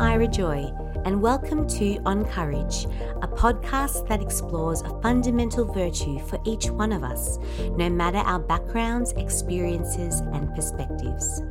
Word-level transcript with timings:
Ira 0.00 0.28
Joy, 0.28 0.72
and 1.04 1.20
welcome 1.20 1.68
to 1.68 1.98
On 2.06 2.24
Courage, 2.24 2.86
a 3.20 3.28
podcast 3.28 4.08
that 4.08 4.22
explores 4.22 4.80
a 4.80 4.98
fundamental 5.02 5.70
virtue 5.70 6.18
for 6.20 6.40
each 6.46 6.70
one 6.70 6.90
of 6.90 7.04
us, 7.04 7.38
no 7.76 7.90
matter 7.90 8.16
our 8.16 8.38
backgrounds, 8.38 9.12
experiences, 9.12 10.20
and 10.32 10.54
perspectives. 10.54 11.42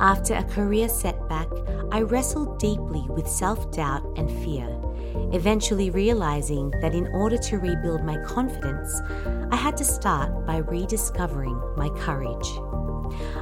After 0.00 0.34
a 0.34 0.42
career 0.42 0.88
setback, 0.88 1.46
I 1.92 2.02
wrestled 2.02 2.58
deeply 2.58 3.06
with 3.10 3.28
self 3.28 3.70
doubt 3.70 4.02
and 4.18 4.28
fear, 4.44 4.68
eventually 5.32 5.90
realizing 5.90 6.72
that 6.80 6.96
in 6.96 7.06
order 7.14 7.38
to 7.38 7.58
rebuild 7.58 8.02
my 8.02 8.16
confidence, 8.24 9.00
I 9.52 9.56
had 9.56 9.76
to 9.76 9.84
start 9.84 10.48
by 10.48 10.56
rediscovering 10.56 11.62
my 11.76 11.90
courage. 11.90 12.48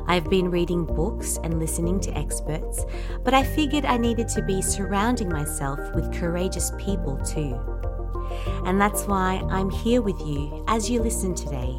I've 0.06 0.28
been 0.30 0.50
reading 0.50 0.84
books 0.84 1.38
and 1.42 1.58
listening 1.58 2.00
to 2.00 2.16
experts, 2.16 2.84
but 3.22 3.34
I 3.34 3.42
figured 3.42 3.84
I 3.84 3.96
needed 3.96 4.28
to 4.28 4.42
be 4.42 4.62
surrounding 4.62 5.28
myself 5.28 5.78
with 5.94 6.12
courageous 6.12 6.72
people 6.78 7.16
too. 7.18 7.58
And 8.64 8.80
that's 8.80 9.04
why 9.04 9.42
I'm 9.50 9.70
here 9.70 10.02
with 10.02 10.20
you 10.20 10.64
as 10.68 10.88
you 10.88 11.02
listen 11.02 11.34
today, 11.34 11.78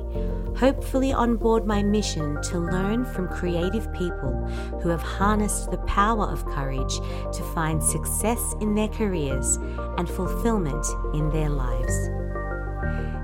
hopefully 0.57 1.11
on 1.11 1.35
board 1.35 1.65
my 1.65 1.83
mission 1.83 2.41
to 2.43 2.59
learn 2.59 3.05
from 3.05 3.27
creative 3.27 3.91
people 3.93 4.33
who 4.81 4.89
have 4.89 5.01
harnessed 5.01 5.71
the 5.71 5.77
power 5.79 6.25
of 6.25 6.45
courage 6.45 6.97
to 6.97 7.43
find 7.53 7.83
success 7.83 8.55
in 8.61 8.75
their 8.75 8.87
careers 8.89 9.57
and 9.97 10.09
fulfillment 10.09 10.85
in 11.13 11.29
their 11.29 11.49
lives. 11.49 12.09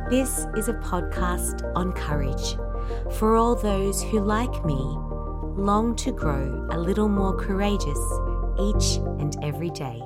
This 0.09 0.45
is 0.57 0.67
a 0.67 0.73
podcast 0.73 1.71
on 1.75 1.93
courage 1.93 2.57
for 3.17 3.35
all 3.35 3.55
those 3.55 4.03
who, 4.03 4.19
like 4.19 4.65
me, 4.65 4.79
long 5.55 5.95
to 5.97 6.11
grow 6.11 6.67
a 6.71 6.79
little 6.79 7.09
more 7.09 7.35
courageous 7.35 7.99
each 8.59 8.97
and 9.19 9.35
every 9.43 9.69
day. 9.69 10.01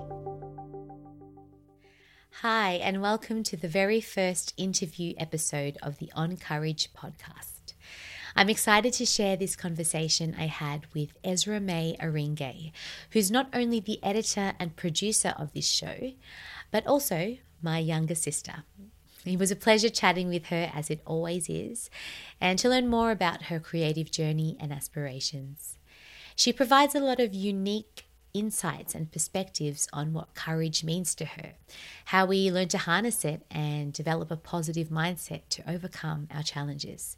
Hi, 2.42 2.74
and 2.74 3.02
welcome 3.02 3.44
to 3.44 3.56
the 3.58 3.68
very 3.68 4.02
first 4.02 4.54
interview 4.58 5.14
episode 5.18 5.78
of 5.82 5.98
the 6.00 6.12
On 6.16 6.38
Courage 6.38 6.90
podcast. 6.94 7.74
I'm 8.36 8.50
excited 8.50 8.92
to 8.94 9.06
share 9.06 9.38
this 9.38 9.56
conversation 9.56 10.36
I 10.38 10.48
had 10.48 10.86
with 10.94 11.18
Ezra 11.24 11.62
May 11.62 11.96
Aringay, 12.02 12.74
who's 13.12 13.32
not 13.32 13.48
only 13.54 13.80
the 13.80 14.04
editor 14.04 14.54
and 14.60 14.76
producer 14.76 15.34
of 15.38 15.54
this 15.54 15.68
show, 15.68 16.12
but 16.70 16.86
also 16.86 17.38
my 17.62 17.80
younger 17.80 18.16
sister. 18.16 18.66
It 19.26 19.40
was 19.40 19.52
a 19.52 19.56
pleasure 19.56 19.90
chatting 19.90 20.30
with 20.30 20.48
her, 20.48 20.72
as 20.74 20.90
it 20.90 21.02
always 21.06 21.50
is, 21.50 21.90
and 22.40 22.60
to 22.60 22.70
learn 22.70 22.88
more 22.88 23.12
about 23.12 23.44
her 23.44 23.60
creative 23.60 24.12
journey 24.12 24.56
and 24.60 24.72
aspirations. 24.72 25.78
She 26.36 26.54
provides 26.54 26.94
a 26.94 27.00
lot 27.00 27.20
of 27.20 27.34
unique 27.34 28.06
insights 28.36 28.94
and 28.94 29.12
perspectives 29.12 29.88
on 29.94 30.14
what 30.14 30.36
courage 30.36 30.84
means 30.84 31.16
to 31.16 31.26
her, 31.26 31.54
how 32.06 32.26
we 32.26 32.52
learn 32.52 32.68
to 32.68 32.78
harness 32.78 33.26
it 33.26 33.44
and 33.50 33.94
develop 33.94 34.30
a 34.30 34.36
positive 34.36 34.90
mindset 34.90 35.42
to 35.50 35.70
overcome 35.70 36.28
our 36.30 36.44
challenges. 36.44 37.18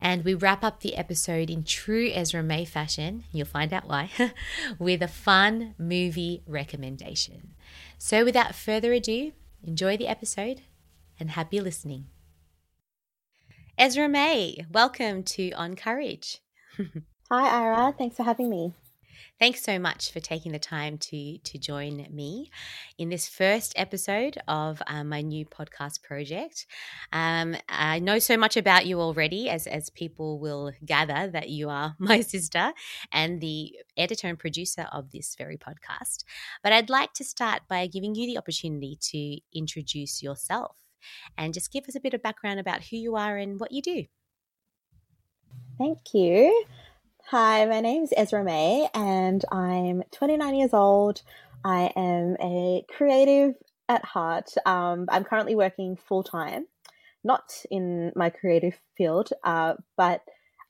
And 0.00 0.24
we 0.24 0.34
wrap 0.34 0.62
up 0.62 0.80
the 0.80 0.96
episode 0.96 1.48
in 1.48 1.64
true 1.64 2.10
Ezra 2.12 2.42
May 2.42 2.64
fashion, 2.64 3.24
you'll 3.32 3.46
find 3.46 3.72
out 3.72 3.88
why, 3.88 4.10
with 4.78 5.00
a 5.00 5.08
fun 5.08 5.74
movie 5.78 6.42
recommendation. 6.46 7.54
So 7.98 8.24
without 8.24 8.54
further 8.54 8.92
ado, 8.92 9.32
enjoy 9.64 9.96
the 9.96 10.08
episode 10.08 10.62
and 11.22 11.30
happy 11.30 11.60
listening. 11.60 12.06
Ezra 13.78 14.08
May, 14.08 14.66
welcome 14.72 15.22
to 15.22 15.52
On 15.52 15.76
Courage. 15.76 16.40
Hi, 17.30 17.62
Ira. 17.62 17.94
Thanks 17.96 18.16
for 18.16 18.24
having 18.24 18.50
me. 18.50 18.74
Thanks 19.38 19.62
so 19.62 19.78
much 19.78 20.12
for 20.12 20.18
taking 20.18 20.50
the 20.50 20.58
time 20.58 20.98
to 20.98 21.38
to 21.38 21.58
join 21.58 22.08
me 22.10 22.50
in 22.98 23.08
this 23.08 23.28
first 23.28 23.72
episode 23.76 24.36
of 24.48 24.82
um, 24.88 25.10
my 25.10 25.20
new 25.20 25.46
podcast 25.46 26.02
project. 26.02 26.66
Um, 27.12 27.56
I 27.68 28.00
know 28.00 28.18
so 28.18 28.36
much 28.36 28.56
about 28.56 28.86
you 28.86 29.00
already, 29.00 29.48
as 29.48 29.68
as 29.68 29.90
people 29.90 30.40
will 30.40 30.72
gather 30.84 31.28
that 31.28 31.48
you 31.50 31.68
are 31.68 31.94
my 32.00 32.20
sister 32.20 32.72
and 33.12 33.40
the 33.40 33.76
editor 33.96 34.26
and 34.26 34.38
producer 34.38 34.88
of 34.90 35.12
this 35.12 35.36
very 35.36 35.56
podcast. 35.56 36.24
But 36.64 36.72
I'd 36.72 36.90
like 36.90 37.12
to 37.14 37.24
start 37.24 37.62
by 37.68 37.86
giving 37.86 38.16
you 38.16 38.26
the 38.26 38.38
opportunity 38.38 38.98
to 39.12 39.58
introduce 39.58 40.20
yourself 40.20 40.81
and 41.36 41.54
just 41.54 41.72
give 41.72 41.84
us 41.88 41.94
a 41.94 42.00
bit 42.00 42.14
of 42.14 42.22
background 42.22 42.60
about 42.60 42.84
who 42.84 42.96
you 42.96 43.16
are 43.16 43.36
and 43.36 43.58
what 43.60 43.72
you 43.72 43.82
do. 43.82 44.04
Thank 45.78 45.98
you. 46.14 46.64
Hi, 47.26 47.64
my 47.66 47.80
name 47.80 48.02
is 48.02 48.12
Ezra 48.16 48.44
May, 48.44 48.88
and 48.94 49.44
I'm 49.50 50.02
29 50.12 50.54
years 50.54 50.74
old. 50.74 51.22
I 51.64 51.92
am 51.96 52.36
a 52.40 52.84
creative 52.88 53.54
at 53.88 54.04
heart. 54.04 54.50
Um, 54.66 55.06
I'm 55.08 55.24
currently 55.24 55.54
working 55.54 55.96
full 55.96 56.22
time, 56.22 56.66
not 57.24 57.52
in 57.70 58.12
my 58.14 58.30
creative 58.30 58.78
field, 58.96 59.30
uh, 59.44 59.74
but 59.96 60.22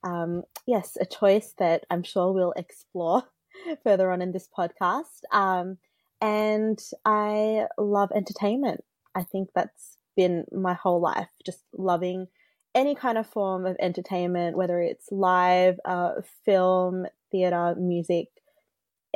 um, 0.05 0.43
yes, 0.67 0.97
a 1.01 1.07
choice 1.07 1.55
that 1.59 1.85
I'm 1.91 2.03
sure 2.03 2.33
we'll 2.33 2.53
explore 2.53 3.25
further 3.85 4.11
on 4.11 4.23
in 4.23 4.33
this 4.33 4.49
podcast. 4.57 5.23
Um, 5.33 5.79
and 6.21 6.79
I 7.05 7.67
love 7.79 8.11
entertainment. 8.15 8.85
I 9.15 9.25
think 9.25 9.51
that's 9.55 9.99
been 10.17 10.45
my 10.53 10.75
whole 10.75 11.01
life, 11.01 11.29
just 11.45 11.63
loving 11.77 12.29
any 12.75 12.95
kind 12.95 13.19
of 13.19 13.27
form 13.27 13.67
of 13.67 13.77
entertainment, 13.81 14.57
whether 14.57 14.81
it's 14.81 15.11
live, 15.11 15.79
uh, 15.85 16.13
film, 16.45 17.07
theater, 17.31 17.75
music, 17.79 18.29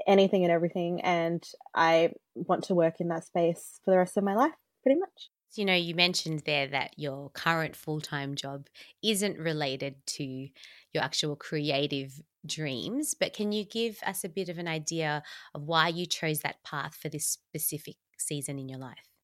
anything 0.07 0.45
and 0.45 0.53
everything. 0.53 1.01
And 1.01 1.47
I 1.75 2.13
want 2.35 2.65
to 2.65 2.75
work 2.75 3.01
in 3.01 3.09
that 3.09 3.25
space 3.25 3.81
for 3.85 3.91
the 3.91 3.99
rest 3.99 4.17
of 4.17 4.25
my 4.25 4.35
life, 4.35 4.53
pretty 4.83 4.99
much. 4.99 5.31
You 5.55 5.65
know, 5.65 5.75
you 5.75 5.95
mentioned 5.95 6.43
there 6.45 6.67
that 6.67 6.99
your 6.99 7.31
current 7.31 7.77
full 7.77 8.01
time 8.01 8.35
job 8.35 8.67
isn't 9.03 9.39
related 9.39 9.95
to 10.07 10.49
your 10.93 11.03
actual 11.03 11.35
creative 11.35 12.21
dreams, 12.45 13.15
but 13.15 13.33
can 13.33 13.53
you 13.53 13.65
give 13.65 13.99
us 14.05 14.23
a 14.23 14.29
bit 14.29 14.51
of 14.51 14.59
an 14.59 14.69
idea 14.69 15.23
of 15.55 15.63
why 15.63 15.89
you 15.89 16.05
chose 16.05 16.41
that 16.41 16.63
path 16.63 16.95
for 16.95 17.09
this 17.09 17.27
specific 17.27 17.97
season 18.19 18.59
in 18.59 18.69
your 18.69 18.79
life? 18.79 19.16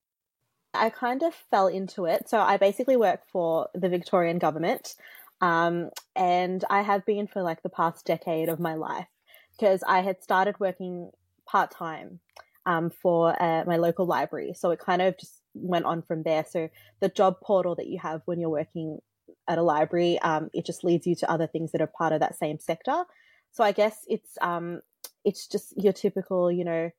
I 0.75 0.91
kind 0.91 1.23
of 1.23 1.35
fell 1.51 1.67
into 1.67 2.07
it. 2.07 2.29
So 2.29 2.41
I 2.41 2.57
basically 2.57 2.97
work 2.97 3.21
for 3.31 3.69
the 3.75 3.89
Victorian 3.89 4.39
government. 4.39 4.95
Um, 5.41 5.91
and 6.15 6.65
I 6.71 6.83
have 6.83 7.05
been 7.05 7.27
for 7.27 7.43
like 7.43 7.63
the 7.63 7.69
past 7.69 8.07
decade 8.07 8.49
of 8.49 8.61
my 8.61 8.75
life 8.75 9.09
because 9.59 9.83
I 9.87 10.01
had 10.01 10.23
started 10.23 10.61
working 10.61 11.11
part 11.47 11.71
time 11.71 12.21
um, 12.65 12.91
for 12.91 13.41
uh, 13.43 13.65
my 13.67 13.77
local 13.77 14.07
library. 14.07 14.55
So 14.55 14.71
it 14.71 14.79
kind 14.79 15.03
of 15.03 15.19
just 15.19 15.41
went 15.55 15.85
on 15.85 16.03
from 16.03 16.23
there. 16.23 16.45
So 16.49 16.69
the 17.01 17.09
job 17.09 17.41
portal 17.43 17.75
that 17.75 17.89
you 17.89 17.99
have 17.99 18.23
when 18.25 18.41
you're 18.41 18.49
working 18.49 18.99
at 19.49 19.59
a 19.59 19.63
library, 19.63 20.19
um, 20.21 20.49
it 20.55 20.65
just 20.65 20.85
leads 20.85 21.07
you 21.07 21.17
to 21.17 21.31
other 21.31 21.47
things 21.47 21.73
that 21.73 21.81
are 21.81 21.89
part 21.89 22.13
of 22.13 22.21
that 22.21 22.39
same 22.39 22.59
sector. 22.59 23.05
So 23.51 23.65
I 23.65 23.73
guess 23.73 24.05
it's 24.09 24.39
um, 24.41 24.81
it's 25.25 25.47
just 25.47 25.75
your 25.77 25.93
typical, 25.93 26.51
you 26.51 26.65
know, 26.65 26.91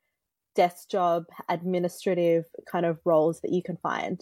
desk 0.56 0.90
job, 0.90 1.26
administrative 1.50 2.46
kind 2.70 2.86
of 2.86 3.00
roles 3.06 3.42
that 3.42 3.52
you 3.52 3.64
can 3.64 3.78
find. 3.78 4.22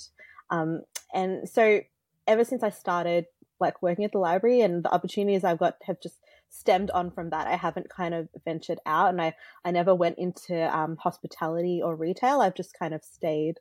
Um, 0.50 0.82
and 1.14 1.48
so 1.48 1.82
ever 2.28 2.44
since 2.44 2.64
I 2.64 2.70
started 2.70 3.26
like 3.60 3.82
working 3.82 4.06
at 4.06 4.12
the 4.12 4.20
library 4.20 4.62
and 4.62 4.84
the 4.84 4.92
opportunities 4.92 5.44
I've 5.44 5.60
got 5.60 5.76
have 5.84 6.02
just 6.02 6.18
stemmed 6.50 6.92
on 6.92 7.12
from 7.12 7.30
that. 7.30 7.48
I 7.48 7.56
haven't 7.56 7.90
kind 7.90 8.14
of 8.14 8.28
ventured 8.44 8.80
out 8.86 9.10
and 9.10 9.22
I, 9.22 9.34
I 9.64 9.72
never 9.72 9.96
went 9.96 10.18
into 10.18 10.78
um, 10.78 10.98
hospitality 10.98 11.82
or 11.84 11.96
retail. 11.96 12.42
I've 12.42 12.56
just 12.56 12.78
kind 12.78 12.94
of 12.94 13.04
stayed 13.04 13.60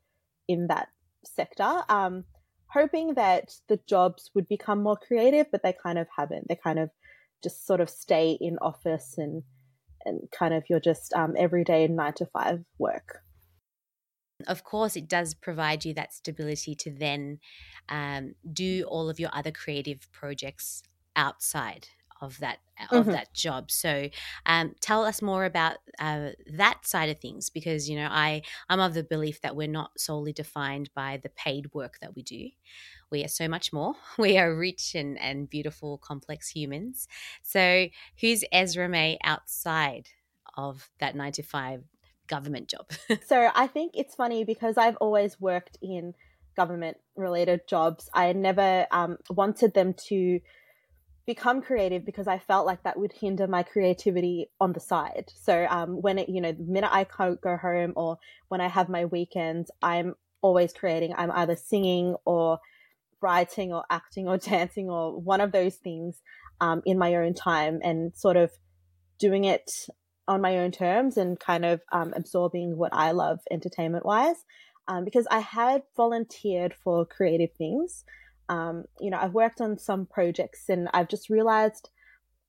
in 0.48 0.66
that 0.66 0.88
sector, 1.24 1.82
um, 1.88 2.24
hoping 2.66 3.14
that 3.14 3.52
the 3.68 3.78
jobs 3.86 4.30
would 4.34 4.48
become 4.48 4.82
more 4.82 4.96
creative, 4.96 5.46
but 5.52 5.62
they 5.62 5.72
kind 5.72 5.98
of 5.98 6.08
haven't. 6.16 6.48
They 6.48 6.56
kind 6.56 6.78
of 6.78 6.90
just 7.42 7.66
sort 7.66 7.80
of 7.80 7.88
stay 7.88 8.36
in 8.40 8.58
office 8.58 9.14
and 9.16 9.42
and 10.04 10.30
kind 10.30 10.54
of 10.54 10.64
your 10.68 10.80
just 10.80 11.12
um, 11.14 11.34
everyday 11.36 11.86
nine 11.88 12.14
to 12.14 12.26
five 12.26 12.64
work. 12.78 13.22
Of 14.46 14.64
course, 14.64 14.96
it 14.96 15.08
does 15.08 15.34
provide 15.34 15.84
you 15.84 15.92
that 15.94 16.14
stability 16.14 16.74
to 16.76 16.90
then 16.90 17.40
um, 17.88 18.34
do 18.50 18.84
all 18.88 19.10
of 19.10 19.20
your 19.20 19.30
other 19.32 19.50
creative 19.50 20.10
projects 20.12 20.82
outside 21.16 21.88
of 22.20 22.38
that 22.38 22.58
of 22.90 23.04
mm-hmm. 23.04 23.12
that 23.12 23.32
job. 23.34 23.70
So, 23.70 24.08
um, 24.46 24.74
tell 24.80 25.04
us 25.04 25.22
more 25.22 25.44
about 25.44 25.76
uh, 25.98 26.30
that 26.54 26.86
side 26.86 27.08
of 27.08 27.18
things 27.18 27.50
because 27.50 27.88
you 27.88 27.96
know 27.96 28.08
I 28.10 28.42
I'm 28.68 28.80
of 28.80 28.94
the 28.94 29.04
belief 29.04 29.40
that 29.42 29.56
we're 29.56 29.68
not 29.68 29.98
solely 29.98 30.32
defined 30.32 30.90
by 30.94 31.18
the 31.22 31.30
paid 31.30 31.72
work 31.74 31.98
that 32.00 32.14
we 32.14 32.22
do. 32.22 32.48
We 33.10 33.24
are 33.24 33.28
so 33.28 33.48
much 33.48 33.72
more. 33.72 33.94
We 34.18 34.38
are 34.38 34.54
rich 34.54 34.94
and, 34.94 35.18
and 35.20 35.48
beautiful, 35.48 35.98
complex 35.98 36.48
humans. 36.48 37.08
So, 37.42 37.86
who's 38.20 38.44
Ezra 38.52 38.88
May 38.88 39.18
outside 39.24 40.08
of 40.56 40.90
that 41.00 41.16
nine 41.16 41.32
to 41.32 41.42
five 41.42 41.84
government 42.26 42.68
job? 42.68 42.90
so, 43.26 43.50
I 43.54 43.66
think 43.66 43.92
it's 43.94 44.14
funny 44.14 44.44
because 44.44 44.76
I've 44.76 44.96
always 44.96 45.40
worked 45.40 45.78
in 45.82 46.14
government 46.56 46.98
related 47.16 47.66
jobs. 47.66 48.08
I 48.14 48.32
never 48.32 48.86
um, 48.90 49.18
wanted 49.30 49.74
them 49.74 49.94
to 50.08 50.40
become 51.26 51.62
creative 51.62 52.04
because 52.04 52.26
I 52.26 52.38
felt 52.38 52.66
like 52.66 52.82
that 52.82 52.98
would 52.98 53.12
hinder 53.12 53.46
my 53.46 53.62
creativity 53.62 54.50
on 54.60 54.72
the 54.72 54.80
side. 54.80 55.32
So 55.34 55.66
um, 55.70 56.02
when 56.02 56.18
it, 56.18 56.28
you 56.28 56.40
know, 56.40 56.52
the 56.52 56.64
minute 56.64 56.90
I 56.92 57.04
can't 57.04 57.40
go 57.40 57.56
home 57.56 57.92
or 57.96 58.18
when 58.48 58.60
I 58.60 58.68
have 58.68 58.88
my 58.88 59.04
weekends, 59.04 59.70
I'm 59.80 60.16
always 60.42 60.72
creating. 60.72 61.14
I'm 61.16 61.30
either 61.30 61.56
singing 61.56 62.16
or 62.24 62.58
writing 63.22 63.72
or 63.72 63.84
acting 63.90 64.28
or 64.28 64.38
dancing 64.52 64.90
or 64.90 65.18
one 65.18 65.40
of 65.40 65.52
those 65.52 65.76
things 65.76 66.20
um, 66.60 66.82
in 66.84 66.98
my 66.98 67.14
own 67.16 67.34
time 67.34 67.80
and 67.82 68.14
sort 68.14 68.36
of 68.36 68.50
doing 69.18 69.44
it 69.44 69.70
on 70.28 70.40
my 70.40 70.58
own 70.58 70.70
terms 70.70 71.16
and 71.16 71.40
kind 71.40 71.64
of 71.64 71.80
um, 71.92 72.12
absorbing 72.16 72.76
what 72.76 72.92
I 72.94 73.10
love 73.12 73.40
entertainment 73.50 74.04
wise. 74.04 74.36
Um, 74.88 75.04
because 75.04 75.26
I 75.30 75.38
had 75.38 75.82
volunteered 75.96 76.74
for 76.74 77.06
creative 77.06 77.50
things. 77.56 78.04
Um, 78.48 78.84
you 79.00 79.10
know, 79.10 79.18
I've 79.18 79.34
worked 79.34 79.60
on 79.60 79.78
some 79.78 80.06
projects 80.06 80.68
and 80.68 80.88
I've 80.92 81.08
just 81.08 81.30
realized 81.30 81.90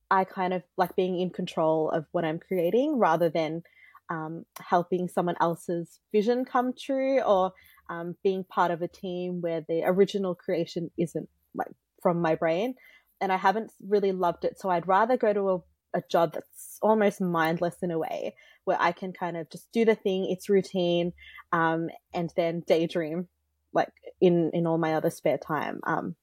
I 0.10 0.24
kind 0.24 0.54
of 0.54 0.64
like 0.76 0.96
being 0.96 1.20
in 1.20 1.30
control 1.30 1.90
of 1.90 2.06
what 2.12 2.26
I'm 2.26 2.40
creating 2.40 2.98
rather 2.98 3.30
than 3.30 3.64
um, 4.10 4.46
helping 4.60 5.08
someone 5.08 5.36
else's 5.40 6.00
vision 6.12 6.44
come 6.44 6.74
true 6.78 7.22
or 7.22 7.54
um, 7.92 8.16
being 8.24 8.46
part 8.46 8.72
of 8.72 8.82
a 8.82 8.88
team 8.88 9.42
where 9.42 9.62
the 9.68 9.84
original 9.84 10.34
creation 10.34 10.90
isn't 10.98 11.28
like 11.54 11.68
from 12.02 12.22
my 12.22 12.36
brain. 12.36 12.76
And 13.20 13.32
I 13.32 13.38
haven't 13.38 13.72
really 13.86 14.14
loved 14.14 14.46
it. 14.46 14.58
So 14.60 14.70
I'd 14.70 14.88
rather 14.88 15.18
go 15.18 15.34
to 15.34 15.50
a, 15.50 16.00
a 16.00 16.04
job 16.10 16.34
that's 16.34 16.80
almost 16.82 17.20
mindless 17.20 17.76
in 17.82 17.92
a 17.92 18.00
way 18.00 18.36
where 18.64 18.78
I 18.80 18.94
can 18.94 19.12
kind 19.12 19.36
of 19.36 19.50
just 19.50 19.72
do 19.74 19.84
the 19.84 19.96
thing, 19.96 20.28
it's 20.30 20.50
routine, 20.50 21.12
um, 21.52 21.90
and 22.14 22.32
then 22.36 22.64
daydream 22.66 23.28
like 23.74 23.90
in 24.20 24.52
in 24.54 24.68
all 24.68 24.78
my 24.78 24.94
other 24.94 25.10
spare 25.10 25.38
time. 25.38 25.82
Um, 25.86 26.16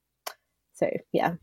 so 0.75 0.89
yeah. 1.13 1.35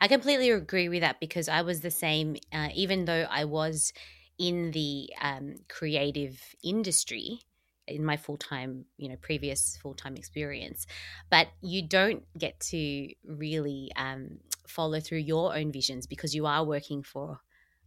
I 0.00 0.08
completely 0.08 0.50
agree 0.50 0.88
with 0.88 1.00
that 1.00 1.18
because 1.18 1.48
I 1.48 1.62
was 1.62 1.80
the 1.80 1.90
same. 1.90 2.36
Uh, 2.52 2.68
even 2.74 3.06
though 3.06 3.26
I 3.28 3.44
was 3.44 3.92
in 4.38 4.70
the 4.70 5.10
um, 5.20 5.56
creative 5.68 6.40
industry 6.62 7.40
in 7.86 8.04
my 8.04 8.16
full 8.16 8.36
time, 8.36 8.84
you 8.96 9.08
know, 9.08 9.16
previous 9.16 9.76
full 9.76 9.94
time 9.94 10.16
experience, 10.16 10.86
but 11.30 11.48
you 11.60 11.86
don't 11.86 12.24
get 12.38 12.58
to 12.60 13.08
really 13.26 13.90
um, 13.96 14.38
follow 14.66 15.00
through 15.00 15.18
your 15.18 15.56
own 15.56 15.72
visions 15.72 16.06
because 16.06 16.34
you 16.34 16.46
are 16.46 16.64
working 16.64 17.02
for 17.02 17.40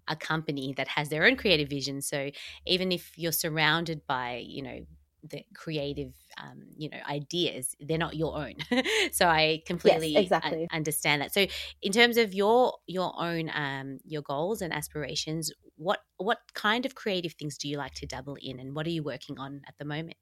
a 0.07 0.15
company 0.15 0.73
that 0.77 0.87
has 0.87 1.09
their 1.09 1.25
own 1.25 1.35
creative 1.35 1.69
vision. 1.69 2.01
So 2.01 2.29
even 2.65 2.91
if 2.91 3.17
you're 3.17 3.31
surrounded 3.31 4.05
by, 4.05 4.43
you 4.45 4.61
know, 4.61 4.85
the 5.29 5.43
creative 5.55 6.13
um, 6.37 6.63
you 6.77 6.89
know 6.89 6.99
ideas 7.07 7.75
they're 7.79 7.97
not 7.97 8.15
your 8.15 8.37
own 8.37 8.53
so 9.11 9.27
i 9.27 9.61
completely 9.65 10.09
yes, 10.09 10.21
exactly. 10.25 10.67
understand 10.71 11.21
that 11.21 11.33
so 11.33 11.45
in 11.81 11.91
terms 11.91 12.17
of 12.17 12.33
your 12.33 12.73
your 12.87 13.13
own 13.19 13.49
um, 13.53 13.99
your 14.03 14.21
goals 14.21 14.61
and 14.61 14.73
aspirations 14.73 15.51
what 15.75 15.99
what 16.17 16.39
kind 16.53 16.85
of 16.85 16.95
creative 16.95 17.33
things 17.33 17.57
do 17.57 17.67
you 17.67 17.77
like 17.77 17.93
to 17.93 18.05
dabble 18.05 18.37
in 18.41 18.59
and 18.59 18.75
what 18.75 18.85
are 18.85 18.91
you 18.91 19.03
working 19.03 19.39
on 19.39 19.61
at 19.67 19.75
the 19.77 19.85
moment 19.85 20.15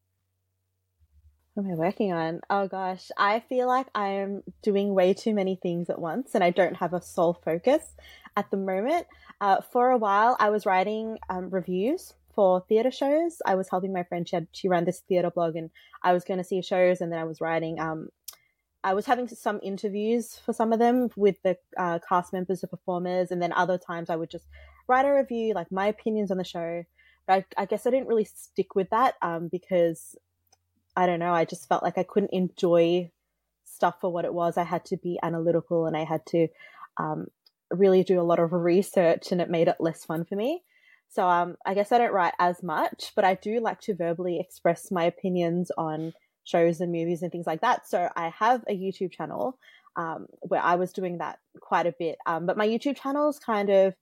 what 1.54 1.66
am 1.66 1.72
I 1.72 1.76
working 1.76 2.12
on? 2.12 2.42
Oh 2.50 2.68
gosh, 2.68 3.12
I 3.16 3.40
feel 3.42 3.68
like 3.68 3.88
I 3.94 4.08
am 4.10 4.44
doing 4.64 4.96
way 4.96 5.14
too 5.14 5.36
many 5.36 5.56
things 5.56 5.90
at 5.90 6.00
once 6.00 6.34
and 6.34 6.44
I 6.44 6.50
don't 6.50 6.76
have 6.78 6.94
a 6.94 7.02
sole 7.02 7.34
focus 7.34 7.96
at 8.36 8.50
the 8.50 8.58
moment. 8.58 9.06
Uh, 9.40 9.62
for 9.62 9.92
a 9.92 9.98
while, 9.98 10.36
I 10.40 10.50
was 10.50 10.66
writing 10.66 11.20
um, 11.30 11.50
reviews 11.52 12.14
for 12.36 12.62
theater 12.68 12.92
shows. 12.92 13.42
I 13.46 13.56
was 13.56 13.70
helping 13.70 13.94
my 13.94 14.04
friend. 14.04 14.28
She 14.28 14.36
had 14.36 14.48
she 14.52 14.68
ran 14.68 14.86
this 14.86 15.00
theater 15.00 15.32
blog, 15.32 15.56
and 15.56 15.70
I 16.02 16.14
was 16.14 16.24
going 16.24 16.40
to 16.40 16.44
see 16.44 16.62
shows, 16.62 17.02
and 17.02 17.12
then 17.12 17.20
I 17.20 17.24
was 17.24 17.42
writing. 17.42 17.80
Um, 17.80 18.10
I 18.84 18.94
was 18.94 19.06
having 19.06 19.28
some 19.30 19.60
interviews 19.64 20.38
for 20.46 20.52
some 20.52 20.74
of 20.74 20.80
them 20.80 21.10
with 21.16 21.42
the 21.44 21.58
uh, 21.78 22.00
cast 22.08 22.34
members, 22.34 22.62
the 22.62 22.68
performers, 22.68 23.32
and 23.32 23.42
then 23.42 23.54
other 23.54 23.78
times 23.78 24.10
I 24.10 24.18
would 24.18 24.30
just 24.30 24.46
write 24.88 25.06
a 25.06 25.14
review, 25.14 25.54
like 25.54 25.72
my 25.72 25.88
opinions 25.88 26.32
on 26.32 26.38
the 26.38 26.44
show. 26.44 26.84
But 27.26 27.46
I, 27.58 27.64
I 27.64 27.66
guess 27.66 27.88
I 27.88 27.92
didn't 27.92 28.10
really 28.10 28.26
stick 28.26 28.76
with 28.76 28.90
that 28.90 29.16
um, 29.22 29.48
because 29.48 30.18
I 30.98 31.06
don't 31.06 31.20
know. 31.20 31.34
I 31.34 31.46
just 31.46 31.70
felt 31.70 31.84
like 31.84 31.98
I 31.98 32.04
couldn't 32.04 32.34
enjoy 32.34 33.10
stuff 33.64 33.96
for 34.02 34.12
what 34.12 34.26
it 34.26 34.34
was. 34.34 34.58
I 34.58 34.64
had 34.64 34.84
to 34.86 34.98
be 34.98 35.18
analytical, 35.24 35.86
and 35.86 35.96
I 35.96 36.04
had 36.04 36.26
to 36.28 36.48
um, 36.98 37.28
really 37.72 38.04
do 38.04 38.20
a 38.20 38.24
lot 38.24 38.40
of 38.40 38.52
research, 38.52 39.32
and 39.32 39.40
it 39.40 39.50
made 39.50 39.70
it 39.70 39.78
less 39.80 40.04
fun 40.04 40.26
for 40.26 40.36
me. 40.36 40.64
So 41.14 41.30
um, 41.30 41.58
I 41.64 41.76
guess 41.76 41.92
I 41.92 42.00
don't 42.00 42.12
write 42.12 42.34
as 42.40 42.64
much, 42.64 43.12
but 43.16 43.24
I 43.24 43.36
do 43.36 43.60
like 43.60 43.80
to 43.82 43.94
verbally 43.94 44.40
express 44.40 44.90
my 44.90 45.04
opinions 45.04 45.70
on 45.78 46.14
shows 46.44 46.82
and 46.82 46.92
movies 46.92 47.22
and 47.22 47.32
things 47.32 47.46
like 47.46 47.62
that. 47.62 47.88
So 47.88 48.10
I 48.16 48.30
have 48.30 48.64
a 48.68 48.74
YouTube 48.74 49.12
channel 49.12 49.60
um, 49.96 50.26
where 50.42 50.62
I 50.62 50.74
was 50.74 50.92
doing 50.92 51.20
that 51.20 51.38
quite 51.62 51.86
a 51.86 51.94
bit. 52.00 52.18
Um, 52.26 52.48
but 52.48 52.58
my 52.58 52.68
YouTube 52.68 53.00
channel's 53.00 53.38
kind 53.38 53.70
of 53.70 53.94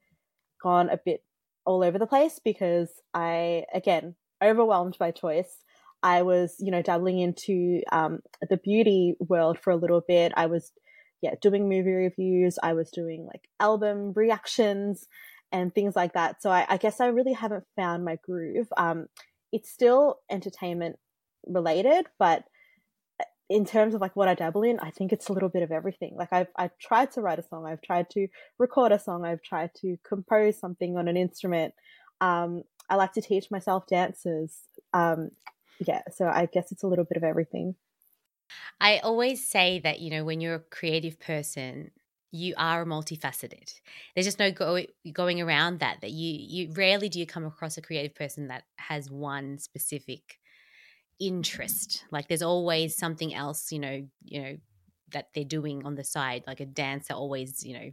gone 0.64 0.90
a 0.90 1.00
bit 1.04 1.22
all 1.66 1.84
over 1.84 2.00
the 2.00 2.08
place 2.08 2.40
because 2.42 2.90
I, 3.14 3.66
again, 3.74 4.16
overwhelmed 4.42 4.96
by 4.98 5.12
choice. 5.12 5.66
I 6.02 6.22
was, 6.22 6.56
you 6.60 6.72
know, 6.72 6.82
dabbling 6.82 7.20
into 7.20 7.82
um, 7.92 8.22
the 8.50 8.56
beauty 8.56 9.16
world 9.20 9.60
for 9.60 9.72
a 9.72 9.76
little 9.76 10.02
bit. 10.08 10.32
I 10.38 10.46
was, 10.46 10.72
yeah, 11.22 11.36
doing 11.42 11.68
movie 11.68 11.92
reviews. 11.92 12.58
I 12.64 12.72
was 12.72 12.90
doing 12.90 13.26
like 13.26 13.50
album 13.60 14.14
reactions 14.16 15.08
and 15.52 15.74
things 15.74 15.96
like 15.96 16.14
that. 16.14 16.42
So 16.42 16.50
I, 16.50 16.66
I 16.70 16.78
guess 16.78 17.00
I 17.00 17.08
really 17.08 17.34
haven't 17.34 17.66
found 17.76 18.06
my 18.06 18.18
groove. 18.24 18.68
Um, 18.78 19.08
it's 19.52 19.70
still 19.70 20.20
entertainment 20.30 20.98
related, 21.46 22.06
but 22.18 22.44
uh, 23.20 23.26
in 23.50 23.66
terms 23.66 23.94
of 23.94 24.02
like 24.02 24.16
what 24.16 24.28
I 24.28 24.34
dabble 24.34 24.64
in, 24.64 24.80
I 24.80 24.92
think 24.92 25.12
it's 25.12 25.28
a 25.30 25.34
little 25.34 25.50
bit 25.50 25.64
of 25.64 25.72
everything. 25.72 26.16
Like 26.18 26.32
I've 26.32 26.48
I've 26.56 26.78
tried 26.80 27.12
to 27.12 27.22
write 27.22 27.40
a 27.40 27.44
song, 27.44 27.66
I've 27.66 27.82
tried 27.82 28.10
to 28.12 28.28
record 28.58 28.92
a 28.92 29.00
song, 29.00 29.26
I've 29.26 29.42
tried 29.42 29.72
to 29.82 29.98
compose 30.08 30.60
something 30.60 30.98
on 30.98 31.08
an 31.08 31.18
instrument. 31.18 31.74
Um, 32.22 32.64
I 32.90 32.96
like 32.96 33.14
to 33.14 33.22
teach 33.22 33.52
myself 33.52 33.88
dances. 33.88 34.60
Um, 34.94 35.32
yeah, 35.80 36.02
so 36.14 36.28
I 36.28 36.48
guess 36.52 36.72
it's 36.72 36.84
a 36.84 36.88
little 36.88 37.06
bit 37.06 37.18
of 37.18 37.24
everything. 37.24 37.76
I 38.80 39.00
always 39.00 39.50
say 39.50 39.80
that, 39.80 40.00
you 40.00 40.10
know, 40.12 40.24
when 40.24 40.42
you're 40.42 40.56
a 40.56 40.60
creative 40.60 41.20
person, 41.20 41.92
you 42.32 42.54
are 42.58 42.86
multifaceted. 42.86 43.74
There's 44.16 44.26
just 44.26 44.40
no 44.40 44.52
go, 44.52 44.84
going 45.12 45.42
around 45.42 45.80
that. 45.80 46.02
That 46.02 46.12
you 46.12 46.38
you 46.40 46.74
rarely 46.74 47.10
do 47.10 47.20
you 47.20 47.26
come 47.26 47.46
across 47.46 47.78
a 47.78 47.82
creative 47.82 48.16
person 48.16 48.48
that 48.48 48.64
has 48.78 49.10
one 49.10 49.60
specific 49.60 50.40
interest. 51.20 52.06
Like 52.12 52.28
there's 52.28 52.42
always 52.42 52.98
something 52.98 53.34
else, 53.34 53.72
you 53.72 53.80
know, 53.80 54.08
you 54.24 54.42
know, 54.42 54.58
that 55.12 55.28
they're 55.36 55.44
doing 55.44 55.86
on 55.86 55.96
the 55.96 56.04
side. 56.04 56.44
Like 56.48 56.60
a 56.62 56.66
dancer 56.66 57.14
always, 57.14 57.64
you 57.66 57.74
know, 57.74 57.92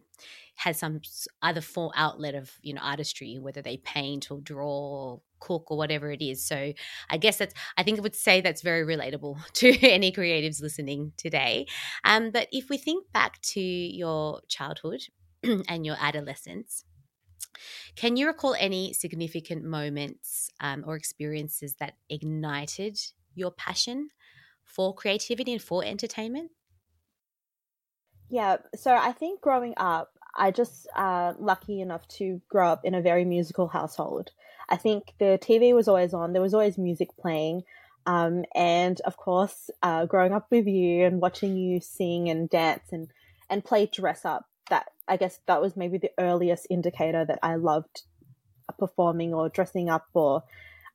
has 0.57 0.79
some 0.79 1.01
other 1.43 1.61
form 1.61 1.93
outlet 1.95 2.35
of 2.35 2.53
you 2.63 2.75
know 2.75 2.81
artistry, 2.83 3.39
whether 3.39 3.63
they 3.63 3.77
paint 3.79 4.31
or 4.31 4.41
draw 4.41 4.69
or 4.69 5.21
cook 5.41 5.71
or 5.71 5.77
whatever 5.77 6.11
it 6.11 6.23
is. 6.23 6.45
So 6.45 6.73
I 7.11 7.17
guess 7.17 7.39
that's 7.39 7.55
I 7.77 7.83
think 7.83 7.99
I 7.99 8.03
would 8.03 8.17
say 8.17 8.41
that's 8.41 8.63
very 8.63 8.85
relatable 8.85 9.39
to 9.55 9.79
any 9.83 10.13
creatives 10.13 10.63
listening 10.63 11.13
today. 11.17 11.67
Um, 12.05 12.31
but 12.31 12.49
if 12.53 12.69
we 12.69 12.79
think 12.79 13.11
back 13.13 13.41
to 13.43 13.61
your 13.61 14.41
childhood 14.49 15.03
and 15.69 15.85
your 15.85 15.97
adolescence. 16.01 16.85
Can 17.97 18.17
you 18.17 18.27
recall 18.27 18.55
any 18.59 18.93
significant 18.93 19.65
moments 19.65 20.51
um, 20.61 20.85
or 20.87 20.97
experiences 20.97 21.75
that 21.81 21.95
ignited 22.09 22.99
your 23.35 23.51
passion 23.51 24.11
for 24.65 24.95
creativity 24.95 25.53
and 25.53 25.63
for 25.63 25.85
entertainment? 25.85 26.51
Yeah, 28.29 28.59
so 28.77 28.95
I 28.95 29.13
think 29.13 29.41
growing 29.41 29.75
up, 29.77 30.11
I 30.37 30.51
just 30.51 30.87
uh, 30.95 31.33
lucky 31.39 31.81
enough 31.81 32.07
to 32.09 32.41
grow 32.49 32.69
up 32.69 32.85
in 32.85 32.95
a 32.95 33.01
very 33.01 33.25
musical 33.25 33.69
household. 33.69 34.31
I 34.69 34.77
think 34.77 35.15
the 35.19 35.39
TV 35.41 35.75
was 35.75 35.89
always 35.89 36.13
on. 36.13 36.33
There 36.33 36.43
was 36.43 36.55
always 36.55 36.79
music 36.79 37.17
playing. 37.17 37.63
Um, 38.07 38.45
and 38.55 39.01
of 39.03 39.17
course, 39.17 39.71
uh, 39.83 40.07
growing 40.07 40.33
up 40.33 40.47
with 40.51 40.67
you 40.67 41.05
and 41.05 41.21
watching 41.21 41.57
you 41.57 41.81
sing 41.81 42.29
and 42.29 42.49
dance 42.49 42.93
and, 42.93 43.09
and 43.51 43.65
play 43.65 43.87
dress 43.87 44.25
up, 44.25 44.47
that 44.71 44.87
I 45.07 45.17
guess 45.17 45.41
that 45.47 45.61
was 45.61 45.77
maybe 45.77 45.99
the 45.99 46.13
earliest 46.19 46.67
indicator 46.71 47.25
that 47.25 47.39
I 47.43 47.57
loved 47.57 48.03
performing 48.79 49.35
or 49.35 49.49
dressing 49.49 49.89
up 49.91 50.07
or, 50.15 50.45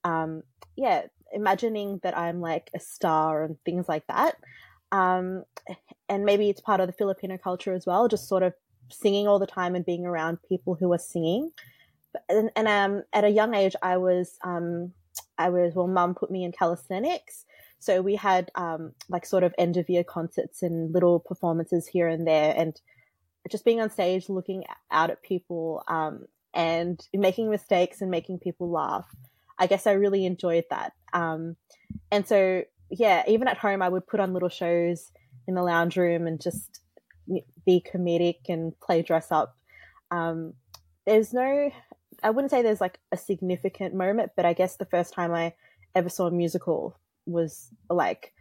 um, 0.03 0.43
yeah, 0.75 1.03
imagining 1.33 1.99
that 2.03 2.17
I'm 2.17 2.41
like 2.41 2.69
a 2.75 2.79
star 2.79 3.43
and 3.43 3.57
things 3.63 3.89
like 3.89 4.05
that. 4.07 4.37
Um, 4.91 5.43
and 6.07 6.25
maybe 6.25 6.49
it's 6.49 6.61
part 6.61 6.79
of 6.79 6.87
the 6.87 6.93
Filipino 6.93 7.37
culture 7.37 7.73
as 7.73 7.85
well, 7.85 8.07
just 8.07 8.27
sort 8.27 8.43
of 8.43 8.53
singing 8.91 9.27
all 9.27 9.39
the 9.39 9.47
time 9.47 9.75
and 9.75 9.85
being 9.85 10.05
around 10.05 10.37
people 10.47 10.75
who 10.75 10.91
are 10.93 10.99
singing. 10.99 11.51
And, 12.29 12.51
and 12.55 12.67
um, 12.67 13.03
at 13.13 13.23
a 13.23 13.29
young 13.29 13.53
age, 13.55 13.75
I 13.81 13.97
was, 13.97 14.37
um, 14.43 14.93
I 15.37 15.49
was, 15.49 15.73
well, 15.75 15.87
mum 15.87 16.15
put 16.15 16.31
me 16.31 16.43
in 16.43 16.51
calisthenics. 16.51 17.45
So 17.79 18.01
we 18.01 18.15
had 18.15 18.49
um, 18.55 18.93
like 19.09 19.25
sort 19.25 19.43
of 19.43 19.53
end 19.57 19.77
of 19.77 19.89
year 19.89 20.03
concerts 20.03 20.63
and 20.63 20.93
little 20.93 21.19
performances 21.19 21.87
here 21.87 22.07
and 22.07 22.25
there. 22.25 22.53
And 22.55 22.79
just 23.51 23.65
being 23.65 23.81
on 23.81 23.89
stage, 23.89 24.29
looking 24.29 24.63
out 24.89 25.09
at 25.09 25.21
people 25.21 25.83
um, 25.87 26.25
and 26.53 27.05
making 27.13 27.49
mistakes 27.49 28.01
and 28.01 28.09
making 28.09 28.39
people 28.39 28.69
laugh. 28.69 29.07
I 29.59 29.67
guess 29.67 29.85
I 29.85 29.93
really 29.93 30.25
enjoyed 30.25 30.63
that. 30.69 30.93
Um, 31.11 31.57
and 32.09 32.27
so, 32.27 32.63
yeah, 32.89 33.23
even 33.27 33.47
at 33.47 33.57
home, 33.57 33.81
I 33.81 33.89
would 33.89 34.07
put 34.07 34.19
on 34.19 34.33
little 34.33 34.49
shows 34.49 35.11
in 35.47 35.55
the 35.55 35.63
lounge 35.63 35.97
room 35.97 36.25
and 36.25 36.41
just 36.41 36.79
be 37.65 37.83
comedic 37.93 38.49
and 38.49 38.79
play 38.79 39.01
dress 39.01 39.31
up. 39.31 39.57
Um, 40.09 40.53
there's 41.05 41.33
no, 41.33 41.69
I 42.23 42.29
wouldn't 42.29 42.51
say 42.51 42.61
there's 42.61 42.81
like 42.81 42.99
a 43.11 43.17
significant 43.17 43.93
moment, 43.93 44.31
but 44.35 44.45
I 44.45 44.53
guess 44.53 44.77
the 44.77 44.85
first 44.85 45.13
time 45.13 45.33
I 45.33 45.53
ever 45.95 46.09
saw 46.09 46.27
a 46.27 46.31
musical 46.31 46.97
was 47.25 47.69
like, 47.89 48.33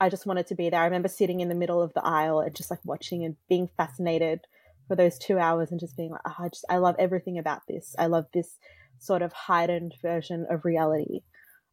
I 0.00 0.08
just 0.08 0.26
wanted 0.26 0.46
to 0.48 0.54
be 0.54 0.70
there. 0.70 0.80
I 0.80 0.86
remember 0.86 1.08
sitting 1.08 1.40
in 1.40 1.48
the 1.48 1.54
middle 1.54 1.82
of 1.82 1.92
the 1.94 2.04
aisle 2.04 2.40
and 2.40 2.54
just 2.54 2.70
like 2.70 2.80
watching 2.84 3.24
and 3.24 3.36
being 3.48 3.68
fascinated 3.76 4.40
for 4.88 4.96
those 4.96 5.18
two 5.18 5.38
hours 5.38 5.70
and 5.70 5.78
just 5.78 5.96
being 5.96 6.10
like, 6.10 6.22
oh, 6.26 6.34
I 6.38 6.48
just, 6.48 6.64
I 6.68 6.78
love 6.78 6.96
everything 6.98 7.38
about 7.38 7.62
this. 7.68 7.94
I 7.98 8.06
love 8.06 8.26
this 8.32 8.58
sort 8.98 9.22
of 9.22 9.32
heightened 9.32 9.94
version 10.02 10.46
of 10.50 10.64
reality. 10.64 11.20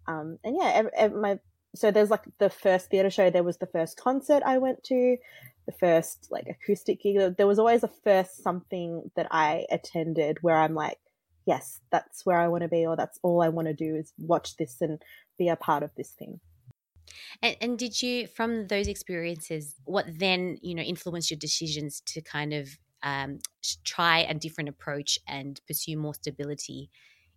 Um, 0.07 0.39
and 0.43 0.57
yeah, 0.59 1.07
my, 1.09 1.39
so 1.75 1.91
there's 1.91 2.09
like 2.09 2.23
the 2.37 2.49
first 2.49 2.89
theater 2.89 3.09
show, 3.09 3.29
there 3.29 3.43
was 3.43 3.57
the 3.57 3.65
first 3.65 3.97
concert 3.97 4.43
I 4.45 4.57
went 4.57 4.83
to, 4.85 5.17
the 5.65 5.71
first 5.73 6.27
like 6.29 6.47
acoustic 6.47 7.01
gig. 7.01 7.37
There 7.37 7.47
was 7.47 7.59
always 7.59 7.83
a 7.83 7.91
first 8.03 8.43
something 8.43 9.09
that 9.15 9.27
I 9.31 9.65
attended 9.71 10.37
where 10.41 10.57
I'm 10.57 10.73
like, 10.73 10.99
yes, 11.47 11.79
that's 11.91 12.25
where 12.25 12.37
I 12.37 12.47
want 12.47 12.63
to 12.63 12.67
be, 12.67 12.85
or 12.85 12.95
that's 12.95 13.19
all 13.23 13.41
I 13.41 13.49
want 13.49 13.67
to 13.67 13.73
do 13.73 13.95
is 13.95 14.13
watch 14.19 14.57
this 14.57 14.81
and 14.81 15.01
be 15.37 15.47
a 15.47 15.55
part 15.55 15.81
of 15.81 15.91
this 15.95 16.11
thing. 16.11 16.39
And, 17.41 17.55
and, 17.61 17.79
did 17.79 18.01
you, 18.01 18.27
from 18.27 18.67
those 18.67 18.87
experiences, 18.87 19.75
what 19.85 20.05
then 20.07 20.57
you 20.61 20.75
know 20.75 20.83
influenced 20.83 21.31
your 21.31 21.39
decisions 21.39 22.01
to 22.07 22.21
kind 22.21 22.53
of 22.53 22.77
um, 23.01 23.39
try 23.83 24.19
a 24.19 24.33
different 24.33 24.69
approach 24.69 25.17
and 25.27 25.59
pursue 25.67 25.97
more 25.97 26.13
stability 26.13 26.89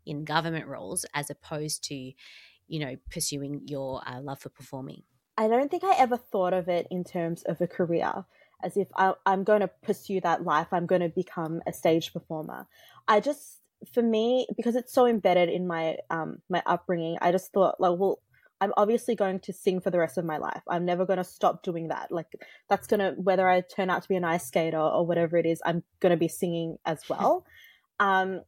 in 0.07 0.25
government 0.25 0.67
roles 0.67 1.05
as 1.15 1.31
opposed 1.31 1.85
to, 1.85 1.95
you 1.95 2.81
know, 2.81 2.97
pursuing 3.11 3.63
your 3.67 4.03
uh, 4.07 4.21
love 4.21 4.41
for 4.41 4.49
performing? 4.49 5.03
I 5.37 5.49
don't 5.49 5.71
think 5.71 5.85
I 5.85 5.95
ever 5.99 6.17
thought 6.17 6.53
of 6.53 6.69
it 6.69 6.87
in 6.91 7.05
terms 7.05 7.43
of 7.45 7.61
a 7.61 7.67
career, 7.67 8.25
as 8.63 8.77
if 8.77 8.89
I, 8.97 9.15
I'm 9.25 9.45
going 9.45 9.61
to 9.61 9.69
pursue 9.69 10.21
that 10.23 10.45
life. 10.45 10.69
I'm 10.73 10.87
going 10.87 11.01
to 11.01 11.09
become 11.09 11.63
a 11.67 11.73
stage 11.73 12.13
performer. 12.13 12.67
I 13.09 13.21
just, 13.21 13.60
for 13.93 14.03
me, 14.03 14.47
because 14.57 14.77
it's 14.77 14.93
so 14.93 15.07
embedded 15.07 15.49
in 15.49 15.67
my 15.67 15.97
um 16.11 16.39
my 16.49 16.63
upbringing, 16.67 17.19
I 17.21 17.33
just 17.33 17.53
thought 17.53 17.81
like, 17.81 17.99
well, 17.99 18.21
I'm 18.61 18.73
obviously 18.77 19.15
going 19.15 19.41
to 19.41 19.53
sing 19.53 19.81
for 19.81 19.91
the 19.91 19.99
rest 19.99 20.19
of 20.19 20.25
my 20.25 20.37
life. 20.37 20.63
I'm 20.69 20.85
never 20.85 21.07
going 21.07 21.17
to 21.17 21.25
stop 21.25 21.63
doing 21.63 21.89
that. 21.89 22.13
Like 22.13 22.27
that's 22.69 22.87
going 22.87 23.01
to 23.01 23.13
whether 23.21 23.49
I 23.49 23.63
turn 23.63 23.89
out 23.89 24.03
to 24.03 24.09
be 24.09 24.17
an 24.17 24.25
ice 24.25 24.47
skater 24.47 24.79
or 24.79 25.07
whatever 25.07 25.39
it 25.39 25.47
is, 25.47 25.63
I'm 25.65 25.83
going 26.01 26.11
to 26.11 26.19
be 26.19 26.29
singing 26.29 26.77
as 26.85 27.09
well. 27.09 27.47
um, 28.01 28.43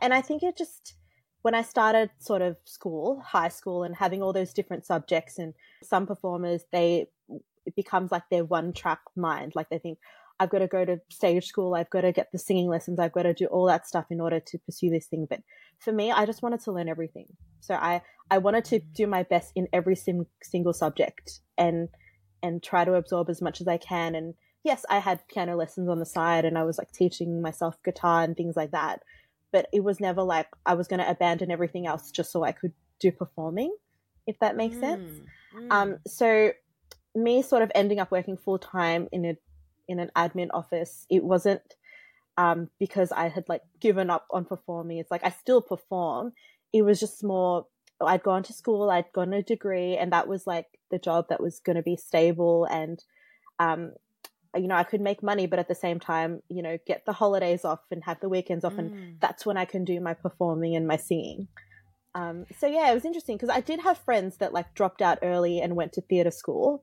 and 0.00 0.14
I 0.14 0.20
think 0.20 0.42
it 0.42 0.56
just 0.56 0.94
when 1.42 1.54
I 1.54 1.62
started 1.62 2.10
sort 2.18 2.42
of 2.42 2.56
school, 2.64 3.20
high 3.20 3.48
school, 3.48 3.82
and 3.82 3.96
having 3.96 4.22
all 4.22 4.32
those 4.32 4.52
different 4.52 4.84
subjects, 4.86 5.38
and 5.38 5.54
some 5.82 6.06
performers 6.06 6.64
they 6.70 7.06
it 7.66 7.74
becomes 7.76 8.10
like 8.10 8.28
their 8.30 8.44
one 8.44 8.72
track 8.72 9.00
mind. 9.16 9.52
Like 9.54 9.68
they 9.68 9.78
think, 9.78 9.98
I've 10.40 10.48
got 10.48 10.60
to 10.60 10.66
go 10.66 10.86
to 10.86 10.98
stage 11.10 11.44
school, 11.44 11.74
I've 11.74 11.90
got 11.90 12.00
to 12.00 12.12
get 12.12 12.32
the 12.32 12.38
singing 12.38 12.68
lessons, 12.68 12.98
I've 12.98 13.12
got 13.12 13.24
to 13.24 13.34
do 13.34 13.44
all 13.46 13.66
that 13.66 13.86
stuff 13.86 14.06
in 14.10 14.22
order 14.22 14.40
to 14.40 14.58
pursue 14.58 14.88
this 14.88 15.06
thing. 15.06 15.26
But 15.28 15.42
for 15.78 15.92
me, 15.92 16.10
I 16.10 16.24
just 16.24 16.42
wanted 16.42 16.60
to 16.60 16.72
learn 16.72 16.88
everything. 16.88 17.26
So 17.60 17.74
I, 17.74 18.00
I 18.30 18.38
wanted 18.38 18.64
to 18.66 18.78
do 18.78 19.06
my 19.06 19.22
best 19.22 19.52
in 19.54 19.68
every 19.70 19.94
sim- 19.94 20.26
single 20.42 20.72
subject 20.72 21.40
and 21.58 21.88
and 22.42 22.62
try 22.62 22.86
to 22.86 22.94
absorb 22.94 23.28
as 23.28 23.42
much 23.42 23.60
as 23.60 23.68
I 23.68 23.76
can. 23.76 24.14
And 24.14 24.32
yes, 24.64 24.86
I 24.88 24.98
had 24.98 25.28
piano 25.28 25.56
lessons 25.56 25.90
on 25.90 25.98
the 25.98 26.06
side 26.06 26.46
and 26.46 26.56
I 26.56 26.62
was 26.62 26.78
like 26.78 26.90
teaching 26.90 27.42
myself 27.42 27.76
guitar 27.84 28.22
and 28.22 28.34
things 28.34 28.56
like 28.56 28.70
that. 28.70 29.02
But 29.52 29.66
it 29.74 29.84
was 29.84 30.00
never 30.00 30.22
like 30.22 30.48
I 30.64 30.72
was 30.72 30.88
going 30.88 31.00
to 31.00 31.10
abandon 31.10 31.50
everything 31.50 31.86
else 31.86 32.10
just 32.10 32.32
so 32.32 32.42
I 32.42 32.52
could 32.52 32.72
do 32.98 33.12
performing, 33.12 33.76
if 34.26 34.38
that 34.38 34.56
makes 34.56 34.76
mm, 34.76 34.80
sense. 34.80 35.20
Mm. 35.54 35.70
Um, 35.70 35.98
so 36.06 36.52
me 37.14 37.42
sort 37.42 37.62
of 37.62 37.70
ending 37.74 37.98
up 37.98 38.10
working 38.10 38.38
full 38.38 38.58
time 38.58 39.06
in 39.12 39.26
a 39.26 39.36
in 39.90 39.98
an 39.98 40.10
admin 40.16 40.48
office, 40.54 41.06
it 41.10 41.24
wasn't 41.24 41.74
um, 42.38 42.70
because 42.78 43.12
I 43.12 43.28
had 43.28 43.48
like 43.48 43.62
given 43.80 44.08
up 44.08 44.26
on 44.30 44.44
performing. 44.44 44.98
It's 44.98 45.10
like 45.10 45.24
I 45.24 45.30
still 45.30 45.60
perform. 45.60 46.32
It 46.72 46.82
was 46.82 47.00
just 47.00 47.22
more 47.22 47.66
I'd 48.00 48.22
gone 48.22 48.42
to 48.44 48.52
school, 48.52 48.90
I'd 48.90 49.12
gotten 49.12 49.34
a 49.34 49.42
degree, 49.42 49.96
and 49.96 50.12
that 50.12 50.28
was 50.28 50.46
like 50.46 50.66
the 50.90 50.98
job 50.98 51.26
that 51.28 51.42
was 51.42 51.60
going 51.60 51.76
to 51.76 51.82
be 51.82 51.96
stable 51.96 52.64
and, 52.64 53.02
um, 53.58 53.92
you 54.56 54.66
know, 54.66 54.74
I 54.74 54.82
could 54.82 55.00
make 55.00 55.22
money, 55.22 55.46
but 55.46 55.60
at 55.60 55.68
the 55.68 55.74
same 55.76 56.00
time, 56.00 56.42
you 56.48 56.62
know, 56.62 56.76
get 56.84 57.04
the 57.06 57.12
holidays 57.12 57.64
off 57.64 57.80
and 57.92 58.02
have 58.04 58.18
the 58.20 58.28
weekends 58.28 58.64
off, 58.64 58.72
mm. 58.72 58.78
and 58.78 59.20
that's 59.20 59.46
when 59.46 59.56
I 59.56 59.64
can 59.64 59.84
do 59.84 60.00
my 60.00 60.14
performing 60.14 60.74
and 60.74 60.88
my 60.88 60.96
singing. 60.96 61.46
Um, 62.16 62.46
so 62.58 62.66
yeah, 62.66 62.90
it 62.90 62.94
was 62.94 63.04
interesting 63.04 63.36
because 63.36 63.54
I 63.54 63.60
did 63.60 63.80
have 63.80 63.98
friends 63.98 64.38
that 64.38 64.52
like 64.52 64.74
dropped 64.74 65.02
out 65.02 65.18
early 65.22 65.60
and 65.60 65.76
went 65.76 65.92
to 65.92 66.00
theatre 66.00 66.32
school, 66.32 66.82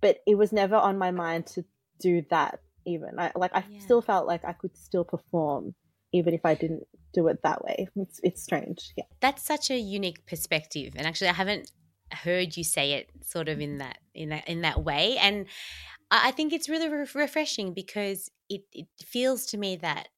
but 0.00 0.20
it 0.26 0.36
was 0.36 0.52
never 0.52 0.76
on 0.76 0.96
my 0.96 1.10
mind 1.10 1.46
to 1.48 1.64
do 2.00 2.24
that 2.30 2.60
even. 2.86 3.18
I, 3.18 3.32
like 3.34 3.54
I 3.54 3.64
yeah. 3.68 3.80
still 3.80 4.02
felt 4.02 4.26
like 4.26 4.44
I 4.44 4.52
could 4.52 4.76
still 4.76 5.04
perform 5.04 5.74
even 6.12 6.34
if 6.34 6.44
I 6.44 6.54
didn't 6.54 6.86
do 7.12 7.28
it 7.28 7.42
that 7.42 7.64
way. 7.64 7.88
It's 7.96 8.20
it's 8.22 8.42
strange. 8.42 8.92
Yeah. 8.96 9.04
That's 9.20 9.44
such 9.44 9.70
a 9.70 9.78
unique 9.78 10.26
perspective. 10.26 10.94
And 10.96 11.06
actually 11.06 11.28
I 11.28 11.34
haven't 11.34 11.70
heard 12.12 12.56
you 12.56 12.64
say 12.64 12.92
it 12.92 13.10
sort 13.22 13.48
of 13.48 13.60
in 13.60 13.70
mm-hmm. 13.70 13.78
that 13.78 13.98
in 14.14 14.28
that 14.28 14.48
in 14.48 14.60
that 14.62 14.84
way 14.84 15.16
and 15.18 15.46
I 16.10 16.30
think 16.30 16.52
it's 16.52 16.68
really 16.68 16.88
re- 16.88 17.06
refreshing 17.14 17.72
because 17.72 18.30
it, 18.48 18.62
it 18.72 18.86
feels 19.04 19.46
to 19.46 19.58
me 19.58 19.76
that 19.76 20.08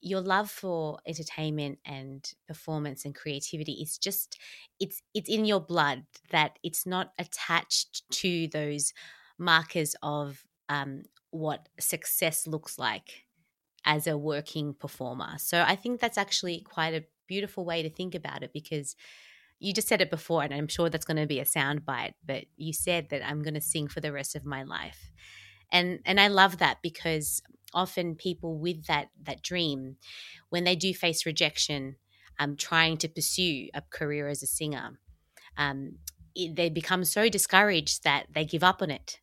your 0.00 0.20
love 0.20 0.50
for 0.50 0.98
entertainment 1.06 1.78
and 1.84 2.30
performance 2.46 3.04
and 3.04 3.14
creativity 3.14 3.72
is 3.72 3.98
just 3.98 4.38
it's 4.80 5.00
it's 5.14 5.28
in 5.28 5.44
your 5.44 5.60
blood 5.60 6.04
that 6.30 6.58
it's 6.62 6.86
not 6.86 7.12
attached 7.18 8.02
to 8.10 8.48
those 8.48 8.92
markers 9.38 9.96
of 10.02 10.44
um, 10.72 11.02
what 11.30 11.68
success 11.78 12.46
looks 12.46 12.78
like 12.78 13.26
as 13.84 14.06
a 14.06 14.16
working 14.16 14.72
performer. 14.72 15.34
So 15.38 15.62
I 15.66 15.76
think 15.76 16.00
that's 16.00 16.16
actually 16.16 16.60
quite 16.60 16.94
a 16.94 17.04
beautiful 17.26 17.64
way 17.64 17.82
to 17.82 17.90
think 17.90 18.14
about 18.14 18.42
it 18.42 18.52
because 18.54 18.96
you 19.58 19.72
just 19.74 19.88
said 19.88 20.00
it 20.00 20.10
before, 20.10 20.42
and 20.42 20.54
I'm 20.54 20.68
sure 20.68 20.88
that's 20.88 21.04
going 21.04 21.18
to 21.18 21.26
be 21.26 21.40
a 21.40 21.44
soundbite, 21.44 22.14
but 22.24 22.44
you 22.56 22.72
said 22.72 23.10
that 23.10 23.24
I'm 23.24 23.42
going 23.42 23.54
to 23.54 23.60
sing 23.60 23.86
for 23.86 24.00
the 24.00 24.12
rest 24.12 24.34
of 24.34 24.44
my 24.44 24.62
life. 24.62 25.12
And 25.70 26.00
and 26.04 26.18
I 26.18 26.28
love 26.28 26.58
that 26.58 26.78
because 26.82 27.42
often 27.74 28.14
people 28.14 28.58
with 28.58 28.86
that 28.86 29.08
that 29.24 29.42
dream, 29.42 29.96
when 30.48 30.64
they 30.64 30.76
do 30.76 30.94
face 30.94 31.26
rejection, 31.26 31.96
um, 32.38 32.56
trying 32.56 32.96
to 32.98 33.08
pursue 33.08 33.68
a 33.74 33.82
career 33.90 34.28
as 34.28 34.42
a 34.42 34.46
singer, 34.46 34.98
um, 35.56 35.98
it, 36.34 36.56
they 36.56 36.68
become 36.70 37.04
so 37.04 37.28
discouraged 37.28 38.04
that 38.04 38.26
they 38.34 38.44
give 38.44 38.64
up 38.64 38.82
on 38.82 38.90
it 38.90 39.20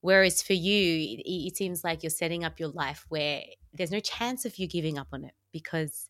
Whereas 0.00 0.42
for 0.42 0.52
you, 0.52 1.18
it, 1.24 1.56
seems 1.56 1.82
like 1.82 2.02
you're 2.02 2.10
setting 2.10 2.44
up 2.44 2.60
your 2.60 2.68
life 2.68 3.04
where 3.08 3.42
there's 3.72 3.90
no 3.90 4.00
chance 4.00 4.44
of 4.44 4.56
you 4.56 4.68
giving 4.68 4.96
up 4.96 5.08
on 5.12 5.24
it 5.24 5.34
because 5.52 6.08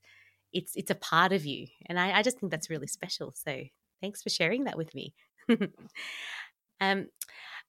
it's 0.52 0.72
it's 0.76 0.90
a 0.90 0.94
part 0.94 1.32
of 1.32 1.46
you. 1.46 1.66
And 1.86 1.98
I, 1.98 2.18
I 2.18 2.22
just 2.22 2.38
think 2.38 2.50
that's 2.50 2.70
really 2.70 2.86
special. 2.86 3.32
So 3.34 3.62
thanks 4.00 4.22
for 4.22 4.28
sharing 4.30 4.64
that 4.64 4.76
with 4.76 4.94
me. 4.94 5.14
um, 6.80 7.08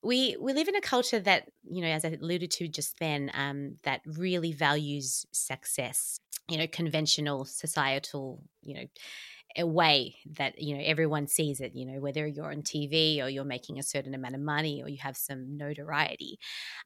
we 0.02 0.36
we 0.40 0.52
live 0.52 0.68
in 0.68 0.76
a 0.76 0.80
culture 0.80 1.20
that 1.20 1.48
you 1.68 1.82
know, 1.82 1.88
as 1.88 2.04
I 2.04 2.08
alluded 2.08 2.50
to 2.52 2.68
just 2.68 2.98
then, 2.98 3.30
um, 3.34 3.76
that 3.84 4.02
really 4.06 4.52
values 4.52 5.26
success. 5.32 6.20
You 6.48 6.58
know, 6.58 6.66
conventional 6.66 7.44
societal, 7.44 8.42
you 8.62 8.74
know, 8.74 8.84
a 9.56 9.66
way 9.66 10.16
that 10.36 10.60
you 10.60 10.76
know 10.76 10.82
everyone 10.84 11.26
sees 11.26 11.60
it 11.60 11.74
you 11.74 11.84
know 11.84 12.00
whether 12.00 12.26
you're 12.26 12.50
on 12.50 12.62
tv 12.62 13.22
or 13.22 13.28
you're 13.28 13.44
making 13.44 13.78
a 13.78 13.82
certain 13.82 14.14
amount 14.14 14.34
of 14.34 14.40
money 14.40 14.82
or 14.82 14.88
you 14.88 14.98
have 14.98 15.16
some 15.16 15.56
notoriety 15.56 16.38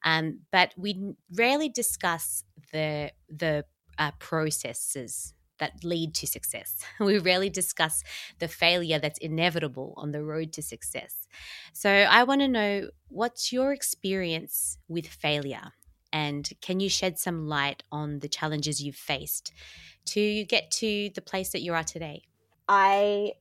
um, 0.03 0.39
but 0.51 0.73
we 0.77 1.13
rarely 1.35 1.69
discuss 1.69 2.43
the 2.71 3.11
the 3.29 3.65
uh, 3.97 4.11
processes 4.19 5.33
that 5.59 5.83
lead 5.83 6.13
to 6.15 6.27
success. 6.27 6.83
We 6.99 7.17
rarely 7.17 7.49
discuss 7.49 8.03
the 8.39 8.47
failure 8.47 8.99
that's 8.99 9.19
inevitable 9.19 9.93
on 9.97 10.11
the 10.11 10.23
road 10.23 10.51
to 10.53 10.61
success. 10.61 11.27
So, 11.73 11.89
I 11.89 12.23
want 12.23 12.41
to 12.41 12.47
know 12.47 12.89
what's 13.07 13.51
your 13.53 13.71
experience 13.71 14.77
with 14.87 15.07
failure? 15.07 15.71
And 16.11 16.49
can 16.61 16.79
you 16.79 16.89
shed 16.89 17.19
some 17.19 17.47
light 17.47 17.83
on 17.91 18.19
the 18.19 18.29
challenges 18.29 18.81
you've 18.81 18.95
faced 18.95 19.51
to 20.05 20.45
get 20.45 20.71
to 20.71 21.09
the 21.13 21.21
place 21.21 21.51
that 21.51 21.61
you 21.61 21.73
are 21.73 21.83
today? 21.83 22.23
I 22.67 23.33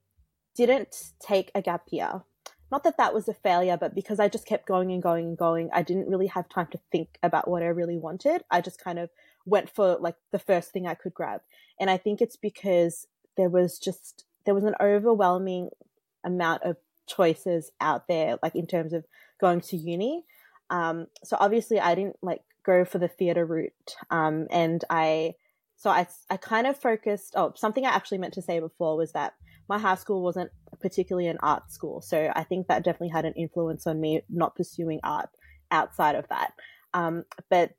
didn't 0.54 1.12
take 1.20 1.50
a 1.54 1.62
gap 1.62 1.84
year. 1.90 2.22
Not 2.70 2.84
that 2.84 2.96
that 2.96 3.14
was 3.14 3.28
a 3.28 3.34
failure, 3.34 3.76
but 3.76 3.94
because 3.94 4.18
I 4.18 4.28
just 4.28 4.46
kept 4.46 4.66
going 4.66 4.90
and 4.90 5.02
going 5.02 5.26
and 5.26 5.38
going, 5.38 5.70
I 5.72 5.82
didn't 5.82 6.08
really 6.08 6.26
have 6.28 6.48
time 6.48 6.68
to 6.72 6.80
think 6.90 7.18
about 7.22 7.48
what 7.48 7.62
I 7.62 7.66
really 7.66 7.98
wanted. 7.98 8.42
I 8.50 8.60
just 8.60 8.82
kind 8.82 8.98
of 8.98 9.10
went 9.46 9.70
for 9.70 9.96
like 10.00 10.16
the 10.32 10.38
first 10.38 10.72
thing 10.72 10.86
I 10.86 10.94
could 10.94 11.14
grab. 11.14 11.42
And 11.78 11.90
I 11.90 11.96
think 11.96 12.20
it's 12.20 12.36
because 12.36 13.06
there 13.36 13.48
was 13.48 13.78
just, 13.78 14.24
there 14.44 14.54
was 14.54 14.64
an 14.64 14.74
overwhelming 14.80 15.70
amount 16.24 16.62
of 16.62 16.76
choices 17.06 17.70
out 17.80 18.08
there, 18.08 18.38
like 18.42 18.56
in 18.56 18.66
terms 18.66 18.92
of 18.92 19.04
going 19.40 19.60
to 19.60 19.76
uni. 19.76 20.24
Um, 20.70 21.06
so 21.22 21.36
obviously 21.38 21.78
I 21.78 21.94
didn't 21.94 22.16
like 22.22 22.42
go 22.64 22.84
for 22.84 22.98
the 22.98 23.08
theater 23.08 23.44
route. 23.44 23.94
Um, 24.10 24.46
and 24.50 24.82
I, 24.88 25.34
so 25.76 25.90
I, 25.90 26.06
I 26.30 26.36
kind 26.36 26.66
of 26.66 26.78
focused, 26.78 27.34
oh, 27.36 27.52
something 27.56 27.84
I 27.84 27.90
actually 27.90 28.18
meant 28.18 28.34
to 28.34 28.42
say 28.42 28.60
before 28.60 28.96
was 28.96 29.12
that 29.12 29.34
my 29.68 29.78
high 29.78 29.94
school 29.94 30.22
wasn't 30.22 30.50
particularly 30.80 31.28
an 31.28 31.38
art 31.42 31.70
school. 31.70 32.00
So 32.00 32.30
I 32.34 32.44
think 32.44 32.68
that 32.68 32.84
definitely 32.84 33.08
had 33.08 33.24
an 33.24 33.34
influence 33.34 33.86
on 33.86 34.00
me 34.00 34.22
not 34.28 34.54
pursuing 34.56 35.00
art 35.02 35.30
outside 35.70 36.14
of 36.14 36.28
that. 36.28 36.52
Um, 36.92 37.24
but 37.50 37.72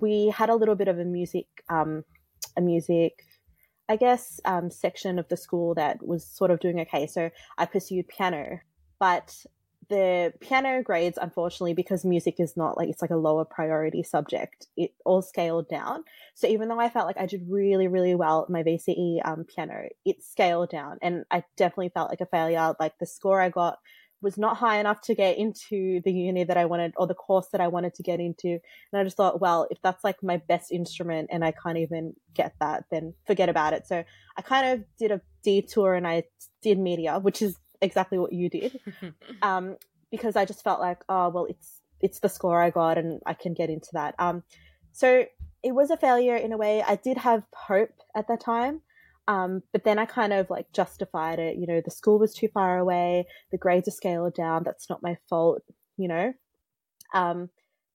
we 0.00 0.28
had 0.28 0.50
a 0.50 0.54
little 0.54 0.74
bit 0.74 0.88
of 0.88 0.98
a 0.98 1.04
music, 1.04 1.46
um, 1.68 2.04
a 2.56 2.60
music, 2.60 3.24
I 3.88 3.96
guess, 3.96 4.40
um, 4.44 4.70
section 4.70 5.18
of 5.18 5.28
the 5.28 5.36
school 5.36 5.74
that 5.74 6.04
was 6.06 6.24
sort 6.24 6.50
of 6.50 6.60
doing 6.60 6.80
okay. 6.80 7.06
So 7.06 7.30
I 7.58 7.66
pursued 7.66 8.08
piano, 8.08 8.60
but 8.98 9.44
the 9.88 10.32
piano 10.40 10.82
grades, 10.82 11.18
unfortunately, 11.20 11.74
because 11.74 12.04
music 12.04 12.36
is 12.38 12.56
not 12.56 12.76
like 12.76 12.88
it's 12.88 13.02
like 13.02 13.10
a 13.10 13.16
lower 13.16 13.44
priority 13.44 14.02
subject, 14.02 14.66
it 14.76 14.94
all 15.04 15.22
scaled 15.22 15.68
down. 15.68 16.04
So 16.34 16.46
even 16.46 16.68
though 16.68 16.80
I 16.80 16.88
felt 16.88 17.06
like 17.06 17.18
I 17.18 17.26
did 17.26 17.46
really, 17.48 17.88
really 17.88 18.14
well 18.14 18.42
at 18.42 18.50
my 18.50 18.62
VCE 18.62 19.20
um, 19.24 19.44
piano, 19.44 19.88
it 20.04 20.22
scaled 20.22 20.70
down, 20.70 20.98
and 21.02 21.24
I 21.30 21.44
definitely 21.56 21.90
felt 21.90 22.10
like 22.10 22.20
a 22.20 22.26
failure. 22.26 22.74
Like 22.78 22.98
the 22.98 23.06
score 23.06 23.40
I 23.40 23.48
got 23.48 23.78
was 24.22 24.38
not 24.38 24.56
high 24.56 24.78
enough 24.78 25.00
to 25.02 25.14
get 25.14 25.36
into 25.36 26.00
the 26.04 26.12
uni 26.12 26.44
that 26.44 26.56
I 26.56 26.64
wanted 26.64 26.94
or 26.96 27.06
the 27.06 27.14
course 27.14 27.48
that 27.48 27.60
I 27.60 27.68
wanted 27.68 27.94
to 27.94 28.02
get 28.04 28.20
into. 28.20 28.48
And 28.48 29.00
I 29.00 29.04
just 29.04 29.16
thought, 29.16 29.40
well, 29.40 29.66
if 29.70 29.82
that's 29.82 30.04
like 30.04 30.22
my 30.22 30.36
best 30.36 30.70
instrument 30.70 31.28
and 31.32 31.44
I 31.44 31.50
can't 31.50 31.78
even 31.78 32.14
get 32.32 32.54
that, 32.60 32.84
then 32.90 33.14
forget 33.26 33.48
about 33.48 33.72
it. 33.72 33.86
So 33.86 34.04
I 34.36 34.42
kind 34.42 34.68
of 34.68 34.84
did 34.96 35.10
a 35.10 35.20
detour 35.42 35.94
and 35.94 36.06
I 36.06 36.22
did 36.62 36.78
media, 36.78 37.18
which 37.18 37.42
is 37.42 37.58
exactly 37.82 38.18
what 38.18 38.32
you 38.32 38.48
did. 38.48 38.80
um, 39.42 39.76
because 40.10 40.36
I 40.36 40.44
just 40.44 40.64
felt 40.64 40.80
like, 40.80 41.02
oh, 41.08 41.28
well, 41.28 41.46
it's, 41.46 41.80
it's 42.00 42.20
the 42.20 42.28
score 42.28 42.62
I 42.62 42.70
got 42.70 42.98
and 42.98 43.20
I 43.26 43.34
can 43.34 43.54
get 43.54 43.70
into 43.70 43.90
that. 43.92 44.14
Um, 44.18 44.42
so 44.92 45.24
it 45.62 45.72
was 45.72 45.90
a 45.90 45.96
failure 45.96 46.36
in 46.36 46.52
a 46.52 46.56
way. 46.56 46.82
I 46.82 46.96
did 46.96 47.18
have 47.18 47.44
hope 47.54 47.92
at 48.14 48.28
that 48.28 48.40
time. 48.40 48.82
Um, 49.28 49.62
but 49.72 49.84
then 49.84 49.98
I 49.98 50.04
kind 50.04 50.32
of 50.32 50.50
like 50.50 50.72
justified 50.72 51.38
it. 51.38 51.56
You 51.56 51.66
know, 51.66 51.80
the 51.84 51.90
school 51.90 52.18
was 52.18 52.34
too 52.34 52.48
far 52.48 52.78
away. 52.78 53.26
The 53.52 53.58
grades 53.58 53.88
are 53.88 53.92
scaled 53.92 54.34
down. 54.34 54.64
That's 54.64 54.90
not 54.90 55.02
my 55.02 55.16
fault, 55.28 55.62
you 55.96 56.08
know? 56.08 56.32
Um, 57.14 57.50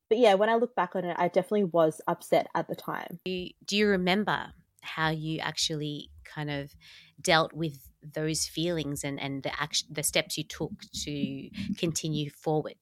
but 0.10 0.20
yeah, 0.20 0.36
when 0.36 0.50
I 0.50 0.56
look 0.56 0.74
back 0.76 0.96
on 0.96 1.04
it, 1.04 1.18
I 1.20 1.28
definitely 1.28 1.66
was 1.66 2.00
upset 2.08 2.48
at 2.56 2.70
the 2.70 2.76
time. 2.76 3.20
Do 3.26 3.32
you, 3.32 3.50
do 3.66 3.76
you 3.76 3.88
remember 3.88 4.54
how 4.82 5.10
you 5.10 5.40
actually 5.40 6.10
kind 6.24 6.50
of 6.50 6.74
dealt 7.22 7.52
with 7.52 7.87
those 8.02 8.46
feelings 8.46 9.04
and, 9.04 9.20
and 9.20 9.44
the 9.44 9.62
action, 9.62 9.88
the 9.92 10.04
steps 10.04 10.38
you 10.38 10.44
took 10.44 10.72
to 11.04 11.50
continue 11.78 12.30
forward? 12.30 12.78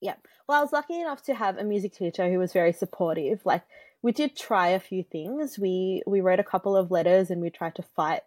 Yeah. 0.00 0.14
Well, 0.48 0.58
I 0.58 0.62
was 0.62 0.72
lucky 0.72 1.00
enough 1.00 1.22
to 1.24 1.34
have 1.34 1.58
a 1.58 1.64
music 1.64 1.94
teacher 1.94 2.30
who 2.30 2.38
was 2.38 2.52
very 2.52 2.72
supportive. 2.72 3.40
Like 3.44 3.62
we 4.02 4.12
did 4.12 4.36
try 4.36 4.68
a 4.68 4.80
few 4.80 5.02
things. 5.02 5.58
We 5.58 6.02
we 6.06 6.20
wrote 6.20 6.40
a 6.40 6.44
couple 6.44 6.76
of 6.76 6.90
letters 6.90 7.30
and 7.30 7.40
we 7.40 7.50
tried 7.50 7.74
to 7.76 7.82
fight 7.82 8.22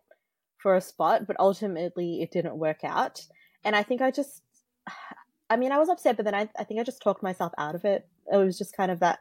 for 0.58 0.76
a 0.76 0.82
spot, 0.82 1.26
but 1.26 1.40
ultimately 1.40 2.22
it 2.22 2.32
didn't 2.32 2.58
work 2.58 2.84
out. 2.84 3.26
And 3.64 3.76
I 3.76 3.84
think 3.84 4.02
I 4.02 4.12
just 4.12 4.44
I 5.50 5.58
mean, 5.58 5.74
I 5.74 5.80
was 5.80 5.90
upset, 5.90 6.16
but 6.16 6.24
then 6.24 6.36
I, 6.36 6.48
I 6.58 6.64
think 6.64 6.80
I 6.80 6.84
just 6.84 7.02
talked 7.02 7.22
myself 7.22 7.52
out 7.58 7.76
of 7.76 7.84
it. 7.84 8.08
It 8.32 8.38
was 8.38 8.58
just 8.58 8.76
kind 8.76 8.90
of 8.90 9.02
that, 9.02 9.20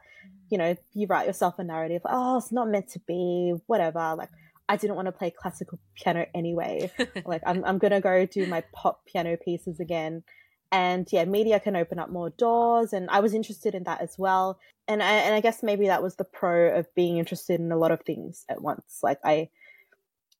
you 0.49 0.57
know, 0.57 0.77
you 0.93 1.05
write 1.07 1.27
yourself 1.27 1.59
a 1.59 1.63
narrative, 1.63 2.03
oh, 2.05 2.37
it's 2.37 2.53
not 2.53 2.69
meant 2.69 2.87
to 2.91 2.99
be, 2.99 3.53
whatever. 3.67 4.15
Like, 4.17 4.29
I 4.71 4.77
didn't 4.77 4.95
want 4.95 5.07
to 5.07 5.11
play 5.11 5.31
classical 5.31 5.79
piano 5.95 6.25
anyway. 6.33 6.89
like, 7.25 7.41
I'm, 7.45 7.63
I'm 7.65 7.77
going 7.77 7.91
to 7.91 7.99
go 7.99 8.25
do 8.25 8.47
my 8.47 8.63
pop 8.73 9.05
piano 9.05 9.35
pieces 9.35 9.81
again 9.81 10.23
and 10.71 11.07
yeah 11.11 11.25
media 11.25 11.59
can 11.59 11.75
open 11.75 11.99
up 11.99 12.09
more 12.09 12.29
doors 12.29 12.93
and 12.93 13.09
i 13.09 13.19
was 13.19 13.33
interested 13.33 13.75
in 13.75 13.83
that 13.83 13.99
as 14.01 14.15
well 14.17 14.57
and 14.87 15.03
I, 15.03 15.11
and 15.11 15.35
I 15.35 15.41
guess 15.41 15.61
maybe 15.61 15.87
that 15.87 16.01
was 16.01 16.15
the 16.15 16.23
pro 16.23 16.77
of 16.77 16.93
being 16.95 17.17
interested 17.17 17.59
in 17.59 17.71
a 17.71 17.77
lot 17.77 17.91
of 17.91 18.01
things 18.01 18.45
at 18.49 18.61
once 18.61 18.99
like 19.03 19.19
i 19.25 19.49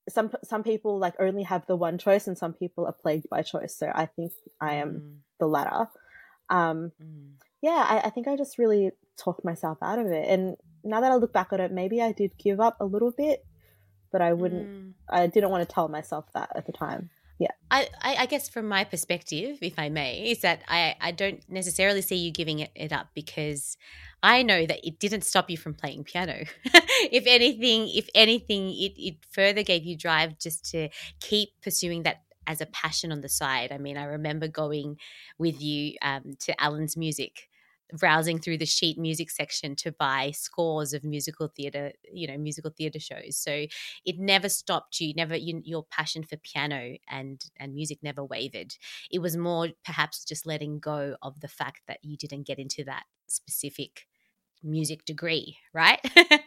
some 0.09 0.31
some 0.43 0.63
people 0.63 0.99
like 0.99 1.15
only 1.19 1.43
have 1.43 1.65
the 1.67 1.75
one 1.75 1.97
choice 1.97 2.27
and 2.27 2.37
some 2.37 2.53
people 2.53 2.85
are 2.85 2.93
plagued 2.93 3.29
by 3.29 3.41
choice 3.41 3.75
so 3.75 3.91
i 3.93 4.05
think 4.05 4.31
i 4.59 4.75
am 4.75 4.91
mm. 4.91 5.15
the 5.39 5.47
latter 5.47 5.87
um 6.49 6.91
mm. 7.01 7.31
yeah 7.61 7.85
I, 7.87 8.07
I 8.07 8.09
think 8.09 8.27
i 8.27 8.35
just 8.37 8.57
really 8.57 8.91
talked 9.17 9.45
myself 9.45 9.77
out 9.81 9.99
of 9.99 10.07
it 10.07 10.27
and 10.27 10.55
now 10.83 11.01
that 11.01 11.11
i 11.11 11.15
look 11.15 11.33
back 11.33 11.51
on 11.51 11.59
it 11.59 11.71
maybe 11.71 12.01
i 12.01 12.13
did 12.13 12.31
give 12.37 12.59
up 12.59 12.77
a 12.79 12.85
little 12.85 13.11
bit 13.11 13.45
but 14.11 14.21
i 14.21 14.33
wouldn't 14.33 14.67
mm. 14.67 14.93
i 15.09 15.27
didn't 15.27 15.49
want 15.49 15.67
to 15.67 15.73
tell 15.73 15.87
myself 15.87 16.25
that 16.33 16.49
at 16.55 16.65
the 16.65 16.71
time 16.71 17.09
yeah. 17.41 17.51
I, 17.71 17.87
I, 18.03 18.25
guess 18.27 18.49
from 18.49 18.67
my 18.67 18.83
perspective, 18.83 19.57
if 19.61 19.79
I 19.79 19.89
may, 19.89 20.29
is 20.29 20.41
that 20.41 20.61
I, 20.67 20.95
I 21.01 21.11
don't 21.11 21.41
necessarily 21.49 22.03
see 22.03 22.17
you 22.17 22.31
giving 22.31 22.59
it, 22.59 22.69
it 22.75 22.93
up 22.93 23.07
because 23.15 23.77
I 24.21 24.43
know 24.43 24.67
that 24.67 24.85
it 24.85 24.99
didn't 24.99 25.23
stop 25.23 25.49
you 25.49 25.57
from 25.57 25.73
playing 25.73 26.03
piano. 26.03 26.43
if 27.11 27.25
anything, 27.25 27.89
if 27.89 28.07
anything, 28.13 28.69
it, 28.69 28.93
it 28.95 29.15
further 29.31 29.63
gave 29.63 29.85
you 29.85 29.97
drive 29.97 30.37
just 30.37 30.69
to 30.71 30.89
keep 31.19 31.49
pursuing 31.63 32.03
that 32.03 32.21
as 32.45 32.61
a 32.61 32.67
passion 32.67 33.11
on 33.11 33.21
the 33.21 33.29
side. 33.29 33.71
I 33.71 33.79
mean, 33.79 33.97
I 33.97 34.03
remember 34.03 34.47
going 34.47 34.97
with 35.39 35.59
you 35.59 35.95
um, 36.03 36.35
to 36.41 36.61
Allan's 36.61 36.95
music 36.95 37.47
browsing 37.97 38.39
through 38.39 38.57
the 38.57 38.65
sheet 38.65 38.97
music 38.97 39.29
section 39.29 39.75
to 39.77 39.91
buy 39.91 40.31
scores 40.31 40.93
of 40.93 41.03
musical 41.03 41.47
theater, 41.47 41.91
you 42.11 42.27
know, 42.27 42.37
musical 42.37 42.71
theater 42.71 42.99
shows. 42.99 43.37
So 43.37 43.65
it 44.05 44.17
never 44.17 44.49
stopped 44.49 44.99
you. 44.99 45.13
Never 45.13 45.35
you, 45.35 45.61
your 45.63 45.83
passion 45.83 46.23
for 46.23 46.37
piano 46.37 46.97
and 47.09 47.43
and 47.57 47.73
music 47.73 47.99
never 48.01 48.23
wavered. 48.23 48.75
It 49.11 49.19
was 49.19 49.37
more 49.37 49.69
perhaps 49.85 50.23
just 50.25 50.45
letting 50.45 50.79
go 50.79 51.15
of 51.21 51.39
the 51.39 51.47
fact 51.47 51.81
that 51.87 51.99
you 52.03 52.17
didn't 52.17 52.47
get 52.47 52.59
into 52.59 52.83
that 52.85 53.03
specific 53.27 54.07
music 54.63 55.05
degree, 55.05 55.57
right? 55.73 55.99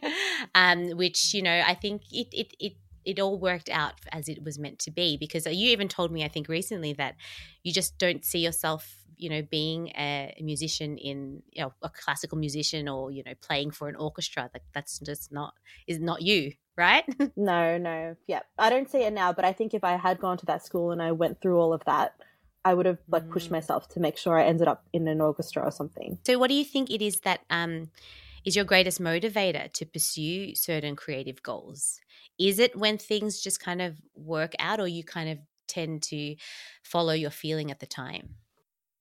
um, 0.55 0.91
which 0.97 1.35
you 1.35 1.43
know, 1.43 1.63
I 1.67 1.75
think 1.75 2.03
it 2.13 2.29
it 2.33 2.55
it 2.59 2.73
it 3.05 3.21
all 3.21 3.39
worked 3.39 3.69
out 3.69 3.95
as 4.13 4.29
it 4.29 4.43
was 4.43 4.59
meant 4.59 4.79
to 4.79 4.91
be 4.91 5.17
because 5.17 5.47
you 5.47 5.71
even 5.71 5.89
told 5.89 6.11
me 6.11 6.25
i 6.25 6.29
think 6.29 6.49
recently 6.49 6.95
that 6.95 7.15
you 7.63 7.71
just 7.71 7.99
don't 7.99 8.25
see 8.25 8.39
yourself 8.39 9.04
you 9.17 9.29
know 9.31 9.43
being 9.43 9.89
a 9.97 10.35
musician 10.41 10.97
in 10.99 11.43
you 11.51 11.63
know 11.63 11.73
a 11.83 11.89
classical 11.89 12.39
musician 12.39 12.89
or 12.89 13.11
you 13.11 13.23
know 13.25 13.35
playing 13.41 13.71
for 13.71 13.89
an 13.89 13.97
orchestra 13.97 14.51
like 14.53 14.63
that's 14.73 14.99
just 15.01 15.33
not 15.33 15.55
is 15.87 16.01
not 16.01 16.23
you 16.23 16.53
right? 16.77 17.05
No 17.37 17.79
no. 17.79 18.17
Yeah. 18.27 18.41
I 18.59 18.69
don't 18.69 18.91
see 18.91 19.03
it 19.05 19.13
now 19.13 19.33
but 19.33 19.45
i 19.45 19.53
think 19.53 19.75
if 19.75 19.85
i 19.85 19.97
had 19.97 20.19
gone 20.21 20.39
to 20.39 20.47
that 20.47 20.65
school 20.65 20.91
and 20.91 21.01
i 21.01 21.13
went 21.13 21.41
through 21.41 21.59
all 21.59 21.73
of 21.73 21.85
that 21.85 22.15
i 22.65 22.75
would 22.75 22.87
have 22.87 22.99
like 23.09 23.29
pushed 23.31 23.49
mm. 23.49 23.53
myself 23.53 23.89
to 23.91 24.01
make 24.01 24.17
sure 24.17 24.39
i 24.39 24.45
ended 24.45 24.67
up 24.67 24.85
in 24.93 25.07
an 25.09 25.21
orchestra 25.21 25.63
or 25.63 25.71
something. 25.71 26.19
So 26.27 26.39
what 26.39 26.49
do 26.49 26.55
you 26.55 26.65
think 26.65 26.91
it 26.91 27.03
is 27.03 27.21
that 27.21 27.41
um 27.51 27.91
is 28.45 28.57
your 28.57 28.65
greatest 28.65 29.01
motivator 29.01 29.73
to 29.73 29.87
pursue 29.87 30.55
certain 30.55 30.97
creative 30.97 31.43
goals? 31.43 31.99
Is 32.39 32.59
it 32.59 32.77
when 32.77 32.99
things 32.99 33.41
just 33.41 33.59
kind 33.59 33.81
of 33.81 33.97
work 34.15 34.53
out 34.59 34.81
or 34.81 34.89
you 34.89 35.03
kind 35.03 35.31
of 35.31 35.39
tend 35.67 36.03
to 36.03 36.37
follow 36.83 37.15
your 37.15 37.31
feeling 37.31 37.71
at 37.71 37.81
the 37.81 37.87
time 37.87 38.35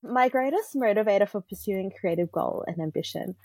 my 0.03 0.29
greatest 0.29 0.75
motivator 0.75 1.27
for 1.27 1.41
pursuing 1.41 1.91
creative 1.91 2.31
goal 2.31 2.63
and 2.67 2.79
ambition. 2.79 3.35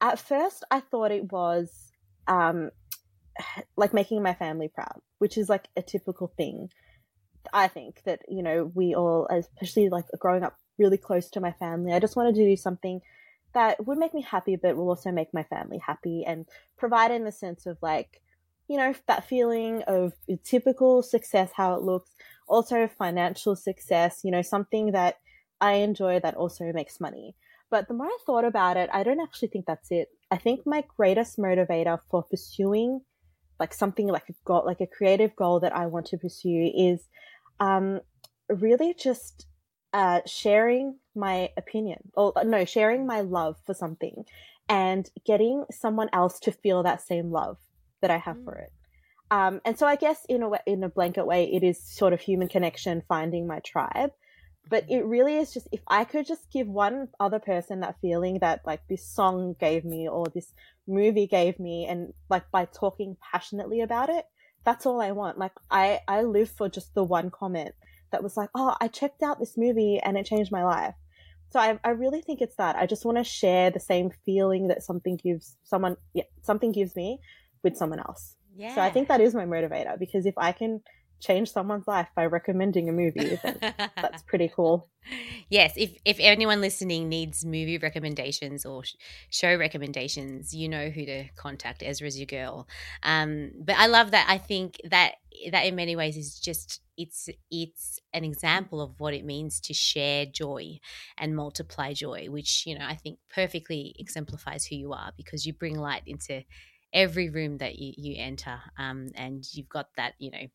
At 0.00 0.18
first, 0.18 0.64
I 0.70 0.80
thought 0.80 1.12
it 1.12 1.32
was 1.32 1.92
um, 2.26 2.70
like 3.76 3.94
making 3.94 4.22
my 4.22 4.34
family 4.34 4.68
proud, 4.68 5.00
which 5.18 5.38
is 5.38 5.48
like 5.48 5.68
a 5.76 5.82
typical 5.82 6.32
thing. 6.36 6.70
I 7.52 7.68
think 7.68 8.02
that 8.04 8.20
you 8.28 8.42
know 8.42 8.70
we 8.74 8.94
all, 8.94 9.26
especially 9.30 9.88
like 9.88 10.04
growing 10.18 10.42
up 10.42 10.56
really 10.78 10.98
close 10.98 11.30
to 11.30 11.40
my 11.40 11.52
family, 11.52 11.92
I 11.92 12.00
just 12.00 12.16
wanted 12.16 12.34
to 12.34 12.44
do 12.44 12.56
something 12.56 13.00
that 13.54 13.84
would 13.86 13.98
make 13.98 14.14
me 14.14 14.22
happy, 14.22 14.56
but 14.56 14.76
will 14.76 14.88
also 14.88 15.10
make 15.10 15.32
my 15.32 15.42
family 15.44 15.78
happy 15.78 16.24
and 16.26 16.46
provide 16.76 17.10
in 17.10 17.24
the 17.24 17.32
sense 17.32 17.66
of 17.66 17.78
like, 17.80 18.20
you 18.68 18.76
know, 18.76 18.94
that 19.06 19.26
feeling 19.26 19.82
of 19.86 20.12
typical 20.44 21.02
success, 21.02 21.50
how 21.54 21.74
it 21.74 21.82
looks, 21.82 22.10
also 22.46 22.86
financial 22.86 23.56
success, 23.56 24.20
you 24.22 24.30
know, 24.30 24.42
something 24.42 24.92
that 24.92 25.16
I 25.60 25.74
enjoy 25.74 26.20
that 26.20 26.36
also 26.36 26.72
makes 26.72 27.00
money. 27.00 27.34
But 27.70 27.88
the 27.88 27.94
more 27.94 28.06
I 28.06 28.18
thought 28.24 28.44
about 28.44 28.76
it, 28.76 28.88
I 28.92 29.02
don't 29.02 29.20
actually 29.20 29.48
think 29.48 29.66
that's 29.66 29.90
it. 29.90 30.08
I 30.30 30.38
think 30.38 30.66
my 30.66 30.84
greatest 30.96 31.38
motivator 31.38 32.00
for 32.10 32.22
pursuing 32.22 33.02
like 33.60 33.74
something 33.74 34.06
like 34.06 34.28
a 34.28 34.34
goal, 34.44 34.62
like 34.64 34.80
a 34.80 34.86
creative 34.86 35.34
goal 35.36 35.60
that 35.60 35.74
I 35.74 35.86
want 35.86 36.06
to 36.06 36.18
pursue 36.18 36.70
is 36.74 37.08
um, 37.60 38.00
really 38.48 38.94
just 38.94 39.46
uh, 39.92 40.20
sharing 40.26 40.96
my 41.14 41.50
opinion 41.56 41.98
or 42.14 42.32
uh, 42.36 42.44
no, 42.44 42.64
sharing 42.64 43.06
my 43.06 43.20
love 43.20 43.56
for 43.66 43.74
something 43.74 44.24
and 44.68 45.10
getting 45.26 45.64
someone 45.70 46.08
else 46.12 46.38
to 46.40 46.52
feel 46.52 46.82
that 46.82 47.02
same 47.02 47.30
love 47.30 47.58
that 48.00 48.10
I 48.10 48.18
have 48.18 48.36
mm. 48.36 48.44
for 48.44 48.54
it. 48.56 48.72
Um, 49.30 49.60
and 49.64 49.78
so 49.78 49.86
I 49.86 49.96
guess 49.96 50.24
in 50.28 50.42
a 50.42 50.48
way, 50.48 50.60
in 50.66 50.82
a 50.84 50.88
blanket 50.88 51.26
way, 51.26 51.52
it 51.52 51.62
is 51.62 51.82
sort 51.82 52.12
of 52.12 52.20
human 52.20 52.48
connection, 52.48 53.02
finding 53.08 53.46
my 53.46 53.60
tribe 53.60 54.12
but 54.68 54.84
it 54.88 55.04
really 55.04 55.36
is 55.36 55.52
just 55.52 55.68
if 55.72 55.80
I 55.88 56.04
could 56.04 56.26
just 56.26 56.50
give 56.52 56.66
one 56.66 57.08
other 57.18 57.38
person 57.38 57.80
that 57.80 57.96
feeling 58.00 58.38
that 58.40 58.60
like 58.66 58.80
this 58.88 59.06
song 59.06 59.56
gave 59.58 59.84
me 59.84 60.08
or 60.08 60.26
this 60.34 60.52
movie 60.86 61.26
gave 61.26 61.58
me 61.58 61.86
and 61.86 62.12
like 62.28 62.50
by 62.50 62.66
talking 62.66 63.16
passionately 63.32 63.80
about 63.80 64.10
it, 64.10 64.26
that's 64.64 64.86
all 64.86 65.00
I 65.00 65.12
want. 65.12 65.38
Like 65.38 65.52
I 65.70 66.00
I 66.06 66.22
live 66.22 66.50
for 66.50 66.68
just 66.68 66.94
the 66.94 67.04
one 67.04 67.30
comment 67.30 67.74
that 68.10 68.22
was 68.22 68.36
like, 68.36 68.50
"Oh, 68.54 68.76
I 68.80 68.88
checked 68.88 69.22
out 69.22 69.38
this 69.38 69.56
movie 69.56 70.00
and 70.00 70.18
it 70.18 70.26
changed 70.26 70.52
my 70.52 70.64
life." 70.64 70.94
So 71.50 71.60
I 71.60 71.78
I 71.82 71.90
really 71.90 72.20
think 72.20 72.40
it's 72.40 72.56
that. 72.56 72.76
I 72.76 72.86
just 72.86 73.04
want 73.04 73.18
to 73.18 73.24
share 73.24 73.70
the 73.70 73.80
same 73.80 74.10
feeling 74.26 74.68
that 74.68 74.82
something 74.82 75.16
gives 75.16 75.56
someone 75.64 75.96
yeah, 76.12 76.24
something 76.42 76.72
gives 76.72 76.94
me 76.94 77.20
with 77.62 77.76
someone 77.76 78.00
else. 78.00 78.36
Yeah. 78.56 78.74
So 78.74 78.80
I 78.80 78.90
think 78.90 79.08
that 79.08 79.20
is 79.20 79.34
my 79.34 79.46
motivator 79.46 79.98
because 79.98 80.26
if 80.26 80.34
I 80.36 80.52
can 80.52 80.82
change 81.20 81.50
someone's 81.50 81.86
life 81.86 82.08
by 82.14 82.26
recommending 82.26 82.88
a 82.88 82.92
movie. 82.92 83.38
that's 83.96 84.22
pretty 84.22 84.50
cool. 84.54 84.88
yes, 85.48 85.72
if 85.76 85.96
if 86.04 86.18
anyone 86.20 86.60
listening 86.60 87.08
needs 87.08 87.44
movie 87.44 87.78
recommendations 87.78 88.64
or 88.64 88.82
show 89.30 89.56
recommendations, 89.56 90.54
you 90.54 90.68
know 90.68 90.88
who 90.90 91.04
to 91.06 91.24
contact. 91.36 91.82
Ezra's 91.82 92.18
your 92.18 92.26
girl. 92.26 92.68
Um, 93.02 93.52
but 93.58 93.76
I 93.76 93.86
love 93.86 94.10
that. 94.12 94.26
I 94.28 94.38
think 94.38 94.80
that 94.84 95.14
that 95.50 95.66
in 95.66 95.76
many 95.76 95.96
ways 95.96 96.16
is 96.16 96.38
just 96.38 96.80
it's 96.96 97.28
it's 97.50 98.00
an 98.12 98.24
example 98.24 98.80
of 98.80 98.98
what 98.98 99.14
it 99.14 99.24
means 99.24 99.60
to 99.60 99.74
share 99.74 100.26
joy 100.26 100.78
and 101.16 101.34
multiply 101.34 101.92
joy, 101.92 102.26
which 102.28 102.66
you 102.66 102.78
know 102.78 102.84
I 102.84 102.94
think 102.94 103.18
perfectly 103.32 103.94
exemplifies 103.98 104.66
who 104.66 104.76
you 104.76 104.92
are 104.92 105.12
because 105.16 105.46
you 105.46 105.52
bring 105.52 105.78
light 105.78 106.02
into 106.06 106.42
every 106.92 107.28
room 107.28 107.58
that 107.58 107.78
you, 107.78 107.92
you 107.96 108.14
enter 108.18 108.58
um, 108.78 109.08
and 109.14 109.46
you've 109.52 109.68
got 109.68 109.88
that 109.96 110.14
you 110.18 110.30
know 110.30 110.46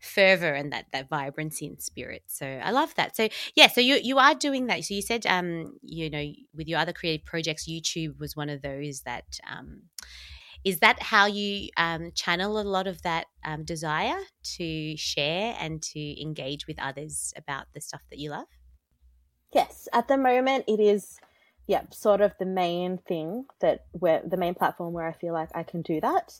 fervor 0.00 0.52
and 0.52 0.72
that 0.72 0.86
that 0.92 1.08
vibrancy 1.08 1.66
in 1.66 1.78
spirit. 1.78 2.22
So 2.26 2.46
I 2.46 2.70
love 2.70 2.94
that. 2.96 3.16
So 3.16 3.28
yeah, 3.54 3.68
so 3.68 3.80
you 3.80 3.98
you 4.02 4.18
are 4.18 4.34
doing 4.34 4.66
that. 4.66 4.84
So 4.84 4.94
you 4.94 5.02
said 5.02 5.26
um 5.26 5.78
you 5.82 6.10
know 6.10 6.32
with 6.54 6.68
your 6.68 6.78
other 6.78 6.92
creative 6.92 7.26
projects, 7.26 7.68
YouTube 7.68 8.18
was 8.18 8.36
one 8.36 8.48
of 8.48 8.62
those 8.62 9.02
that 9.02 9.38
um 9.50 9.82
is 10.64 10.80
that 10.80 11.02
how 11.02 11.26
you 11.26 11.70
um, 11.76 12.12
channel 12.14 12.60
a 12.60 12.62
lot 12.62 12.86
of 12.86 13.00
that 13.02 13.26
um, 13.44 13.64
desire 13.64 14.18
to 14.56 14.96
share 14.96 15.56
and 15.58 15.82
to 15.82 16.20
engage 16.20 16.66
with 16.66 16.78
others 16.78 17.32
about 17.36 17.66
the 17.74 17.80
stuff 17.80 18.02
that 18.10 18.18
you 18.18 18.30
love? 18.30 18.46
Yes, 19.54 19.88
at 19.92 20.08
the 20.08 20.18
moment 20.18 20.64
it 20.68 20.78
is, 20.78 21.16
yeah, 21.66 21.82
sort 21.90 22.20
of 22.20 22.32
the 22.38 22.46
main 22.46 22.98
thing 22.98 23.46
that 23.60 23.86
where 23.92 24.22
the 24.24 24.36
main 24.36 24.54
platform 24.54 24.92
where 24.92 25.06
I 25.06 25.12
feel 25.12 25.32
like 25.32 25.48
I 25.54 25.62
can 25.62 25.82
do 25.82 26.00
that. 26.00 26.34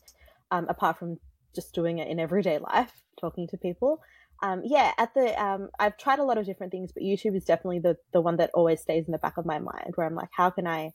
Um, 0.53 0.67
apart 0.69 0.99
from 0.99 1.19
just 1.55 1.75
doing 1.75 1.99
it 1.99 2.09
in 2.09 2.19
everyday 2.19 2.59
life, 2.59 3.03
talking 3.21 3.47
to 3.49 3.57
people. 3.57 4.01
Um, 4.43 4.63
yeah, 4.65 4.93
at 4.97 5.13
the 5.15 5.41
um, 5.43 5.69
I've 5.79 5.99
tried 5.99 6.19
a 6.19 6.25
lot 6.25 6.39
of 6.39 6.47
different 6.47 6.73
things, 6.73 6.93
but 6.93 7.03
YouTube 7.03 7.37
is 7.37 7.45
definitely 7.45 7.81
the 7.81 7.97
the 8.13 8.21
one 8.21 8.37
that 8.37 8.51
always 8.55 8.81
stays 8.81 9.07
in 9.07 9.13
the 9.13 9.19
back 9.19 9.37
of 9.37 9.45
my 9.47 9.59
mind, 9.59 9.93
where 9.95 10.07
I'm 10.07 10.15
like, 10.15 10.31
how 10.33 10.51
can 10.51 10.67
I, 10.67 10.93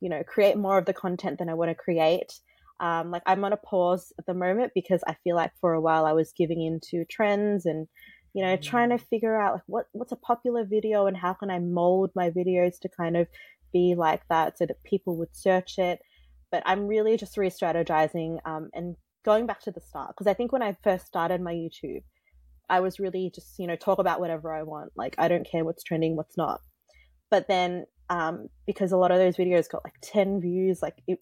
you 0.00 0.08
know, 0.08 0.22
create 0.22 0.56
more 0.56 0.78
of 0.78 0.86
the 0.86 0.94
content 0.94 1.38
than 1.38 1.48
I 1.48 1.54
want 1.54 1.70
to 1.70 1.74
create. 1.74 2.32
Um, 2.80 3.10
like 3.10 3.22
I'm 3.26 3.44
on 3.44 3.52
a 3.52 3.58
pause 3.58 4.12
at 4.18 4.26
the 4.26 4.34
moment 4.34 4.72
because 4.74 5.02
I 5.06 5.16
feel 5.24 5.36
like 5.36 5.52
for 5.60 5.72
a 5.72 5.80
while 5.80 6.04
I 6.04 6.12
was 6.12 6.34
giving 6.36 6.62
into 6.62 7.06
trends 7.06 7.64
and 7.64 7.88
you 8.34 8.44
know 8.44 8.54
trying 8.56 8.90
to 8.90 8.98
figure 8.98 9.40
out 9.40 9.54
like 9.54 9.62
what 9.66 9.86
what's 9.92 10.12
a 10.12 10.16
popular 10.16 10.62
video 10.62 11.06
and 11.06 11.16
how 11.16 11.32
can 11.32 11.50
I 11.50 11.58
mold 11.58 12.10
my 12.14 12.28
videos 12.30 12.78
to 12.80 12.90
kind 12.90 13.16
of 13.16 13.28
be 13.72 13.94
like 13.96 14.22
that 14.28 14.58
so 14.58 14.66
that 14.66 14.82
people 14.84 15.16
would 15.16 15.34
search 15.34 15.78
it. 15.78 16.00
But 16.50 16.62
I'm 16.66 16.86
really 16.86 17.16
just 17.16 17.36
re-strategizing 17.36 18.38
um, 18.44 18.70
and 18.72 18.96
going 19.26 19.46
back 19.46 19.60
to 19.62 19.70
the 19.70 19.80
start, 19.80 20.14
because 20.14 20.26
I 20.26 20.34
think 20.34 20.52
when 20.52 20.62
I 20.62 20.76
first 20.82 21.06
started 21.06 21.42
my 21.42 21.52
YouTube, 21.52 22.02
I 22.70 22.80
was 22.80 22.98
really 22.98 23.30
just, 23.34 23.58
you 23.58 23.66
know, 23.66 23.76
talk 23.76 23.98
about 23.98 24.20
whatever 24.20 24.54
I 24.54 24.62
want. 24.62 24.92
Like, 24.96 25.14
I 25.18 25.28
don't 25.28 25.46
care 25.46 25.64
what's 25.64 25.82
trending, 25.82 26.16
what's 26.16 26.36
not. 26.38 26.60
But 27.30 27.48
then, 27.48 27.86
um, 28.08 28.48
because 28.66 28.92
a 28.92 28.96
lot 28.96 29.10
of 29.10 29.18
those 29.18 29.36
videos 29.36 29.68
got 29.68 29.84
like 29.84 29.96
10 30.00 30.40
views, 30.40 30.80
like, 30.80 31.02
it, 31.06 31.18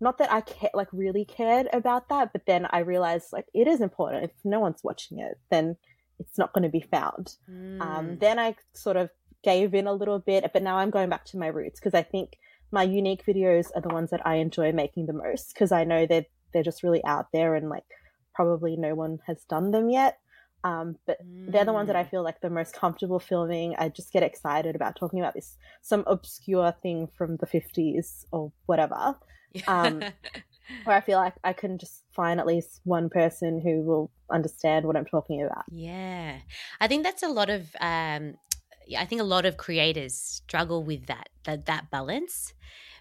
not 0.00 0.18
that 0.18 0.32
I 0.32 0.42
ca- 0.42 0.70
like 0.74 0.88
really 0.92 1.24
cared 1.24 1.68
about 1.72 2.08
that, 2.10 2.32
but 2.32 2.42
then 2.46 2.66
I 2.70 2.80
realized 2.80 3.26
like 3.32 3.46
it 3.52 3.66
is 3.66 3.80
important. 3.80 4.24
If 4.24 4.30
no 4.44 4.60
one's 4.60 4.84
watching 4.84 5.18
it, 5.18 5.38
then 5.50 5.76
it's 6.20 6.38
not 6.38 6.52
going 6.52 6.62
to 6.62 6.68
be 6.68 6.80
found. 6.80 7.34
Mm. 7.50 7.80
Um, 7.80 8.18
then 8.20 8.38
I 8.38 8.54
sort 8.74 8.96
of 8.96 9.10
gave 9.42 9.74
in 9.74 9.86
a 9.86 9.92
little 9.92 10.18
bit, 10.18 10.44
but 10.52 10.62
now 10.62 10.76
I'm 10.76 10.90
going 10.90 11.08
back 11.08 11.24
to 11.26 11.38
my 11.38 11.48
roots 11.48 11.80
because 11.80 11.94
I 11.94 12.02
think 12.02 12.36
my 12.70 12.82
unique 12.82 13.24
videos 13.26 13.68
are 13.74 13.82
the 13.82 13.88
ones 13.88 14.10
that 14.10 14.26
I 14.26 14.36
enjoy 14.36 14.72
making 14.72 15.06
the 15.06 15.12
most 15.12 15.52
because 15.54 15.72
I 15.72 15.84
know 15.84 16.06
that 16.06 16.26
they're 16.52 16.62
just 16.62 16.82
really 16.82 17.04
out 17.04 17.26
there 17.32 17.54
and 17.54 17.68
like 17.68 17.84
probably 18.34 18.76
no 18.76 18.94
one 18.94 19.18
has 19.26 19.44
done 19.44 19.70
them 19.70 19.90
yet. 19.90 20.18
Um, 20.64 20.96
but 21.06 21.18
mm. 21.24 21.50
they're 21.52 21.64
the 21.64 21.72
ones 21.72 21.86
that 21.86 21.96
I 21.96 22.04
mm. 22.04 22.10
feel 22.10 22.22
like 22.22 22.40
the 22.40 22.50
most 22.50 22.74
comfortable 22.74 23.20
filming. 23.20 23.74
I 23.78 23.88
just 23.88 24.12
get 24.12 24.22
excited 24.22 24.74
about 24.74 24.96
talking 24.96 25.20
about 25.20 25.34
this 25.34 25.56
some 25.82 26.04
obscure 26.06 26.74
thing 26.82 27.08
from 27.16 27.36
the 27.36 27.46
fifties 27.46 28.26
or 28.32 28.52
whatever. 28.66 29.16
Um, 29.66 30.02
where 30.84 30.96
I 30.96 31.00
feel 31.00 31.18
like 31.18 31.34
I 31.44 31.52
can 31.52 31.78
just 31.78 32.04
find 32.12 32.40
at 32.40 32.46
least 32.46 32.80
one 32.84 33.08
person 33.08 33.60
who 33.60 33.82
will 33.82 34.10
understand 34.30 34.84
what 34.84 34.96
I'm 34.96 35.06
talking 35.06 35.42
about. 35.42 35.64
Yeah, 35.70 36.38
I 36.80 36.88
think 36.88 37.04
that's 37.04 37.22
a 37.22 37.28
lot 37.28 37.50
of. 37.50 37.68
Um, 37.80 38.34
I 38.96 39.04
think 39.04 39.20
a 39.20 39.24
lot 39.24 39.44
of 39.44 39.58
creators 39.58 40.14
struggle 40.14 40.82
with 40.82 41.06
that 41.06 41.28
that 41.44 41.66
that 41.66 41.90
balance 41.90 42.52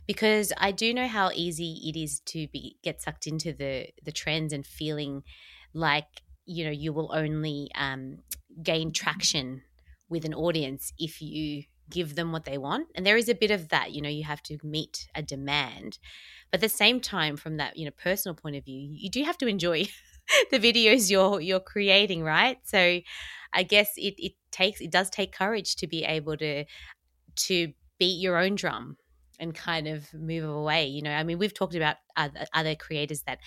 because 0.08 0.54
I 0.58 0.72
do 0.72 0.94
know 0.94 1.08
how 1.08 1.30
easy 1.34 1.82
it 1.86 2.00
is 2.00 2.22
to 2.28 2.48
be 2.48 2.78
get 2.82 3.02
sucked 3.02 3.28
into 3.28 3.54
the 3.54 3.90
the 4.04 4.12
trends 4.12 4.54
and 4.54 4.66
feeling 4.66 5.24
like 5.74 6.22
you 6.46 6.66
know 6.66 6.72
you 6.72 6.94
will 6.94 7.12
only 7.14 7.70
um, 7.76 8.20
gain 8.64 8.92
traction 8.92 9.62
with 10.10 10.26
an 10.26 10.34
audience 10.34 10.94
if 10.98 11.22
you 11.22 11.64
give 11.90 12.16
them 12.16 12.32
what 12.32 12.46
they 12.46 12.58
want 12.58 12.88
and 12.96 13.06
there 13.06 13.16
is 13.18 13.30
a 13.30 13.36
bit 13.36 13.52
of 13.52 13.70
that 13.70 13.92
you 13.92 14.02
know 14.02 14.10
you 14.10 14.24
have 14.24 14.44
to 14.44 14.58
meet 14.64 15.08
a 15.16 15.22
demand 15.22 16.00
but 16.52 16.58
at 16.58 16.62
the 16.62 16.70
same 16.70 17.00
time 17.00 17.38
from 17.38 17.58
that 17.58 17.78
you 17.78 17.86
know 17.86 17.92
personal 17.92 18.36
point 18.36 18.56
of 18.56 18.66
view 18.66 18.90
you 18.92 19.10
do 19.10 19.24
have 19.24 19.38
to 19.38 19.48
enjoy 19.48 19.86
the 20.52 20.60
videos 20.60 21.10
you're 21.10 21.40
you're 21.40 21.60
creating 21.60 22.24
right? 22.24 22.58
So 22.64 23.00
i 23.54 23.64
guess 23.64 23.94
it 23.96 24.16
it 24.18 24.34
takes 24.52 24.82
it 24.82 24.92
does 24.92 25.10
take 25.10 25.32
courage 25.32 25.78
to 25.78 25.88
be 25.88 26.04
able 26.04 26.36
to 26.36 26.66
to 27.36 27.72
beat 27.98 28.20
your 28.20 28.38
own 28.38 28.56
drum 28.56 28.98
and 29.40 29.54
kind 29.54 29.88
of 29.88 30.14
move 30.14 30.44
away. 30.44 30.88
You 30.88 31.02
know, 31.02 31.12
I 31.12 31.24
mean, 31.24 31.38
we've 31.38 31.54
talked 31.54 31.76
about 31.76 31.98
other, 32.16 32.46
other 32.54 32.76
creators 32.76 33.22
that 33.24 33.40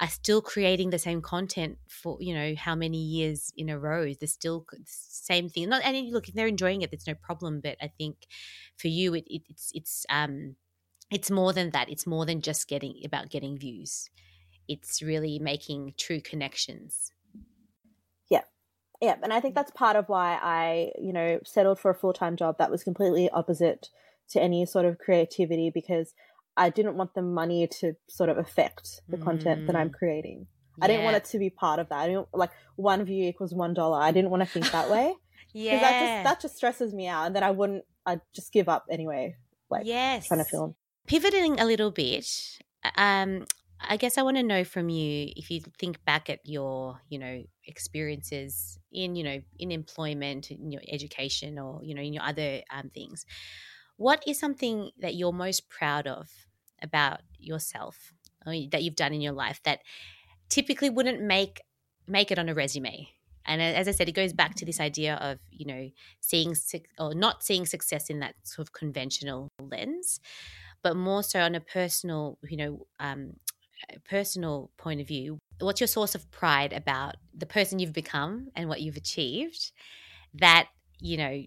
are 0.00 0.08
still 0.08 0.40
creating 0.40 0.90
the 0.90 0.98
same 0.98 1.20
content 1.20 1.76
for 1.86 2.16
you 2.20 2.34
know 2.34 2.54
how 2.56 2.74
many 2.74 2.98
years 2.98 3.52
in 3.56 3.68
a 3.68 3.78
row. 3.78 4.12
They're 4.14 4.26
still 4.26 4.66
same 4.86 5.48
thing. 5.48 5.68
Not 5.68 5.82
and 5.84 6.10
look, 6.10 6.28
if 6.28 6.34
they're 6.34 6.46
enjoying 6.46 6.82
it, 6.82 6.90
there's 6.90 7.06
no 7.06 7.14
problem. 7.14 7.60
But 7.62 7.76
I 7.82 7.88
think 7.98 8.16
for 8.76 8.88
you, 8.88 9.14
it, 9.14 9.24
it, 9.26 9.42
it's 9.48 9.70
it's 9.74 10.06
um 10.08 10.56
it's 11.10 11.30
more 11.30 11.52
than 11.52 11.70
that. 11.70 11.90
It's 11.90 12.06
more 12.06 12.24
than 12.24 12.40
just 12.40 12.68
getting 12.68 13.00
about 13.04 13.30
getting 13.30 13.58
views. 13.58 14.08
It's 14.68 15.02
really 15.02 15.38
making 15.38 15.94
true 15.98 16.20
connections. 16.20 17.12
Yeah. 18.30 18.42
Yeah, 19.02 19.16
and 19.22 19.32
I 19.32 19.40
think 19.40 19.54
that's 19.54 19.72
part 19.72 19.96
of 19.96 20.08
why 20.08 20.38
I, 20.40 20.92
you 20.98 21.12
know, 21.12 21.40
settled 21.44 21.80
for 21.80 21.90
a 21.90 21.94
full 21.94 22.12
time 22.12 22.36
job 22.36 22.58
that 22.58 22.70
was 22.70 22.84
completely 22.84 23.28
opposite 23.30 23.88
to 24.30 24.40
any 24.40 24.66
sort 24.66 24.86
of 24.86 24.98
creativity 24.98 25.70
because 25.72 26.14
I 26.56 26.70
didn't 26.70 26.96
want 26.96 27.14
the 27.14 27.22
money 27.22 27.66
to 27.80 27.94
sort 28.08 28.28
of 28.28 28.38
affect 28.38 29.00
the 29.08 29.16
mm. 29.16 29.24
content 29.24 29.66
that 29.66 29.76
I'm 29.76 29.90
mm. 29.90 29.94
creating. 29.94 30.46
Yeah. 30.78 30.84
I 30.84 30.88
didn't 30.88 31.04
want 31.04 31.16
it 31.16 31.24
to 31.26 31.38
be 31.38 31.50
part 31.50 31.78
of 31.78 31.88
that. 31.88 31.98
I 31.98 32.06
didn't 32.08 32.28
like 32.32 32.50
one 32.76 33.04
view 33.04 33.24
equals 33.24 33.54
one 33.54 33.74
dollar. 33.74 34.00
I 34.00 34.12
didn't 34.12 34.30
want 34.30 34.42
to 34.42 34.48
think 34.48 34.70
that 34.72 34.90
way. 34.90 35.14
yeah, 35.52 35.80
that 35.80 36.00
just 36.00 36.24
that 36.24 36.40
just 36.40 36.56
stresses 36.56 36.94
me 36.94 37.06
out, 37.06 37.26
and 37.26 37.34
then 37.34 37.42
I 37.42 37.50
wouldn't. 37.50 37.84
I'd 38.06 38.20
just 38.34 38.52
give 38.52 38.68
up 38.68 38.86
anyway. 38.90 39.36
Like 39.70 39.86
yes, 39.86 40.28
trying 40.28 40.38
to 40.38 40.44
film. 40.44 40.74
Pivoting 41.06 41.58
a 41.58 41.64
little 41.64 41.90
bit, 41.90 42.26
um, 42.96 43.46
I 43.80 43.96
guess 43.96 44.18
I 44.18 44.22
want 44.22 44.36
to 44.36 44.42
know 44.42 44.64
from 44.64 44.88
you 44.88 45.32
if 45.36 45.50
you 45.50 45.60
think 45.78 46.04
back 46.04 46.28
at 46.28 46.40
your, 46.44 47.00
you 47.08 47.18
know, 47.18 47.42
experiences 47.64 48.78
in, 48.92 49.16
you 49.16 49.24
know, 49.24 49.40
in 49.58 49.72
employment, 49.72 50.50
in 50.50 50.70
your 50.70 50.82
education, 50.88 51.58
or 51.58 51.80
you 51.82 51.94
know, 51.94 52.02
in 52.02 52.12
your 52.12 52.22
other 52.22 52.60
um, 52.70 52.90
things. 52.90 53.24
What 54.00 54.24
is 54.26 54.38
something 54.38 54.92
that 54.98 55.14
you're 55.14 55.30
most 55.30 55.68
proud 55.68 56.06
of 56.06 56.30
about 56.80 57.20
yourself 57.38 58.14
that 58.46 58.82
you've 58.82 58.96
done 58.96 59.12
in 59.12 59.20
your 59.20 59.34
life 59.34 59.60
that 59.64 59.80
typically 60.48 60.88
wouldn't 60.88 61.20
make 61.20 61.60
make 62.06 62.30
it 62.30 62.38
on 62.38 62.48
a 62.48 62.54
resume? 62.54 63.10
And 63.44 63.60
as 63.60 63.88
I 63.88 63.90
said, 63.90 64.08
it 64.08 64.12
goes 64.12 64.32
back 64.32 64.54
to 64.54 64.64
this 64.64 64.80
idea 64.80 65.16
of 65.16 65.38
you 65.50 65.66
know 65.66 65.90
seeing 66.18 66.56
or 66.98 67.14
not 67.14 67.42
seeing 67.42 67.66
success 67.66 68.08
in 68.08 68.20
that 68.20 68.36
sort 68.42 68.66
of 68.66 68.72
conventional 68.72 69.50
lens, 69.60 70.18
but 70.82 70.96
more 70.96 71.22
so 71.22 71.40
on 71.40 71.54
a 71.54 71.60
personal, 71.60 72.38
you 72.48 72.56
know, 72.56 72.86
um, 73.00 73.34
personal 74.08 74.70
point 74.78 75.02
of 75.02 75.08
view. 75.08 75.38
What's 75.58 75.82
your 75.82 75.88
source 75.88 76.14
of 76.14 76.30
pride 76.30 76.72
about 76.72 77.16
the 77.36 77.44
person 77.44 77.78
you've 77.78 77.92
become 77.92 78.48
and 78.56 78.66
what 78.66 78.80
you've 78.80 78.96
achieved? 78.96 79.72
That 80.32 80.68
you 81.00 81.18
know 81.18 81.42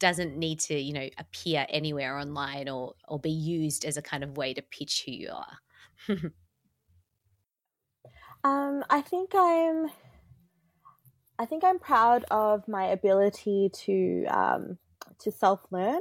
doesn't 0.00 0.36
need 0.36 0.58
to 0.58 0.74
you 0.74 0.92
know 0.92 1.08
appear 1.18 1.66
anywhere 1.68 2.18
online 2.18 2.68
or 2.68 2.94
or 3.06 3.20
be 3.20 3.30
used 3.30 3.84
as 3.84 3.96
a 3.96 4.02
kind 4.02 4.24
of 4.24 4.36
way 4.36 4.52
to 4.54 4.62
pitch 4.62 5.04
who 5.06 5.12
you 5.12 5.30
are. 5.30 5.58
Um 8.42 8.84
i 8.88 9.02
think 9.02 9.32
i'm 9.34 9.90
i 11.38 11.44
think 11.44 11.62
i'm 11.64 11.78
proud 11.78 12.24
of 12.30 12.66
my 12.66 12.86
ability 12.86 13.70
to 13.74 14.24
um 14.26 14.78
to 15.18 15.30
self 15.30 15.60
learn 15.70 16.00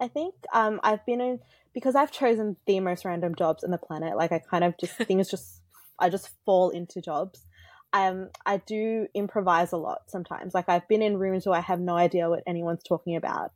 i 0.00 0.08
think. 0.08 0.34
Um 0.52 0.80
i've 0.82 1.04
been 1.06 1.20
in 1.20 1.38
because 1.72 1.94
i've 1.94 2.10
chosen 2.10 2.56
the 2.66 2.80
most 2.80 3.04
random 3.04 3.34
jobs 3.36 3.62
on 3.62 3.70
the 3.70 3.78
planet 3.78 4.16
like 4.16 4.32
i 4.32 4.40
kind 4.40 4.64
of 4.64 4.74
just 4.78 4.94
things 5.08 5.30
just 5.30 5.62
i 6.00 6.08
just 6.08 6.30
fall 6.44 6.70
into 6.70 7.00
jobs 7.00 7.46
um, 7.92 8.30
I 8.46 8.58
do 8.58 9.06
improvise 9.14 9.72
a 9.72 9.76
lot 9.76 10.02
sometimes. 10.08 10.54
Like 10.54 10.68
I've 10.68 10.86
been 10.88 11.02
in 11.02 11.18
rooms 11.18 11.46
where 11.46 11.58
I 11.58 11.62
have 11.62 11.80
no 11.80 11.96
idea 11.96 12.28
what 12.28 12.42
anyone's 12.46 12.82
talking 12.82 13.16
about, 13.16 13.52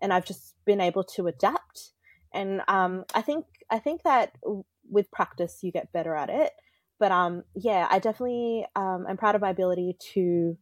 and 0.00 0.12
I've 0.12 0.26
just 0.26 0.54
been 0.64 0.80
able 0.80 1.04
to 1.04 1.26
adapt. 1.26 1.92
And 2.32 2.60
um, 2.68 3.04
I 3.14 3.22
think 3.22 3.46
I 3.70 3.78
think 3.78 4.02
that 4.02 4.32
with 4.90 5.10
practice 5.10 5.58
you 5.62 5.72
get 5.72 5.92
better 5.92 6.14
at 6.14 6.30
it. 6.30 6.52
But 6.98 7.12
um, 7.12 7.44
yeah, 7.54 7.86
I 7.90 7.98
definitely 7.98 8.66
um, 8.76 9.06
I'm 9.08 9.16
proud 9.16 9.34
of 9.34 9.40
my 9.40 9.50
ability 9.50 9.96
to 10.14 10.58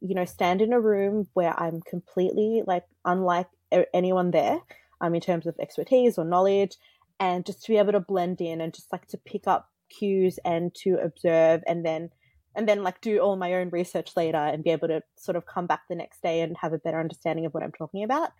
you 0.00 0.14
know, 0.14 0.24
stand 0.24 0.62
in 0.62 0.72
a 0.72 0.80
room 0.80 1.28
where 1.34 1.58
I'm 1.58 1.80
completely 1.82 2.62
like 2.66 2.84
unlike 3.04 3.48
anyone 3.92 4.30
there, 4.30 4.60
um, 5.00 5.14
in 5.14 5.20
terms 5.20 5.46
of 5.46 5.56
expertise 5.60 6.18
or 6.18 6.24
knowledge, 6.24 6.76
and 7.18 7.44
just 7.44 7.62
to 7.64 7.72
be 7.72 7.78
able 7.78 7.92
to 7.92 8.00
blend 8.00 8.40
in 8.40 8.60
and 8.60 8.74
just 8.74 8.90
like 8.92 9.06
to 9.08 9.18
pick 9.18 9.46
up 9.46 9.68
cues 9.90 10.38
and 10.44 10.74
to 10.74 10.96
observe 11.02 11.62
and 11.66 11.84
then 11.84 12.10
and 12.54 12.68
then 12.68 12.82
like 12.82 13.00
do 13.00 13.18
all 13.18 13.36
my 13.36 13.54
own 13.54 13.70
research 13.70 14.16
later 14.16 14.38
and 14.38 14.64
be 14.64 14.70
able 14.70 14.88
to 14.88 15.02
sort 15.16 15.36
of 15.36 15.46
come 15.46 15.66
back 15.66 15.82
the 15.88 15.94
next 15.94 16.22
day 16.22 16.40
and 16.40 16.56
have 16.60 16.72
a 16.72 16.78
better 16.78 17.00
understanding 17.00 17.46
of 17.46 17.54
what 17.54 17.62
I'm 17.62 17.72
talking 17.72 18.02
about. 18.02 18.30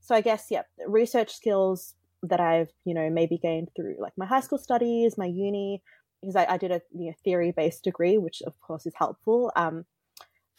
So 0.00 0.14
I 0.14 0.20
guess 0.20 0.46
yeah, 0.50 0.62
research 0.86 1.34
skills 1.34 1.94
that 2.22 2.40
I've 2.40 2.70
you 2.84 2.94
know 2.94 3.10
maybe 3.10 3.38
gained 3.38 3.68
through 3.76 3.96
like 3.98 4.12
my 4.16 4.26
high 4.26 4.40
school 4.40 4.58
studies, 4.58 5.18
my 5.18 5.26
uni, 5.26 5.82
because 6.20 6.36
I, 6.36 6.46
I 6.46 6.56
did 6.56 6.70
a 6.70 6.80
you 6.92 7.06
know, 7.06 7.14
theory 7.24 7.52
based 7.52 7.84
degree, 7.84 8.18
which 8.18 8.42
of 8.42 8.58
course 8.60 8.86
is 8.86 8.94
helpful. 8.96 9.52
Um, 9.56 9.84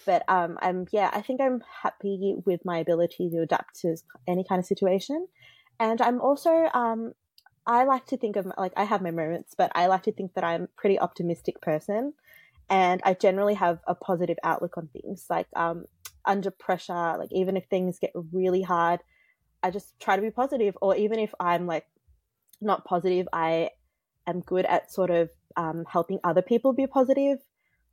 but 0.05 0.23
um, 0.29 0.57
I'm 0.61 0.87
yeah, 0.91 1.09
I 1.13 1.21
think 1.21 1.41
I'm 1.41 1.61
happy 1.83 2.35
with 2.45 2.61
my 2.63 2.77
ability 2.77 3.29
to 3.31 3.41
adapt 3.41 3.79
to 3.81 3.97
any 4.27 4.43
kind 4.43 4.59
of 4.59 4.65
situation, 4.65 5.27
and 5.79 6.01
I'm 6.01 6.21
also 6.21 6.69
um, 6.73 7.13
I 7.65 7.83
like 7.83 8.05
to 8.07 8.17
think 8.17 8.35
of 8.35 8.51
like 8.57 8.73
I 8.77 8.85
have 8.85 9.01
my 9.01 9.11
moments, 9.11 9.55
but 9.57 9.71
I 9.75 9.87
like 9.87 10.03
to 10.03 10.11
think 10.11 10.33
that 10.35 10.43
I'm 10.43 10.63
a 10.63 10.67
pretty 10.77 10.99
optimistic 10.99 11.61
person, 11.61 12.13
and 12.69 13.01
I 13.03 13.13
generally 13.13 13.55
have 13.55 13.79
a 13.87 13.95
positive 13.95 14.37
outlook 14.43 14.77
on 14.77 14.87
things. 14.87 15.25
Like 15.29 15.47
um, 15.55 15.85
under 16.25 16.51
pressure, 16.51 17.15
like 17.17 17.31
even 17.31 17.57
if 17.57 17.65
things 17.65 17.99
get 17.99 18.11
really 18.31 18.61
hard, 18.61 19.01
I 19.63 19.71
just 19.71 19.99
try 19.99 20.15
to 20.15 20.21
be 20.21 20.31
positive, 20.31 20.77
or 20.81 20.95
even 20.95 21.19
if 21.19 21.33
I'm 21.39 21.65
like 21.67 21.85
not 22.61 22.85
positive, 22.85 23.27
I 23.33 23.71
am 24.27 24.41
good 24.41 24.65
at 24.65 24.91
sort 24.91 25.09
of 25.09 25.29
um, 25.57 25.85
helping 25.89 26.19
other 26.23 26.41
people 26.41 26.73
be 26.73 26.87
positive, 26.87 27.39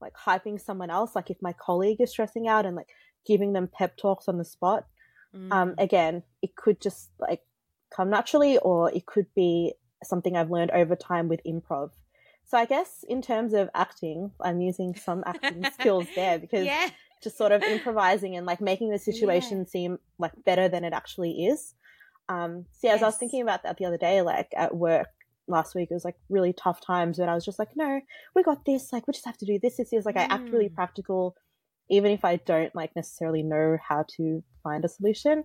like 0.01 0.13
hyping 0.15 0.61
someone 0.61 0.91
else. 0.91 1.17
Like 1.17 1.31
if 1.31 1.39
my 1.41 1.53
colleague 1.53 2.01
is 2.01 2.11
stressing 2.11 2.47
out 2.47 2.67
and 2.67 2.77
like 2.77 2.89
giving 3.27 3.53
them 3.53 3.69
pep 3.73 3.97
talks 3.97 4.29
on 4.29 4.39
the 4.39 4.45
spot. 4.45 4.87
Um, 5.35 5.41
mm. 5.41 5.53
Um, 5.53 5.75
again, 5.79 6.23
it 6.43 6.55
could 6.55 6.81
just 6.81 7.11
like 7.19 7.41
come 7.95 8.11
naturally, 8.11 8.59
or 8.59 8.93
it 8.93 9.07
could 9.07 9.27
be 9.35 9.75
something 10.05 10.37
I've 10.37 10.51
learned 10.51 10.71
over 10.71 10.97
time 10.97 11.29
with 11.29 11.41
improv. 11.45 11.91
So 12.47 12.57
I 12.57 12.65
guess 12.65 13.05
in 13.09 13.23
terms 13.23 13.55
of 13.55 13.69
acting, 13.75 14.31
I'm 14.41 14.61
using 14.61 14.95
some 14.95 15.25
acting 15.27 15.65
skills 15.75 16.07
there 16.15 16.39
because 16.39 16.65
yeah. 16.65 16.91
just 17.23 17.37
sort 17.37 17.51
of 17.51 17.63
improvising 17.63 18.37
and 18.37 18.47
like 18.47 18.61
making 18.61 18.91
the 18.91 18.99
situation 18.99 19.59
yeah. 19.59 19.65
seem 19.65 19.99
like 20.19 20.33
better 20.45 20.69
than 20.69 20.85
it 20.85 20.93
actually 20.93 21.47
is. 21.47 21.75
Um, 22.29 22.67
so 22.73 22.87
yeah, 22.87 22.93
yes. 22.93 22.99
as 22.99 23.03
I 23.03 23.07
was 23.07 23.17
thinking 23.17 23.43
about 23.43 23.65
that 23.65 23.79
the 23.79 23.85
other 23.85 23.99
day, 23.99 24.23
like 24.23 24.49
at 24.57 24.77
work 24.77 25.09
last 25.49 25.75
week, 25.75 25.89
it 25.91 25.95
was 25.95 26.05
like 26.05 26.17
really 26.29 26.53
tough 26.53 26.81
times, 26.81 27.19
but 27.19 27.29
I 27.29 27.35
was 27.35 27.45
just 27.45 27.59
like, 27.59 27.71
no, 27.75 28.01
we 28.35 28.45
got 28.45 28.65
this. 28.65 28.93
Like 28.93 29.09
we 29.09 29.13
just 29.13 29.27
have 29.27 29.39
to 29.39 29.47
do 29.47 29.59
this. 29.61 29.77
This 29.77 29.93
is 29.93 30.05
like 30.05 30.15
mm. 30.15 30.21
I 30.21 30.35
act 30.35 30.51
really 30.51 30.69
mm. 30.69 30.75
practical, 30.75 31.37
even 31.91 32.13
if 32.13 32.25
I 32.25 32.37
don't 32.37 32.75
like 32.77 32.95
necessarily 32.95 33.43
know 33.43 33.77
how 33.87 34.05
to 34.17 34.45
find 34.63 34.85
a 34.85 34.89
solution. 34.89 35.45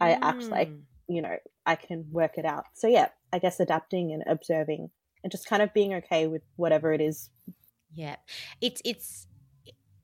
I 0.00 0.12
mm. 0.12 0.18
act 0.22 0.44
like 0.44 0.70
you 1.08 1.20
know 1.20 1.36
I 1.66 1.74
can 1.74 2.06
work 2.10 2.38
it 2.38 2.46
out. 2.46 2.64
So 2.74 2.86
yeah, 2.86 3.08
I 3.34 3.38
guess 3.38 3.60
adapting 3.60 4.12
and 4.12 4.22
observing 4.26 4.90
and 5.22 5.30
just 5.30 5.48
kind 5.48 5.62
of 5.62 5.72
being 5.74 5.94
okay 5.94 6.26
with 6.26 6.42
whatever 6.56 6.92
it 6.92 7.00
is. 7.00 7.30
Yeah. 7.92 8.16
It's 8.60 8.80
it's 8.84 9.26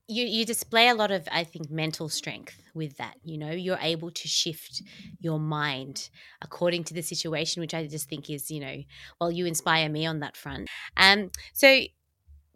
you 0.07 0.25
you 0.25 0.45
display 0.45 0.87
a 0.87 0.95
lot 0.95 1.11
of 1.11 1.27
I 1.31 1.43
think 1.43 1.69
mental 1.69 2.09
strength 2.09 2.61
with 2.73 2.97
that. 2.97 3.15
You 3.23 3.37
know, 3.37 3.51
you're 3.51 3.79
able 3.81 4.11
to 4.11 4.27
shift 4.27 4.83
your 5.19 5.39
mind 5.39 6.09
according 6.41 6.83
to 6.85 6.93
the 6.93 7.01
situation, 7.01 7.61
which 7.61 7.73
I 7.73 7.87
just 7.87 8.09
think 8.09 8.29
is, 8.29 8.51
you 8.51 8.59
know, 8.59 8.83
well, 9.19 9.31
you 9.31 9.45
inspire 9.45 9.89
me 9.89 10.05
on 10.05 10.19
that 10.19 10.37
front. 10.37 10.69
Um 10.97 11.31
so 11.53 11.81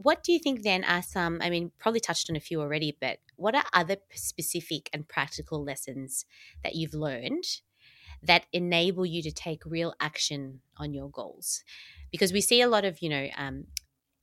what 0.01 0.23
do 0.23 0.31
you 0.31 0.39
think 0.39 0.63
then 0.63 0.83
are 0.85 1.01
some 1.01 1.39
i 1.41 1.49
mean 1.49 1.71
probably 1.77 1.99
touched 1.99 2.29
on 2.29 2.35
a 2.37 2.39
few 2.39 2.61
already 2.61 2.95
but 3.01 3.19
what 3.35 3.53
are 3.53 3.65
other 3.73 3.97
specific 4.13 4.89
and 4.93 5.09
practical 5.09 5.61
lessons 5.61 6.25
that 6.63 6.73
you've 6.73 6.93
learned 6.93 7.43
that 8.23 8.45
enable 8.51 9.05
you 9.05 9.21
to 9.23 9.31
take 9.31 9.65
real 9.65 9.93
action 9.99 10.61
on 10.77 10.93
your 10.93 11.09
goals. 11.09 11.63
Because 12.11 12.33
we 12.33 12.41
see 12.41 12.61
a 12.61 12.67
lot 12.67 12.85
of 12.85 13.01
you 13.01 13.09
know 13.09 13.27
um, 13.37 13.65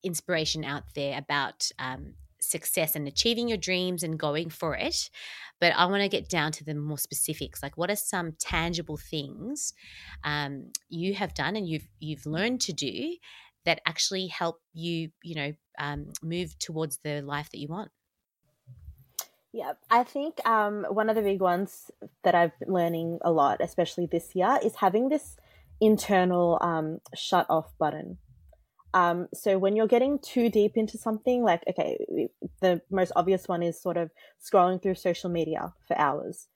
inspiration 0.03 0.65
out 0.65 0.85
there 0.95 1.19
about 1.19 1.71
um, 1.79 2.15
success 2.41 2.95
and 2.95 3.09
achieving 3.09 3.49
your 3.49 3.59
dreams 3.59 4.03
and 4.03 4.19
going 4.19 4.51
for 4.51 4.75
it. 4.77 5.11
But 5.61 5.73
i 5.75 5.87
want 5.87 6.03
to 6.03 6.09
get 6.09 6.29
down 6.29 6.53
to 6.53 6.65
the 6.65 6.75
more 6.75 6.99
specifics 6.99 7.63
like 7.63 7.79
what 7.79 7.91
are 7.91 7.97
some 7.97 8.33
tangible 8.39 8.99
things 8.99 9.73
um, 10.23 10.71
you 10.89 11.15
have 11.15 11.33
done 11.35 11.57
and 11.57 11.67
you've 11.67 11.89
you've 11.99 12.27
learned 12.27 12.61
to 12.63 12.73
do 12.73 13.17
that 13.65 13.81
actually 13.87 14.27
help 14.27 14.61
you 14.73 15.11
you 15.23 15.35
know 15.35 15.53
um, 15.79 16.13
move 16.23 16.59
towards 16.59 16.99
the 17.05 17.23
life 17.23 17.51
that 17.51 17.59
you 17.59 17.69
want 17.69 17.91
yeah, 19.57 19.73
I 19.90 20.05
think 20.05 20.47
um, 20.47 20.85
one 20.90 21.09
of 21.09 21.16
the 21.16 21.23
big 21.23 21.40
ones 21.40 21.90
that 22.25 22.35
I've 22.35 22.57
been 22.59 22.75
learning 22.75 23.21
a 23.23 23.33
lot, 23.33 23.62
especially 23.62 24.05
this 24.05 24.35
year, 24.35 24.59
is 24.62 24.75
having 24.75 25.09
this 25.09 25.38
internal 25.81 26.59
um, 26.61 26.99
shut 27.14 27.47
off 27.49 27.73
button. 27.79 28.19
Um, 28.92 29.29
so 29.33 29.57
when 29.57 29.75
you're 29.75 29.87
getting 29.87 30.19
too 30.19 30.51
deep 30.51 30.73
into 30.77 30.99
something, 30.99 31.42
like, 31.42 31.62
okay, 31.66 32.29
the 32.61 32.83
most 32.90 33.12
obvious 33.16 33.49
one 33.49 33.62
is 33.62 33.81
sort 33.81 33.97
of 33.97 34.11
scrolling 34.45 34.83
through 34.83 34.97
social 34.97 35.31
media 35.31 35.73
for 35.88 35.99
hours. 35.99 36.49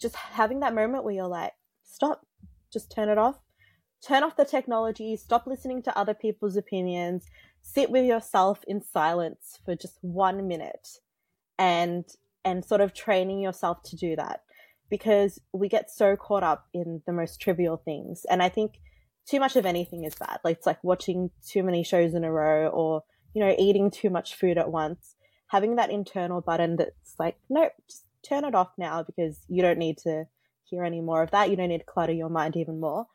Just 0.00 0.16
having 0.16 0.58
that 0.60 0.74
moment 0.74 1.04
where 1.04 1.14
you're 1.14 1.28
like, 1.28 1.52
stop, 1.84 2.26
just 2.72 2.90
turn 2.90 3.08
it 3.08 3.18
off. 3.18 3.38
Turn 4.04 4.24
off 4.24 4.36
the 4.36 4.44
technology, 4.44 5.16
stop 5.16 5.46
listening 5.46 5.82
to 5.82 5.96
other 5.96 6.14
people's 6.14 6.56
opinions, 6.56 7.26
sit 7.62 7.90
with 7.90 8.04
yourself 8.04 8.64
in 8.66 8.82
silence 8.82 9.60
for 9.64 9.76
just 9.76 9.98
one 10.02 10.48
minute 10.48 10.98
and 11.58 12.04
and 12.44 12.64
sort 12.64 12.80
of 12.80 12.94
training 12.94 13.40
yourself 13.40 13.82
to 13.84 13.96
do 13.96 14.16
that 14.16 14.40
because 14.90 15.40
we 15.52 15.68
get 15.68 15.90
so 15.90 16.16
caught 16.16 16.42
up 16.42 16.68
in 16.72 17.02
the 17.06 17.12
most 17.12 17.40
trivial 17.40 17.76
things. 17.76 18.24
And 18.28 18.42
I 18.42 18.48
think 18.48 18.74
too 19.26 19.40
much 19.40 19.56
of 19.56 19.66
anything 19.66 20.04
is 20.04 20.14
bad. 20.14 20.38
Like 20.44 20.58
it's 20.58 20.66
like 20.66 20.82
watching 20.84 21.30
too 21.46 21.62
many 21.62 21.82
shows 21.82 22.14
in 22.14 22.24
a 22.24 22.30
row 22.32 22.68
or, 22.68 23.02
you 23.34 23.42
know, 23.44 23.54
eating 23.58 23.90
too 23.90 24.10
much 24.10 24.34
food 24.34 24.58
at 24.58 24.70
once. 24.70 25.16
Having 25.48 25.76
that 25.76 25.90
internal 25.90 26.40
button 26.40 26.76
that's 26.76 27.14
like, 27.18 27.36
nope, 27.48 27.72
just 27.88 28.04
turn 28.22 28.44
it 28.44 28.54
off 28.54 28.72
now 28.76 29.02
because 29.02 29.38
you 29.48 29.62
don't 29.62 29.78
need 29.78 29.98
to 29.98 30.24
hear 30.64 30.84
any 30.84 31.00
more 31.00 31.22
of 31.22 31.30
that. 31.30 31.50
You 31.50 31.56
don't 31.56 31.68
need 31.68 31.78
to 31.78 31.84
clutter 31.84 32.12
your 32.12 32.28
mind 32.28 32.56
even 32.56 32.80
more. 32.80 33.06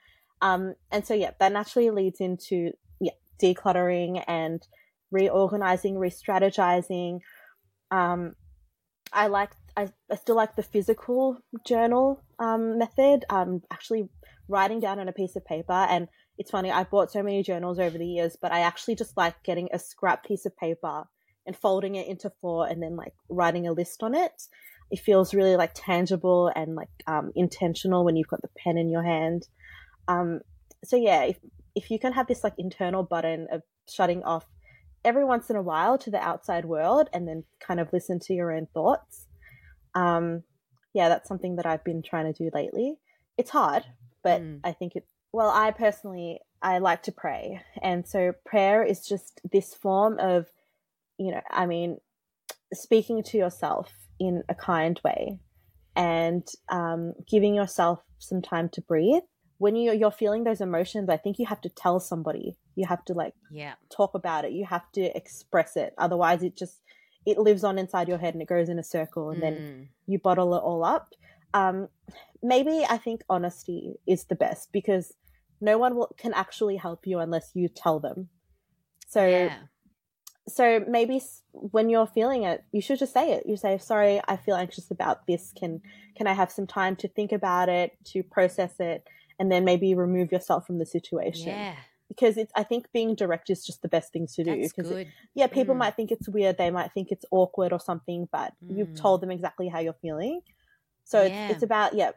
Um, 0.41 0.75
and 0.91 1.05
so, 1.05 1.13
yeah, 1.13 1.31
that 1.39 1.51
naturally 1.51 1.89
leads 1.89 2.21
into 2.21 2.71
yeah, 2.99 3.11
decluttering 3.41 4.23
and 4.27 4.65
reorganizing, 5.11 5.97
re 5.97 6.09
strategizing. 6.09 7.19
Um, 7.91 8.35
I 9.13 9.27
like 9.27 9.51
I, 9.75 9.89
I 10.11 10.15
still 10.15 10.35
like 10.35 10.55
the 10.55 10.63
physical 10.63 11.37
journal 11.65 12.21
um, 12.37 12.77
method. 12.77 13.25
Um, 13.29 13.61
actually 13.71 14.09
writing 14.47 14.79
down 14.79 14.99
on 14.99 15.07
a 15.07 15.13
piece 15.13 15.35
of 15.35 15.45
paper, 15.45 15.73
and 15.73 16.07
it's 16.37 16.51
funny. 16.51 16.71
I 16.71 16.83
bought 16.83 17.11
so 17.11 17.23
many 17.23 17.43
journals 17.43 17.79
over 17.79 17.97
the 17.97 18.05
years, 18.05 18.37
but 18.41 18.51
I 18.51 18.61
actually 18.61 18.95
just 18.95 19.15
like 19.15 19.41
getting 19.43 19.69
a 19.71 19.79
scrap 19.79 20.25
piece 20.25 20.45
of 20.45 20.57
paper 20.57 21.05
and 21.45 21.55
folding 21.55 21.95
it 21.95 22.07
into 22.07 22.31
four, 22.41 22.67
and 22.67 22.81
then 22.81 22.95
like 22.95 23.13
writing 23.29 23.67
a 23.67 23.73
list 23.73 24.03
on 24.03 24.15
it. 24.15 24.43
It 24.91 24.99
feels 24.99 25.33
really 25.33 25.55
like 25.55 25.71
tangible 25.75 26.51
and 26.55 26.75
like 26.75 26.89
um, 27.05 27.31
intentional 27.35 28.03
when 28.03 28.15
you've 28.15 28.27
got 28.27 28.41
the 28.41 28.49
pen 28.57 28.77
in 28.77 28.89
your 28.89 29.03
hand. 29.03 29.47
Um, 30.07 30.41
so 30.83 30.95
yeah, 30.95 31.23
if 31.23 31.37
if 31.75 31.91
you 31.91 31.99
can 31.99 32.13
have 32.13 32.27
this 32.27 32.43
like 32.43 32.55
internal 32.57 33.03
button 33.03 33.47
of 33.51 33.61
shutting 33.87 34.23
off 34.23 34.45
every 35.03 35.23
once 35.23 35.49
in 35.49 35.55
a 35.55 35.61
while 35.61 35.97
to 35.97 36.11
the 36.11 36.19
outside 36.19 36.65
world 36.65 37.09
and 37.13 37.27
then 37.27 37.43
kind 37.59 37.79
of 37.79 37.91
listen 37.93 38.19
to 38.19 38.33
your 38.33 38.51
own 38.51 38.67
thoughts. 38.73 39.27
Um, 39.95 40.43
yeah, 40.93 41.09
that's 41.09 41.27
something 41.27 41.55
that 41.57 41.65
I've 41.65 41.83
been 41.83 42.01
trying 42.01 42.31
to 42.31 42.43
do 42.43 42.49
lately. 42.53 42.95
It's 43.37 43.49
hard, 43.49 43.83
but 44.23 44.41
mm. 44.41 44.59
I 44.63 44.71
think 44.71 44.95
it, 44.95 45.05
well, 45.31 45.49
I 45.49 45.71
personally, 45.71 46.39
I 46.61 46.79
like 46.79 47.03
to 47.03 47.11
pray. 47.11 47.61
And 47.81 48.07
so 48.07 48.33
prayer 48.45 48.83
is 48.83 49.07
just 49.07 49.41
this 49.49 49.73
form 49.73 50.17
of, 50.19 50.47
you 51.17 51.31
know, 51.31 51.41
I 51.49 51.65
mean, 51.65 51.97
speaking 52.73 53.23
to 53.23 53.37
yourself 53.37 53.91
in 54.19 54.43
a 54.49 54.55
kind 54.55 54.99
way 55.03 55.39
and 55.95 56.47
um, 56.69 57.13
giving 57.29 57.55
yourself 57.55 58.01
some 58.19 58.41
time 58.41 58.69
to 58.69 58.81
breathe 58.81 59.23
when 59.59 59.75
you 59.75 59.93
you're 59.93 60.09
feeling 60.09 60.45
those 60.45 60.61
emotions, 60.61 61.09
I 61.09 61.17
think 61.17 61.37
you 61.37 61.45
have 61.45 61.61
to 61.61 61.69
tell 61.69 61.99
somebody. 61.99 62.57
You 62.79 62.87
have 62.87 63.03
to 63.05 63.13
like 63.13 63.33
yeah 63.51 63.73
talk 63.89 64.13
about 64.13 64.45
it. 64.45 64.51
You 64.51 64.65
have 64.65 64.89
to 64.93 65.15
express 65.15 65.75
it. 65.75 65.93
Otherwise, 65.97 66.43
it 66.43 66.55
just 66.57 66.81
it 67.25 67.37
lives 67.37 67.63
on 67.63 67.77
inside 67.77 68.07
your 68.07 68.17
head 68.17 68.33
and 68.33 68.41
it 68.41 68.47
goes 68.47 68.69
in 68.69 68.79
a 68.79 68.83
circle, 68.83 69.29
and 69.31 69.39
mm. 69.39 69.41
then 69.41 69.89
you 70.07 70.19
bottle 70.19 70.55
it 70.55 70.63
all 70.69 70.83
up. 70.83 71.13
Um, 71.53 71.89
maybe 72.41 72.85
I 72.89 72.97
think 72.97 73.23
honesty 73.29 73.95
is 74.07 74.25
the 74.25 74.35
best 74.35 74.71
because 74.71 75.13
no 75.59 75.77
one 75.77 75.95
will, 75.95 76.15
can 76.17 76.33
actually 76.33 76.77
help 76.77 77.05
you 77.05 77.19
unless 77.19 77.51
you 77.53 77.67
tell 77.67 77.99
them. 77.99 78.29
So. 79.07 79.25
Yeah. 79.27 79.55
So 80.47 80.83
maybe 80.87 81.21
when 81.51 81.89
you're 81.91 82.07
feeling 82.07 82.41
it, 82.41 82.63
you 82.71 82.81
should 82.81 82.97
just 82.97 83.13
say 83.13 83.33
it. 83.33 83.43
You 83.45 83.55
say, 83.55 83.77
"Sorry, 83.77 84.19
I 84.27 84.35
feel 84.35 84.55
anxious 84.55 84.89
about 84.89 85.27
this. 85.27 85.53
Can 85.55 85.79
can 86.15 86.25
I 86.25 86.33
have 86.33 86.51
some 86.51 86.65
time 86.65 86.95
to 87.01 87.07
think 87.07 87.31
about 87.31 87.69
it, 87.69 87.91
to 88.05 88.23
process 88.23 88.73
it, 88.79 89.07
and 89.39 89.49
then 89.51 89.63
maybe 89.63 89.95
remove 89.95 90.31
yourself 90.31 90.67
from 90.67 90.77
the 90.77 90.85
situation. 90.85 91.47
Yeah. 91.47 91.75
Because 92.09 92.35
it's 92.37 92.51
I 92.55 92.63
think 92.63 92.91
being 92.91 93.15
direct 93.15 93.49
is 93.49 93.65
just 93.65 93.81
the 93.81 93.87
best 93.87 94.11
thing 94.11 94.27
to 94.35 94.43
do. 94.43 94.59
That's 94.61 94.73
because 94.73 94.91
good. 94.91 95.07
yeah, 95.35 95.47
people 95.47 95.75
Mm. 95.75 95.79
might 95.79 95.95
think 95.95 96.11
it's 96.11 96.27
weird, 96.27 96.57
they 96.57 96.71
might 96.71 96.91
think 96.91 97.11
it's 97.11 97.25
awkward 97.31 97.71
or 97.71 97.79
something, 97.79 98.27
but 98.31 98.53
you've 98.67 98.89
Mm. 98.89 98.97
told 98.97 99.21
them 99.21 99.31
exactly 99.31 99.67
how 99.69 99.79
you're 99.79 99.93
feeling. 100.01 100.41
So 101.05 101.23
Yeah. 101.23 101.45
it's, 101.45 101.53
it's 101.55 101.63
about 101.63 101.93
yeah, 101.93 102.11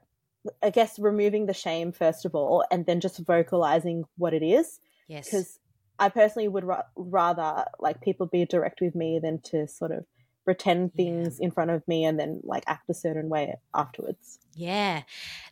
I 0.63 0.71
guess 0.71 0.99
removing 0.99 1.47
the 1.47 1.55
shame 1.55 1.93
first 1.93 2.25
of 2.25 2.35
all, 2.35 2.65
and 2.71 2.85
then 2.87 2.99
just 3.01 3.19
vocalizing 3.21 4.07
what 4.17 4.35
it 4.35 4.43
is. 4.43 4.81
Yes. 5.07 5.27
Because 5.27 5.59
I 5.99 6.09
personally 6.09 6.49
would 6.49 6.65
ra- 6.65 6.83
rather 6.97 7.67
like 7.79 8.01
people 8.01 8.27
be 8.27 8.45
direct 8.47 8.81
with 8.81 8.95
me 8.95 9.19
than 9.21 9.41
to 9.43 9.69
sort 9.69 9.93
of 9.93 10.05
pretend 10.45 10.91
Yeah. 10.95 10.97
things 11.05 11.39
in 11.39 11.53
front 11.53 11.71
of 11.71 11.87
me 11.87 12.05
and 12.05 12.19
then 12.19 12.41
like 12.43 12.65
act 12.67 12.91
a 12.91 12.95
certain 12.95 13.29
way 13.29 13.55
afterwards. 13.75 14.41
Yeah, 14.57 15.03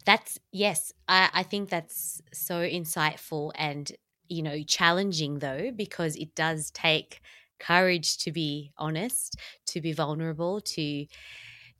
that's 0.04 0.40
yes. 0.50 0.92
I, 1.06 1.30
I 1.32 1.42
think 1.44 1.68
that's 1.68 2.20
so 2.32 2.62
insightful 2.68 3.52
and 3.54 3.92
you 4.30 4.42
know 4.42 4.62
challenging 4.64 5.40
though 5.40 5.72
because 5.72 6.16
it 6.16 6.34
does 6.36 6.70
take 6.72 7.22
courage 7.60 8.18
to 8.18 8.32
be 8.32 8.72
honest, 8.78 9.36
to 9.66 9.82
be 9.82 9.92
vulnerable, 9.92 10.60
to 10.62 11.06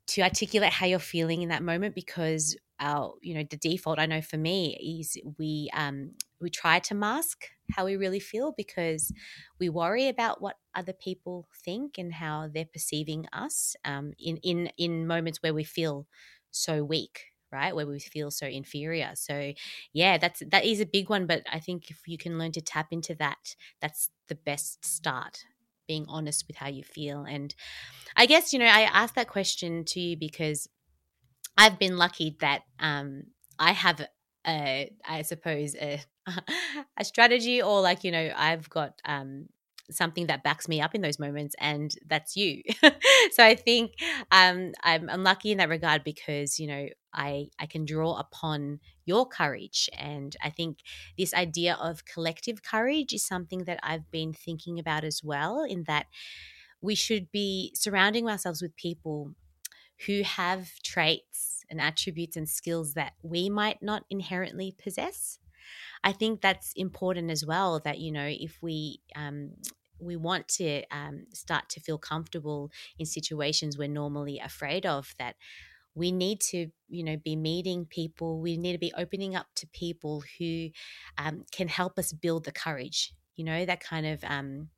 to 0.07 0.21
articulate 0.21 0.73
how 0.73 0.85
you're 0.85 0.99
feeling 0.99 1.41
in 1.41 1.49
that 1.49 1.63
moment 1.63 1.95
because 1.95 2.57
our 2.79 3.13
you 3.21 3.33
know 3.33 3.43
the 3.49 3.57
default 3.57 3.99
I 3.99 4.05
know 4.05 4.21
for 4.21 4.37
me 4.37 4.99
is 5.01 5.17
we 5.37 5.69
um 5.73 6.15
we 6.39 6.49
try 6.49 6.79
to 6.79 6.95
mask 6.95 7.49
how 7.71 7.85
we 7.85 7.95
really 7.95 8.19
feel 8.19 8.51
because 8.57 9.13
we 9.59 9.69
worry 9.69 10.07
about 10.07 10.41
what 10.41 10.57
other 10.75 10.93
people 10.93 11.47
think 11.63 11.97
and 11.97 12.13
how 12.13 12.49
they're 12.51 12.65
perceiving 12.65 13.27
us 13.31 13.75
um, 13.85 14.13
in 14.19 14.37
in 14.37 14.71
in 14.77 15.07
moments 15.07 15.41
where 15.43 15.53
we 15.53 15.63
feel 15.63 16.07
so 16.49 16.83
weak 16.83 17.30
right 17.51 17.75
where 17.75 17.87
we 17.87 17.99
feel 17.99 18.31
so 18.31 18.45
inferior. 18.47 19.11
So 19.15 19.53
yeah 19.93 20.17
that's 20.17 20.41
that 20.51 20.65
is 20.65 20.79
a 20.79 20.85
big 20.85 21.09
one 21.09 21.25
but 21.27 21.43
i 21.51 21.59
think 21.59 21.89
if 21.89 22.01
you 22.07 22.17
can 22.17 22.37
learn 22.37 22.51
to 22.51 22.61
tap 22.61 22.87
into 22.91 23.15
that 23.15 23.55
that's 23.81 24.09
the 24.27 24.35
best 24.35 24.83
start 24.85 25.45
being 25.87 26.05
honest 26.07 26.45
with 26.47 26.55
how 26.57 26.67
you 26.67 26.83
feel. 26.83 27.25
And 27.27 27.53
i 28.15 28.25
guess 28.25 28.53
you 28.53 28.59
know 28.59 28.65
i 28.65 28.81
asked 28.81 29.15
that 29.15 29.27
question 29.27 29.85
to 29.85 29.99
you 29.99 30.17
because 30.17 30.67
i've 31.57 31.79
been 31.79 31.97
lucky 31.97 32.37
that 32.39 32.61
um 32.79 33.23
i 33.59 33.71
have 33.71 34.01
a 34.47 34.91
i 35.07 35.21
suppose 35.21 35.75
a 35.75 36.01
a 36.97 37.03
strategy 37.05 37.61
or 37.61 37.81
like 37.81 38.03
you 38.03 38.11
know 38.11 38.31
i've 38.35 38.69
got 38.69 38.99
um 39.05 39.47
something 39.89 40.27
that 40.27 40.43
backs 40.43 40.69
me 40.69 40.79
up 40.79 40.95
in 40.95 41.01
those 41.01 41.19
moments 41.19 41.53
and 41.59 41.95
that's 42.07 42.37
you. 42.37 42.61
So 43.33 43.43
i 43.43 43.55
think 43.55 43.93
um 44.31 44.71
I'm, 44.83 45.09
I'm 45.09 45.23
lucky 45.23 45.51
in 45.51 45.57
that 45.59 45.69
regard 45.69 46.03
because 46.03 46.59
you 46.59 46.67
know 46.67 46.87
i 47.13 47.47
i 47.59 47.65
can 47.65 47.85
draw 47.85 48.17
upon 48.17 48.79
your 49.05 49.27
courage 49.27 49.89
and 49.97 50.35
i 50.41 50.49
think 50.49 50.79
this 51.17 51.33
idea 51.33 51.75
of 51.75 52.05
collective 52.05 52.63
courage 52.63 53.13
is 53.13 53.25
something 53.25 53.65
that 53.65 53.79
i've 53.83 54.09
been 54.11 54.33
thinking 54.33 54.79
about 54.79 55.03
as 55.03 55.21
well 55.23 55.63
in 55.63 55.83
that 55.83 56.07
we 56.81 56.95
should 56.95 57.31
be 57.31 57.71
surrounding 57.75 58.27
ourselves 58.29 58.61
with 58.61 58.75
people 58.75 59.33
who 60.07 60.23
have 60.23 60.71
traits 60.83 61.63
and 61.69 61.81
attributes 61.81 62.37
and 62.37 62.49
skills 62.49 62.93
that 62.95 63.13
we 63.23 63.49
might 63.49 63.81
not 63.81 64.05
inherently 64.09 64.75
possess 64.77 65.39
I 66.03 66.11
think 66.13 66.41
that's 66.41 66.73
important 66.75 67.31
as 67.31 67.45
well. 67.45 67.79
That 67.79 67.99
you 67.99 68.11
know, 68.11 68.27
if 68.27 68.61
we 68.61 69.01
um, 69.15 69.55
we 69.99 70.15
want 70.15 70.47
to 70.49 70.83
um, 70.91 71.27
start 71.33 71.69
to 71.69 71.79
feel 71.79 71.97
comfortable 71.97 72.71
in 72.97 73.05
situations 73.05 73.77
we're 73.77 73.87
normally 73.87 74.39
afraid 74.39 74.85
of, 74.85 75.15
that 75.19 75.35
we 75.95 76.11
need 76.11 76.39
to 76.41 76.67
you 76.89 77.03
know 77.03 77.17
be 77.17 77.35
meeting 77.35 77.85
people. 77.85 78.39
We 78.39 78.57
need 78.57 78.73
to 78.73 78.79
be 78.79 78.93
opening 78.97 79.35
up 79.35 79.47
to 79.55 79.67
people 79.67 80.23
who 80.37 80.69
um, 81.17 81.45
can 81.51 81.67
help 81.67 81.97
us 81.99 82.11
build 82.11 82.45
the 82.45 82.51
courage. 82.51 83.13
You 83.35 83.45
know, 83.45 83.65
that 83.65 83.79
kind 83.79 84.05
of 84.05 84.23
um, 84.23 84.69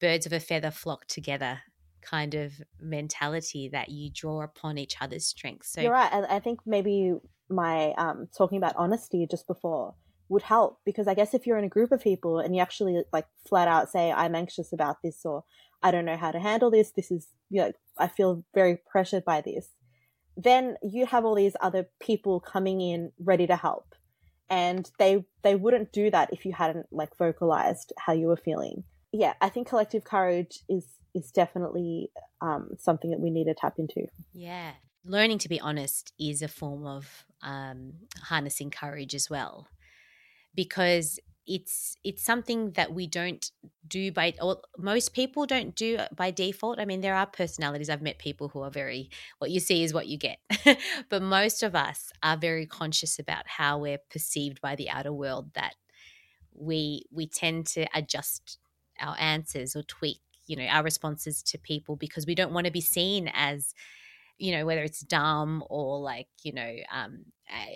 birds 0.00 0.26
of 0.26 0.32
a 0.32 0.40
feather 0.40 0.70
flock 0.70 1.06
together 1.06 1.60
kind 2.04 2.34
of 2.34 2.52
mentality 2.80 3.68
that 3.72 3.88
you 3.88 4.10
draw 4.12 4.42
upon 4.42 4.78
each 4.78 4.96
other's 5.00 5.26
strengths. 5.26 5.72
So 5.72 5.80
You're 5.80 5.92
right. 5.92 6.12
I 6.28 6.38
think 6.38 6.60
maybe 6.66 7.14
my 7.48 7.92
um, 7.96 8.28
talking 8.36 8.58
about 8.58 8.74
honesty 8.76 9.26
just 9.28 9.46
before 9.46 9.94
would 10.28 10.42
help 10.42 10.80
because 10.84 11.06
I 11.06 11.14
guess 11.14 11.34
if 11.34 11.46
you're 11.46 11.58
in 11.58 11.64
a 11.64 11.68
group 11.68 11.92
of 11.92 12.02
people 12.02 12.38
and 12.38 12.54
you 12.54 12.62
actually 12.62 13.02
like 13.12 13.26
flat 13.46 13.68
out 13.68 13.90
say, 13.90 14.12
I'm 14.12 14.34
anxious 14.34 14.72
about 14.72 15.02
this 15.02 15.20
or 15.24 15.44
I 15.82 15.90
don't 15.90 16.04
know 16.04 16.16
how 16.16 16.30
to 16.30 16.40
handle 16.40 16.70
this, 16.70 16.92
this 16.92 17.10
is, 17.10 17.28
you 17.50 17.60
know, 17.60 17.72
I 17.98 18.08
feel 18.08 18.44
very 18.54 18.78
pressured 18.90 19.24
by 19.24 19.42
this, 19.42 19.68
then 20.36 20.76
you 20.82 21.06
have 21.06 21.24
all 21.24 21.34
these 21.34 21.56
other 21.60 21.88
people 22.00 22.40
coming 22.40 22.80
in 22.80 23.12
ready 23.18 23.46
to 23.46 23.56
help. 23.56 23.94
And 24.50 24.90
they 24.98 25.24
they 25.42 25.54
wouldn't 25.54 25.92
do 25.92 26.10
that 26.10 26.32
if 26.32 26.44
you 26.44 26.52
hadn't 26.52 26.86
like 26.92 27.16
vocalized 27.16 27.92
how 27.98 28.12
you 28.12 28.26
were 28.26 28.36
feeling. 28.36 28.84
Yeah, 29.12 29.34
I 29.40 29.48
think 29.48 29.68
collective 29.68 30.04
courage 30.04 30.60
is 30.68 30.86
is 31.14 31.30
definitely 31.30 32.10
um, 32.40 32.70
something 32.78 33.10
that 33.10 33.20
we 33.20 33.30
need 33.30 33.44
to 33.44 33.54
tap 33.54 33.74
into. 33.78 34.06
Yeah. 34.32 34.72
Learning 35.04 35.38
to 35.38 35.48
be 35.48 35.60
honest 35.60 36.12
is 36.18 36.42
a 36.42 36.48
form 36.48 36.86
of 36.86 37.24
um, 37.42 37.92
harnessing 38.22 38.70
courage 38.70 39.14
as 39.14 39.30
well, 39.30 39.68
because 40.54 41.20
it's 41.46 41.96
it's 42.04 42.22
something 42.22 42.72
that 42.72 42.92
we 42.94 43.06
don't 43.06 43.50
do 43.86 44.10
by 44.10 44.34
or 44.40 44.60
most 44.78 45.14
people 45.14 45.46
don't 45.46 45.74
do 45.74 45.98
by 46.14 46.30
default. 46.30 46.78
I 46.78 46.84
mean, 46.84 47.00
there 47.00 47.14
are 47.14 47.26
personalities. 47.26 47.90
I've 47.90 48.02
met 48.02 48.18
people 48.18 48.48
who 48.48 48.62
are 48.62 48.70
very 48.70 49.10
what 49.38 49.50
you 49.50 49.60
see 49.60 49.82
is 49.82 49.92
what 49.92 50.06
you 50.06 50.18
get, 50.18 50.38
but 51.10 51.22
most 51.22 51.62
of 51.62 51.74
us 51.74 52.12
are 52.22 52.36
very 52.36 52.66
conscious 52.66 53.18
about 53.18 53.46
how 53.46 53.78
we're 53.78 54.00
perceived 54.10 54.60
by 54.60 54.74
the 54.74 54.88
outer 54.88 55.12
world. 55.12 55.50
That 55.54 55.74
we 56.54 57.04
we 57.12 57.26
tend 57.26 57.66
to 57.66 57.86
adjust 57.94 58.58
our 59.00 59.16
answers 59.18 59.74
or 59.74 59.82
tweak 59.82 60.20
you 60.46 60.56
know 60.56 60.66
our 60.66 60.82
responses 60.82 61.42
to 61.42 61.58
people 61.58 61.96
because 61.96 62.26
we 62.26 62.34
don't 62.34 62.52
want 62.52 62.66
to 62.66 62.72
be 62.72 62.80
seen 62.80 63.30
as 63.34 63.74
you 64.38 64.52
know 64.52 64.66
whether 64.66 64.82
it's 64.82 65.00
dumb 65.00 65.62
or 65.70 65.98
like 66.00 66.28
you 66.42 66.52
know 66.52 66.74
um, 66.92 67.24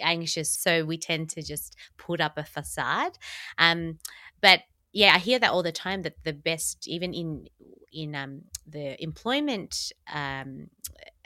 anxious 0.00 0.50
so 0.50 0.84
we 0.84 0.96
tend 0.98 1.28
to 1.30 1.42
just 1.42 1.76
put 1.96 2.20
up 2.20 2.36
a 2.36 2.44
facade 2.44 3.18
um, 3.58 3.98
but 4.40 4.60
yeah 4.92 5.12
i 5.14 5.18
hear 5.18 5.38
that 5.38 5.50
all 5.50 5.62
the 5.62 5.72
time 5.72 6.02
that 6.02 6.14
the 6.24 6.32
best 6.32 6.86
even 6.88 7.12
in 7.14 7.46
in 7.92 8.14
um, 8.14 8.42
the 8.66 9.02
employment 9.02 9.92
um, 10.12 10.68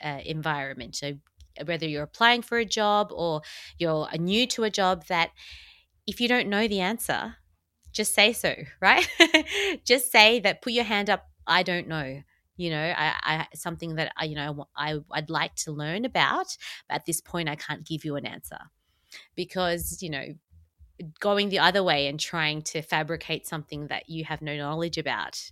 uh, 0.03 0.19
environment 0.25 0.95
so 0.95 1.13
whether 1.65 1.87
you're 1.87 2.03
applying 2.03 2.41
for 2.41 2.57
a 2.57 2.65
job 2.65 3.11
or 3.11 3.41
you're 3.77 4.07
new 4.17 4.47
to 4.47 4.63
a 4.63 4.69
job 4.69 5.05
that 5.07 5.31
if 6.07 6.19
you 6.19 6.27
don't 6.27 6.47
know 6.49 6.67
the 6.67 6.79
answer 6.79 7.35
just 7.91 8.13
say 8.13 8.33
so 8.33 8.55
right? 8.81 9.07
Just 9.85 10.11
say 10.11 10.39
that 10.39 10.61
put 10.61 10.73
your 10.73 10.83
hand 10.85 11.09
up 11.09 11.25
i 11.45 11.61
don't 11.63 11.87
know 11.87 12.21
you 12.63 12.69
know 12.69 12.93
I, 12.97 13.13
I 13.23 13.47
something 13.53 13.95
that 13.95 14.13
I, 14.15 14.25
you 14.25 14.35
know 14.35 14.67
I, 14.75 14.99
i'd 15.11 15.29
like 15.29 15.55
to 15.55 15.71
learn 15.71 16.05
about 16.05 16.47
but 16.87 16.95
at 16.95 17.05
this 17.05 17.19
point 17.19 17.49
i 17.49 17.55
can't 17.55 17.85
give 17.85 18.05
you 18.05 18.15
an 18.15 18.25
answer 18.25 18.57
because 19.35 20.01
you 20.01 20.09
know 20.09 20.25
going 21.19 21.49
the 21.49 21.59
other 21.59 21.83
way 21.83 22.07
and 22.07 22.17
trying 22.17 22.61
to 22.61 22.81
fabricate 22.81 23.45
something 23.45 23.87
that 23.87 24.07
you 24.07 24.23
have 24.23 24.41
no 24.41 24.55
knowledge 24.55 24.97
about 24.97 25.51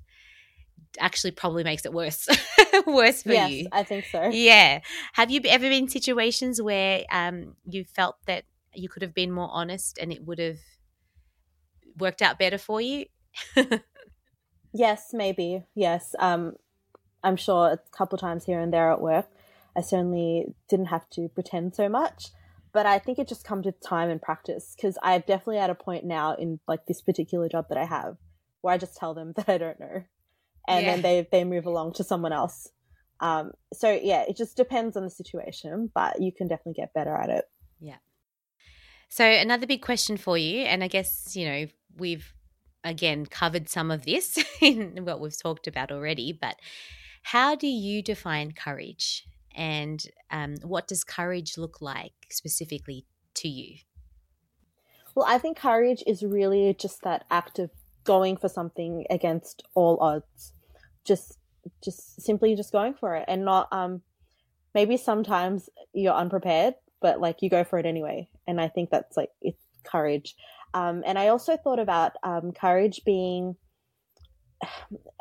actually 1.00 1.32
probably 1.32 1.65
makes 1.65 1.86
it 1.86 1.91
worse 1.91 2.30
worse 2.88 3.24
for 3.24 3.34
yes, 3.34 3.52
you 3.52 3.67
I 3.74 3.84
think 3.84 4.06
so. 4.06 4.30
yeah 4.30 4.80
have 5.13 5.30
you 5.30 5.41
ever 5.45 5.63
been 5.63 5.84
in 5.84 5.89
situations 5.89 6.62
where 6.62 7.04
um, 7.12 7.56
you 7.65 7.84
felt 7.84 8.15
that 8.26 8.45
you 8.74 8.88
could 8.88 9.02
have 9.02 9.13
been 9.13 9.32
more 9.32 9.50
honest 9.52 9.97
and 9.97 10.13
it 10.13 10.26
would 10.26 10.39
have 10.39 10.60
worked 11.97 12.21
out 12.21 12.39
better 12.39 12.58
for 12.58 12.80
you 12.80 13.06
Yes, 14.74 15.10
maybe. 15.13 15.63
Yes. 15.76 16.15
Um, 16.17 16.54
I'm 17.23 17.36
sure 17.36 17.71
a 17.71 17.79
couple 17.95 18.17
times 18.17 18.45
here 18.45 18.60
and 18.60 18.73
there 18.73 18.91
at 18.91 19.01
work, 19.01 19.27
I 19.75 19.81
certainly 19.81 20.55
didn't 20.69 20.88
have 20.88 21.10
to 21.12 21.29
pretend 21.29 21.75
so 21.75 21.88
much. 21.89 22.29
But 22.73 22.86
I 22.86 22.99
think 22.99 23.19
it 23.19 23.27
just 23.27 23.43
comes 23.43 23.65
with 23.65 23.81
time 23.81 24.10
and 24.10 24.21
practice 24.21 24.73
because 24.75 24.97
I'm 25.03 25.21
definitely 25.27 25.57
at 25.57 25.69
a 25.69 25.75
point 25.75 26.05
now 26.05 26.36
in 26.36 26.60
like 26.67 26.86
this 26.86 27.01
particular 27.01 27.49
job 27.49 27.65
that 27.69 27.77
I 27.77 27.84
have 27.86 28.17
where 28.62 28.73
I 28.73 28.77
just 28.77 28.95
tell 28.95 29.13
them 29.13 29.34
that 29.36 29.49
I 29.49 29.57
don't 29.57 29.79
know, 29.79 30.03
and 30.67 30.86
Yeah. 30.86 30.91
then 30.93 31.01
they 31.01 31.28
they 31.32 31.43
move 31.43 31.65
along 31.65 31.93
to 31.93 32.03
someone 32.03 32.32
else. 32.32 32.69
Um, 33.19 33.51
so 33.74 33.91
yeah, 33.91 34.24
it 34.28 34.38
just 34.38 34.55
depends 34.55 34.95
on 34.95 35.03
the 35.03 35.09
situation, 35.09 35.91
but 35.93 36.22
you 36.22 36.32
can 36.32 36.47
definitely 36.47 36.82
get 36.82 36.93
better 36.93 37.15
at 37.15 37.30
it. 37.30 37.45
Yeah. 37.80 37.97
So, 39.09 39.26
another 39.26 39.67
big 39.67 39.82
question 39.82 40.15
for 40.15 40.38
you, 40.38 40.61
and 40.61 40.84
I 40.84 40.88
guess, 40.88 41.36
you 41.36 41.45
know, 41.45 41.65
we've 41.97 42.34
again 42.84 43.26
covered 43.26 43.67
some 43.67 43.91
of 43.91 44.05
this 44.05 44.39
in 44.61 45.03
what 45.03 45.19
we've 45.19 45.38
talked 45.38 45.67
about 45.67 45.91
already, 45.91 46.32
but 46.32 46.55
how 47.22 47.55
do 47.55 47.67
you 47.67 48.01
define 48.01 48.51
courage? 48.51 49.28
And 49.53 50.03
um, 50.30 50.55
what 50.63 50.88
does 50.88 51.03
courage 51.03 51.57
look 51.57 51.82
like 51.82 52.13
specifically 52.30 53.05
to 53.36 53.47
you? 53.47 53.78
Well, 55.15 55.26
I 55.28 55.38
think 55.38 55.57
courage 55.57 56.03
is 56.07 56.24
really 56.24 56.74
just 56.80 57.03
that 57.03 57.26
act 57.30 57.59
of 57.59 57.69
going 58.03 58.38
for 58.38 58.47
something 58.47 59.05
against 59.09 59.63
all 59.76 59.97
odds. 59.99 60.53
Just 61.03 61.38
just 61.84 62.19
simply 62.22 62.55
just 62.55 62.72
going 62.72 62.95
for 62.95 63.15
it 63.15 63.26
and 63.28 63.45
not 63.45 63.72
um 63.72 64.01
maybe 64.74 64.97
sometimes 64.97 65.69
you're 65.93 66.13
unprepared, 66.13 66.74
but 67.01 67.19
like 67.19 67.41
you 67.41 67.49
go 67.49 67.63
for 67.63 67.78
it 67.78 67.86
anyway. 67.86 68.28
And 68.47 68.59
I 68.59 68.67
think 68.67 68.89
that's 68.89 69.17
like 69.17 69.30
it's 69.41 69.61
courage. 69.84 70.36
Um, 70.74 71.03
and 71.05 71.19
I 71.19 71.28
also 71.28 71.57
thought 71.57 71.80
about 71.80 72.13
um, 72.24 72.51
courage 72.53 73.01
being 73.05 73.55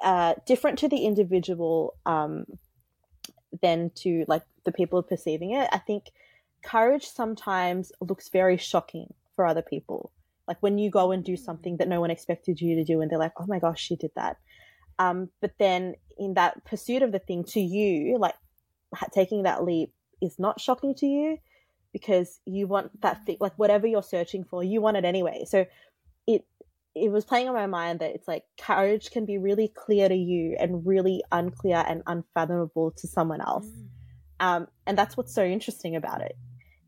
uh, 0.03 0.35
different 0.47 0.79
to 0.81 0.89
the 0.89 1.05
individual 1.05 1.95
um, 2.07 2.47
than 3.63 3.91
to 3.97 4.25
like 4.29 4.43
the 4.65 4.73
people 4.73 5.03
perceiving 5.03 5.53
it. 5.53 5.69
I 5.73 5.79
think 5.79 6.11
courage 6.63 7.07
sometimes 7.07 7.93
looks 8.01 8.29
very 8.29 8.57
shocking 8.57 9.13
for 9.35 9.47
other 9.47 9.63
people. 9.63 10.11
Like 10.47 10.59
when 10.61 10.79
you 10.79 10.91
go 10.91 11.13
and 11.13 11.25
do 11.25 11.37
something 11.37 11.77
that 11.77 11.89
no 11.89 12.01
one 12.01 12.11
expected 12.11 12.61
you 12.61 12.75
to 12.77 12.85
do, 12.85 13.01
and 13.01 13.11
they're 13.11 13.19
like, 13.19 13.33
"Oh 13.39 13.47
my 13.47 13.59
gosh, 13.59 13.81
she 13.81 13.97
did 13.97 14.11
that." 14.17 14.37
Um, 14.99 15.31
but 15.41 15.53
then 15.59 15.95
in 16.19 16.35
that 16.35 16.65
pursuit 16.65 17.03
of 17.03 17.13
the 17.13 17.19
thing, 17.19 17.45
to 17.45 17.61
you, 17.61 18.19
like 18.19 18.35
taking 19.13 19.45
that 19.45 19.65
leap 19.65 19.93
is 20.21 20.39
not 20.39 20.61
shocking 20.61 20.95
to 20.97 21.07
you 21.07 21.39
because 21.93 22.41
you 22.45 22.67
want 22.67 23.01
that 23.03 23.25
thing, 23.25 23.37
like 23.41 23.55
whatever 23.57 23.87
you're 23.87 24.03
searching 24.03 24.45
for, 24.45 24.63
you 24.63 24.81
want 24.81 24.97
it 24.97 25.05
anyway. 25.05 25.45
So 25.47 25.67
it 27.01 27.11
was 27.11 27.25
playing 27.25 27.49
on 27.49 27.55
my 27.55 27.67
mind 27.67 28.01
that 28.01 28.15
it's 28.15 28.29
like 28.29 28.45
courage 28.61 29.11
can 29.11 29.25
be 29.25 29.39
really 29.39 29.69
clear 29.69 30.09
to 30.09 30.15
you 30.15 30.57
and 30.61 30.87
really 30.87 31.23
unclear 31.33 31.85
and 31.89 32.03
unfathomable 32.07 32.93
to 32.99 33.09
someone 33.09 33.41
else. 33.41 33.67
Mm. 33.67 33.87
Um, 34.41 34.69
and 34.87 34.97
that's 34.97 35.17
what's 35.17 35.35
so 35.35 35.45
interesting 35.45 35.97
about 35.97 36.21
it. 36.23 36.37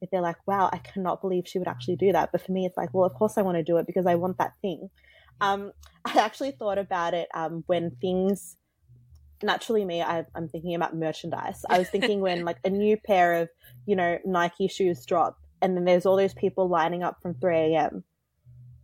If 0.01 0.11
they're 0.11 0.21
like, 0.21 0.37
wow, 0.47 0.69
I 0.73 0.79
cannot 0.79 1.21
believe 1.21 1.47
she 1.47 1.59
would 1.59 1.69
actually 1.69 1.97
do 1.97 2.13
that. 2.13 2.31
But 2.33 2.45
for 2.45 2.53
me, 2.53 2.67
it's 2.67 2.77
like, 2.77 2.91
well, 2.93 3.05
of 3.05 3.15
course 3.15 3.39
I 3.39 3.43
want 3.43 3.57
to 3.57 3.63
do 3.63 3.79
it 3.79 3.87
because 3.87 4.07
I 4.07 4.17
want 4.17 4.39
that 4.39 4.53
thing. 4.61 4.91
Um, 5.41 5.73
I 6.05 6.19
actually 6.19 6.51
thought 6.53 6.79
about 6.79 7.15
it 7.15 7.29
um, 7.35 7.65
when 7.67 7.91
things, 8.01 8.57
naturally 9.43 9.85
me, 9.85 10.03
I, 10.03 10.27
I'm 10.35 10.49
thinking 10.49 10.75
about 10.75 10.95
merchandise. 10.95 11.65
I 11.69 11.79
was 11.79 11.89
thinking 11.89 12.21
when 12.21 12.45
like 12.45 12.59
a 12.65 12.71
new 12.71 12.97
pair 12.97 13.35
of, 13.35 13.49
you 13.87 13.97
know, 13.97 14.19
Nike 14.25 14.69
shoes 14.69 15.07
drop 15.07 15.39
and 15.61 15.77
then 15.77 15.85
there's 15.85 16.07
all 16.07 16.17
those 16.17 16.35
people 16.35 16.69
lining 16.69 17.03
up 17.03 17.23
from 17.23 17.35
3 17.35 17.57
a.m 17.57 18.05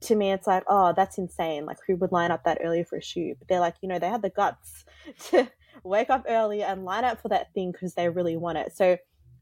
to 0.00 0.14
me 0.14 0.32
it's 0.32 0.46
like 0.46 0.64
oh 0.68 0.92
that's 0.96 1.18
insane. 1.18 1.66
Like 1.66 1.78
who 1.86 1.96
would 1.96 2.12
line 2.12 2.30
up 2.30 2.44
that 2.44 2.58
early 2.62 2.84
for 2.84 2.96
a 2.96 3.02
shoot? 3.02 3.36
But 3.38 3.48
they're 3.48 3.60
like 3.60 3.76
you 3.82 3.88
know 3.88 3.98
they 3.98 4.08
had 4.08 4.22
the 4.22 4.30
guts 4.30 4.84
to 5.30 5.48
wake 5.84 6.10
up 6.10 6.24
early 6.28 6.62
and 6.62 6.84
line 6.84 7.04
up 7.04 7.20
for 7.20 7.28
that 7.28 7.52
thing 7.54 7.72
because 7.72 7.94
they 7.94 8.08
really 8.08 8.36
want 8.36 8.58
it. 8.58 8.76
So 8.76 8.96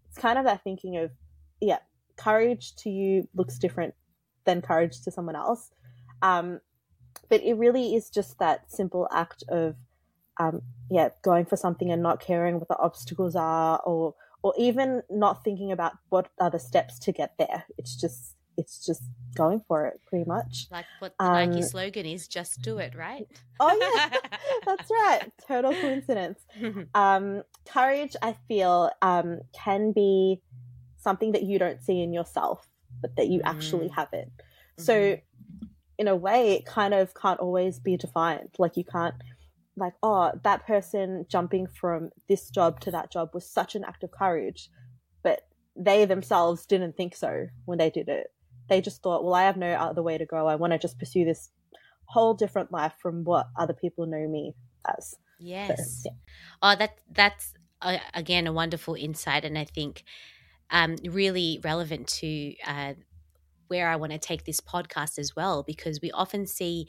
it's 0.08 0.18
kind 0.18 0.38
of 0.38 0.44
that 0.44 0.62
thinking 0.62 0.96
of 0.96 1.10
yeah 1.60 1.78
courage 2.16 2.74
to 2.76 2.90
you 2.90 3.28
looks 3.34 3.58
different 3.58 3.94
than 4.44 4.62
courage 4.62 5.02
to 5.02 5.10
someone 5.10 5.36
else. 5.36 5.70
Um, 6.22 6.60
but 7.28 7.42
it 7.42 7.54
really 7.54 7.94
is 7.94 8.10
just 8.10 8.38
that 8.38 8.70
simple 8.70 9.08
act 9.12 9.44
of 9.48 9.74
um, 10.38 10.62
yeah 10.90 11.08
going 11.22 11.46
for 11.46 11.56
something 11.56 11.90
and 11.90 12.02
not 12.02 12.20
caring 12.20 12.58
what 12.58 12.68
the 12.68 12.78
obstacles 12.78 13.34
are 13.36 13.80
or 13.84 14.14
or 14.42 14.54
even 14.56 15.02
not 15.10 15.42
thinking 15.42 15.72
about 15.72 15.94
what 16.10 16.28
are 16.38 16.50
the 16.50 16.58
steps 16.58 16.98
to 17.00 17.12
get 17.12 17.34
there. 17.38 17.64
It's 17.78 17.96
just 17.96 18.35
it's 18.56 18.84
just 18.84 19.02
going 19.34 19.62
for 19.68 19.86
it 19.86 20.00
pretty 20.06 20.24
much. 20.24 20.66
Like 20.70 20.86
what 20.98 21.14
the 21.18 21.24
um, 21.24 21.50
Nike 21.50 21.62
slogan 21.62 22.06
is, 22.06 22.26
just 22.26 22.62
do 22.62 22.78
it, 22.78 22.94
right? 22.94 23.26
Oh 23.60 23.76
yeah, 23.80 24.18
that's 24.66 24.90
right. 24.90 25.30
Total 25.46 25.72
coincidence. 25.72 26.40
um, 26.94 27.42
courage, 27.66 28.16
I 28.22 28.36
feel, 28.48 28.90
um, 29.02 29.40
can 29.52 29.92
be 29.92 30.40
something 30.98 31.32
that 31.32 31.42
you 31.42 31.58
don't 31.58 31.82
see 31.82 32.02
in 32.02 32.12
yourself, 32.12 32.66
but 33.00 33.14
that 33.16 33.28
you 33.28 33.40
mm. 33.40 33.46
actually 33.46 33.88
have 33.88 34.08
it. 34.12 34.30
Mm-hmm. 34.36 34.82
So, 34.82 35.18
in 35.98 36.08
a 36.08 36.16
way, 36.16 36.54
it 36.54 36.66
kind 36.66 36.94
of 36.94 37.14
can't 37.14 37.40
always 37.40 37.78
be 37.78 37.96
defined. 37.96 38.50
Like 38.58 38.76
you 38.76 38.84
can't, 38.84 39.14
like, 39.76 39.94
oh, 40.02 40.32
that 40.42 40.66
person 40.66 41.26
jumping 41.28 41.66
from 41.66 42.10
this 42.28 42.50
job 42.50 42.80
to 42.80 42.90
that 42.90 43.12
job 43.12 43.30
was 43.34 43.48
such 43.48 43.74
an 43.74 43.84
act 43.84 44.02
of 44.02 44.10
courage, 44.10 44.70
but 45.22 45.42
they 45.74 46.06
themselves 46.06 46.64
didn't 46.64 46.96
think 46.96 47.14
so 47.14 47.46
when 47.66 47.76
they 47.76 47.90
did 47.90 48.08
it 48.08 48.28
they 48.68 48.80
just 48.80 49.02
thought, 49.02 49.24
well, 49.24 49.34
I 49.34 49.44
have 49.44 49.56
no 49.56 49.72
other 49.72 50.02
way 50.02 50.18
to 50.18 50.26
go. 50.26 50.46
I 50.46 50.56
want 50.56 50.72
to 50.72 50.78
just 50.78 50.98
pursue 50.98 51.24
this 51.24 51.50
whole 52.06 52.34
different 52.34 52.72
life 52.72 52.94
from 53.00 53.24
what 53.24 53.46
other 53.58 53.74
people 53.74 54.06
know 54.06 54.28
me 54.28 54.54
as. 54.96 55.14
Yes. 55.38 56.02
So, 56.02 56.10
yeah. 56.10 56.16
Oh, 56.62 56.76
that 56.76 56.98
that's 57.10 57.54
uh, 57.82 57.98
again 58.14 58.46
a 58.46 58.52
wonderful 58.52 58.94
insight, 58.94 59.44
and 59.44 59.58
I 59.58 59.64
think 59.64 60.04
um, 60.70 60.96
really 61.04 61.60
relevant 61.62 62.08
to 62.08 62.54
uh, 62.66 62.94
where 63.68 63.88
I 63.88 63.96
want 63.96 64.12
to 64.12 64.18
take 64.18 64.44
this 64.44 64.60
podcast 64.60 65.18
as 65.18 65.36
well, 65.36 65.62
because 65.62 66.00
we 66.00 66.10
often 66.12 66.46
see 66.46 66.88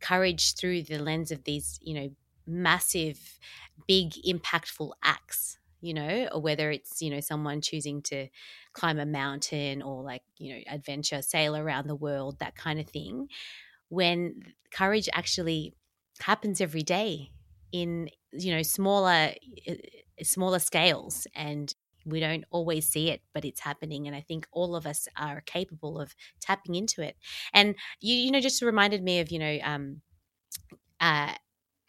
courage 0.00 0.54
through 0.54 0.82
the 0.82 0.98
lens 0.98 1.30
of 1.30 1.44
these, 1.44 1.78
you 1.82 1.94
know, 1.94 2.10
massive, 2.46 3.38
big, 3.86 4.12
impactful 4.26 4.92
acts 5.02 5.58
you 5.82 5.94
know, 5.94 6.28
or 6.32 6.40
whether 6.40 6.70
it's, 6.70 7.02
you 7.02 7.10
know, 7.10 7.20
someone 7.20 7.60
choosing 7.60 8.02
to 8.04 8.28
climb 8.72 8.98
a 8.98 9.06
mountain 9.06 9.82
or 9.82 10.02
like, 10.02 10.22
you 10.38 10.54
know, 10.54 10.62
adventure, 10.68 11.22
sail 11.22 11.56
around 11.56 11.88
the 11.88 11.96
world, 11.96 12.38
that 12.40 12.56
kind 12.56 12.80
of 12.80 12.88
thing. 12.88 13.28
When 13.88 14.54
courage 14.72 15.08
actually 15.12 15.74
happens 16.20 16.60
every 16.60 16.82
day 16.82 17.32
in, 17.72 18.10
you 18.32 18.54
know, 18.54 18.62
smaller, 18.62 19.34
eh, 19.66 19.76
smaller 20.22 20.58
scales 20.58 21.26
and 21.34 21.74
we 22.04 22.20
don't 22.20 22.44
always 22.50 22.88
see 22.88 23.10
it 23.10 23.22
but 23.32 23.44
it's 23.44 23.60
happening 23.60 24.08
and 24.08 24.16
i 24.16 24.20
think 24.20 24.46
all 24.50 24.74
of 24.74 24.86
us 24.86 25.06
are 25.16 25.40
capable 25.42 26.00
of 26.00 26.14
tapping 26.40 26.74
into 26.74 27.00
it 27.00 27.16
and 27.54 27.76
you 28.00 28.14
you 28.16 28.30
know 28.32 28.40
just 28.40 28.60
reminded 28.60 29.02
me 29.04 29.20
of 29.20 29.30
you 29.30 29.38
know 29.38 29.58
um 29.62 30.02
uh 31.00 31.34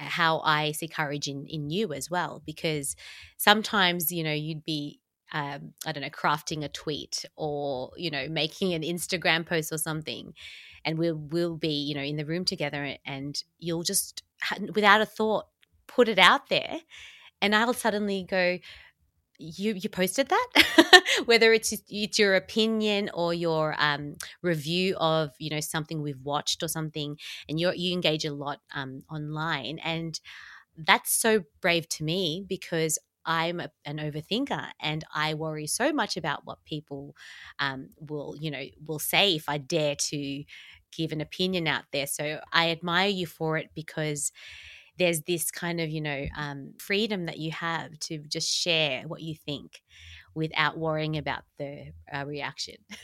how 0.03 0.39
I 0.39 0.71
see 0.71 0.87
courage 0.87 1.27
in 1.27 1.45
in 1.47 1.69
you 1.69 1.93
as 1.93 2.09
well. 2.09 2.41
Because 2.45 2.95
sometimes, 3.37 4.11
you 4.11 4.23
know, 4.23 4.33
you'd 4.33 4.63
be 4.63 4.99
um, 5.33 5.73
I 5.85 5.91
don't 5.91 6.03
know, 6.03 6.09
crafting 6.09 6.63
a 6.63 6.69
tweet 6.69 7.25
or 7.35 7.91
you 7.97 8.11
know, 8.11 8.27
making 8.29 8.73
an 8.73 8.83
Instagram 8.83 9.45
post 9.45 9.71
or 9.71 9.77
something, 9.79 10.33
and 10.85 10.97
we'll 10.97 11.15
we'll 11.15 11.57
be 11.57 11.73
you 11.73 11.95
know 11.95 12.01
in 12.01 12.17
the 12.17 12.25
room 12.25 12.45
together, 12.45 12.97
and 13.05 13.43
you'll 13.57 13.83
just 13.83 14.23
without 14.75 15.01
a 15.01 15.05
thought 15.05 15.47
put 15.87 16.07
it 16.07 16.19
out 16.19 16.49
there, 16.49 16.79
and 17.41 17.55
I'll 17.55 17.73
suddenly 17.73 18.25
go, 18.29 18.59
you 19.39 19.73
you 19.73 19.89
posted 19.89 20.29
that 20.29 21.03
whether 21.25 21.53
it's 21.53 21.73
it's 21.89 22.19
your 22.19 22.35
opinion 22.35 23.09
or 23.13 23.33
your 23.33 23.75
um, 23.79 24.15
review 24.41 24.95
of 24.97 25.31
you 25.39 25.49
know 25.49 25.59
something 25.59 26.01
we've 26.01 26.21
watched 26.21 26.61
or 26.63 26.67
something 26.67 27.17
and 27.49 27.59
you 27.59 27.71
you 27.75 27.93
engage 27.93 28.25
a 28.25 28.33
lot 28.33 28.59
um, 28.75 29.03
online 29.09 29.79
and 29.79 30.19
that's 30.77 31.13
so 31.13 31.43
brave 31.61 31.87
to 31.89 32.03
me 32.03 32.45
because 32.47 32.97
I'm 33.25 33.59
a, 33.59 33.71
an 33.85 33.97
overthinker 33.97 34.69
and 34.81 35.03
I 35.13 35.33
worry 35.33 35.67
so 35.67 35.93
much 35.93 36.17
about 36.17 36.45
what 36.45 36.63
people 36.65 37.15
um, 37.59 37.89
will, 37.99 38.35
you 38.39 38.51
know, 38.51 38.63
will 38.85 38.99
say 38.99 39.35
if 39.35 39.47
I 39.47 39.57
dare 39.59 39.95
to 39.95 40.43
give 40.91 41.11
an 41.11 41.21
opinion 41.21 41.67
out 41.67 41.85
there. 41.91 42.07
So 42.07 42.41
I 42.51 42.71
admire 42.71 43.07
you 43.09 43.25
for 43.25 43.57
it 43.57 43.69
because 43.75 44.31
there's 44.97 45.21
this 45.21 45.51
kind 45.51 45.79
of 45.79 45.89
you 45.89 46.01
know 46.01 46.25
um, 46.37 46.73
freedom 46.77 47.25
that 47.25 47.39
you 47.39 47.51
have 47.51 47.97
to 47.99 48.19
just 48.19 48.49
share 48.49 49.03
what 49.07 49.21
you 49.21 49.35
think 49.35 49.81
without 50.35 50.77
worrying 50.77 51.17
about 51.17 51.43
the 51.59 51.91
uh, 52.11 52.25
reaction. 52.25 52.75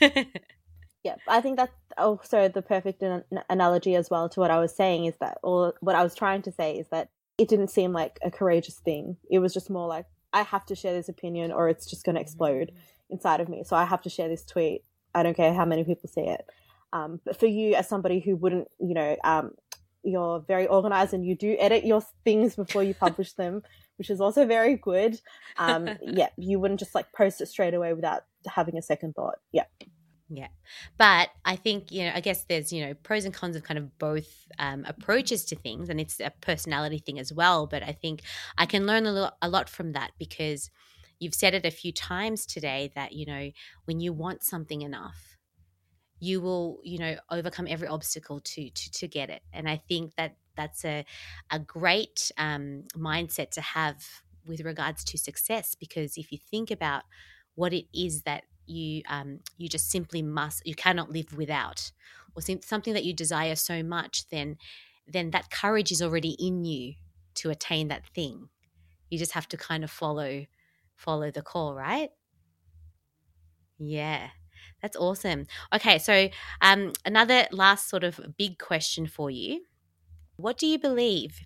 Yeah 1.02 1.14
i 1.26 1.40
think 1.40 1.56
that's 1.56 1.72
also 1.96 2.48
the 2.48 2.60
perfect 2.60 3.02
an- 3.02 3.24
analogy 3.48 3.94
as 3.94 4.10
well 4.10 4.28
to 4.28 4.38
what 4.38 4.50
i 4.50 4.60
was 4.60 4.76
saying 4.76 5.06
is 5.06 5.14
that 5.18 5.38
or 5.42 5.72
what 5.80 5.96
i 5.96 6.02
was 6.02 6.14
trying 6.14 6.42
to 6.42 6.52
say 6.52 6.76
is 6.76 6.88
that 6.90 7.08
it 7.38 7.48
didn't 7.48 7.68
seem 7.68 7.92
like 7.94 8.18
a 8.22 8.30
courageous 8.30 8.80
thing. 8.80 9.16
It 9.30 9.38
was 9.38 9.54
just 9.54 9.70
more 9.70 9.88
like 9.88 10.04
i 10.32 10.42
have 10.42 10.66
to 10.66 10.76
share 10.76 10.92
this 10.92 11.08
opinion 11.08 11.52
or 11.52 11.68
it's 11.68 11.88
just 11.88 12.04
going 12.04 12.14
to 12.16 12.20
explode 12.20 12.68
mm-hmm. 12.68 13.14
inside 13.14 13.40
of 13.40 13.48
me 13.48 13.64
so 13.64 13.74
i 13.76 13.84
have 13.84 14.02
to 14.02 14.10
share 14.10 14.28
this 14.28 14.44
tweet. 14.44 14.84
I 15.14 15.22
don't 15.22 15.36
care 15.36 15.52
how 15.52 15.64
many 15.64 15.82
people 15.82 16.08
see 16.08 16.20
it. 16.20 16.46
Um, 16.92 17.20
but 17.24 17.36
for 17.36 17.46
you 17.46 17.74
as 17.74 17.88
somebody 17.88 18.20
who 18.20 18.36
wouldn't 18.36 18.68
you 18.78 18.94
know 18.94 19.16
um, 19.24 19.52
you're 20.02 20.40
very 20.40 20.66
organized 20.66 21.14
and 21.14 21.24
you 21.24 21.34
do 21.34 21.56
edit 21.58 21.84
your 21.84 22.02
things 22.24 22.56
before 22.56 22.82
you 22.82 22.94
publish 22.94 23.32
them, 23.34 23.62
which 23.96 24.10
is 24.10 24.20
also 24.20 24.46
very 24.46 24.76
good. 24.76 25.20
Um, 25.58 25.88
yeah, 26.02 26.28
you 26.36 26.58
wouldn't 26.58 26.80
just 26.80 26.94
like 26.94 27.12
post 27.12 27.40
it 27.40 27.46
straight 27.46 27.74
away 27.74 27.92
without 27.92 28.22
having 28.46 28.76
a 28.76 28.82
second 28.82 29.14
thought. 29.14 29.38
Yeah. 29.52 29.64
Yeah. 30.32 30.48
But 30.96 31.30
I 31.44 31.56
think, 31.56 31.90
you 31.90 32.04
know, 32.04 32.12
I 32.14 32.20
guess 32.20 32.44
there's, 32.44 32.72
you 32.72 32.86
know, 32.86 32.94
pros 32.94 33.24
and 33.24 33.34
cons 33.34 33.56
of 33.56 33.64
kind 33.64 33.78
of 33.78 33.98
both 33.98 34.46
um, 34.60 34.84
approaches 34.86 35.44
to 35.46 35.56
things 35.56 35.88
and 35.88 36.00
it's 36.00 36.20
a 36.20 36.32
personality 36.40 36.98
thing 36.98 37.18
as 37.18 37.32
well. 37.32 37.66
But 37.66 37.82
I 37.82 37.92
think 37.92 38.22
I 38.56 38.64
can 38.64 38.86
learn 38.86 39.06
a, 39.06 39.12
lot, 39.12 39.36
a 39.42 39.48
lot 39.48 39.68
from 39.68 39.92
that 39.92 40.12
because 40.20 40.70
you've 41.18 41.34
said 41.34 41.54
it 41.54 41.66
a 41.66 41.70
few 41.72 41.92
times 41.92 42.46
today 42.46 42.92
that, 42.94 43.12
you 43.12 43.26
know, 43.26 43.50
when 43.86 43.98
you 43.98 44.12
want 44.12 44.44
something 44.44 44.82
enough, 44.82 45.36
you 46.20 46.40
will 46.40 46.80
you 46.84 46.98
know 46.98 47.16
overcome 47.30 47.66
every 47.68 47.88
obstacle 47.88 48.40
to 48.40 48.70
to 48.70 48.90
to 48.92 49.08
get 49.08 49.30
it. 49.30 49.42
And 49.52 49.68
i 49.68 49.76
think 49.76 50.14
that 50.16 50.36
that's 50.56 50.84
a 50.84 51.04
a 51.50 51.58
great 51.58 52.30
um, 52.38 52.84
mindset 52.96 53.50
to 53.52 53.60
have 53.60 54.22
with 54.46 54.60
regards 54.60 55.04
to 55.04 55.18
success 55.18 55.74
because 55.74 56.16
if 56.16 56.32
you 56.32 56.38
think 56.50 56.70
about 56.70 57.04
what 57.54 57.72
it 57.72 57.86
is 57.94 58.22
that 58.22 58.44
you 58.66 59.02
um, 59.08 59.40
you 59.58 59.68
just 59.68 59.90
simply 59.90 60.22
must 60.22 60.66
you 60.66 60.74
cannot 60.74 61.10
live 61.10 61.36
without 61.36 61.92
or 62.36 62.42
something 62.42 62.94
that 62.94 63.04
you 63.04 63.12
desire 63.12 63.56
so 63.56 63.82
much 63.82 64.28
then 64.30 64.56
then 65.06 65.30
that 65.30 65.50
courage 65.50 65.90
is 65.90 66.00
already 66.02 66.36
in 66.38 66.64
you 66.64 66.94
to 67.34 67.50
attain 67.50 67.88
that 67.88 68.06
thing. 68.06 68.48
You 69.10 69.18
just 69.18 69.32
have 69.32 69.48
to 69.48 69.56
kind 69.56 69.84
of 69.84 69.90
follow 69.90 70.46
follow 70.96 71.30
the 71.30 71.42
call 71.42 71.74
right? 71.74 72.10
Yeah 73.78 74.30
That's 74.82 74.96
awesome. 74.96 75.46
Okay, 75.74 75.98
so 75.98 76.28
um, 76.60 76.92
another 77.04 77.46
last 77.52 77.88
sort 77.88 78.04
of 78.04 78.20
big 78.38 78.58
question 78.58 79.06
for 79.06 79.30
you. 79.30 79.64
What 80.36 80.58
do 80.58 80.66
you 80.66 80.78
believe 80.78 81.40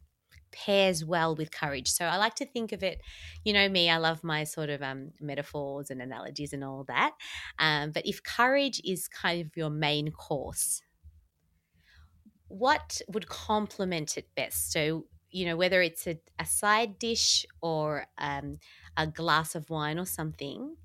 pairs 0.53 1.05
well 1.05 1.35
with 1.37 1.51
courage? 1.51 1.91
So 1.91 2.07
I 2.07 2.17
like 2.17 2.35
to 2.37 2.47
think 2.47 2.73
of 2.73 2.83
it, 2.83 3.01
you 3.45 3.53
know 3.53 3.69
me, 3.69 3.91
I 3.91 3.99
love 3.99 4.25
my 4.25 4.45
sort 4.45 4.71
of 4.71 4.83
um, 4.83 5.13
metaphors 5.21 5.91
and 5.91 6.01
analogies 6.03 6.53
and 6.53 6.65
all 6.65 6.85
that. 6.85 7.13
Um, 7.59 7.93
but 7.93 8.07
if 8.07 8.23
courage 8.23 8.81
is 8.85 9.09
kind 9.09 9.41
of 9.45 9.57
your 9.57 9.71
main 9.71 10.13
course, 10.13 10.83
what 12.49 13.01
would 13.09 13.29
complement 13.29 14.17
it 14.17 14.29
best? 14.35 14.73
So, 14.73 15.07
you 15.31 15.47
know, 15.47 15.57
whether 15.57 15.83
it's 15.83 16.07
a, 16.07 16.19
a 16.39 16.47
side 16.47 16.99
dish 16.99 17.45
or 17.61 18.07
um, 18.19 18.59
a 18.97 19.07
glass 19.07 19.55
of 19.55 19.71
wine 19.71 19.99
or 19.99 20.07
something, 20.07 20.77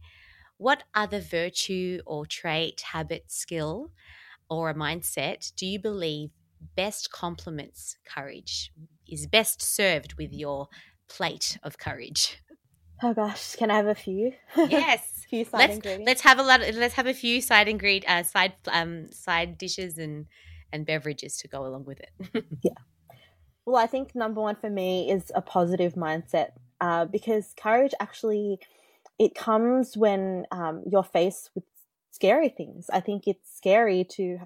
what 0.59 0.83
other 0.93 1.21
virtue 1.21 2.01
or 2.05 2.25
trait, 2.25 2.81
habit, 2.91 3.31
skill, 3.31 3.91
or 4.49 4.69
a 4.69 4.75
mindset 4.75 5.51
do 5.55 5.65
you 5.65 5.79
believe 5.79 6.31
best 6.75 7.11
complements 7.11 7.95
courage, 8.05 8.71
is 9.07 9.25
best 9.25 9.61
served 9.61 10.15
with 10.15 10.33
your 10.33 10.67
plate 11.07 11.57
of 11.63 11.77
courage? 11.77 12.43
Oh 13.01 13.13
gosh, 13.13 13.55
can 13.55 13.71
I 13.71 13.77
have 13.77 13.87
a 13.87 13.95
few? 13.95 14.33
Yes, 14.67 15.25
few 15.29 15.45
side 15.45 15.69
let's 15.69 15.75
ingredients. 15.75 16.07
let's 16.07 16.21
have 16.21 16.39
a 16.39 16.43
lot. 16.43 16.59
Let's 16.59 16.95
have 16.95 17.07
a 17.07 17.13
few 17.13 17.39
side 17.41 17.67
ingred 17.67 18.03
uh, 18.05 18.23
side 18.23 18.53
um 18.67 19.11
side 19.11 19.57
dishes 19.57 19.97
and 19.97 20.25
and 20.73 20.85
beverages 20.85 21.37
to 21.37 21.47
go 21.47 21.65
along 21.65 21.85
with 21.85 22.01
it. 22.01 22.45
Yeah. 22.61 22.73
Well, 23.65 23.77
I 23.77 23.87
think 23.87 24.15
number 24.15 24.41
one 24.41 24.55
for 24.55 24.69
me 24.69 25.09
is 25.09 25.31
a 25.33 25.41
positive 25.41 25.93
mindset 25.93 26.49
uh, 26.81 27.05
because 27.05 27.53
courage 27.55 27.93
actually 27.99 28.59
it 29.19 29.35
comes 29.35 29.97
when 29.97 30.45
um, 30.51 30.83
you're 30.89 31.03
faced 31.03 31.51
with 31.53 31.65
scary 32.11 32.49
things. 32.49 32.89
I 32.91 33.01
think 33.01 33.23
it's 33.27 33.55
scary 33.55 34.05
to 34.11 34.39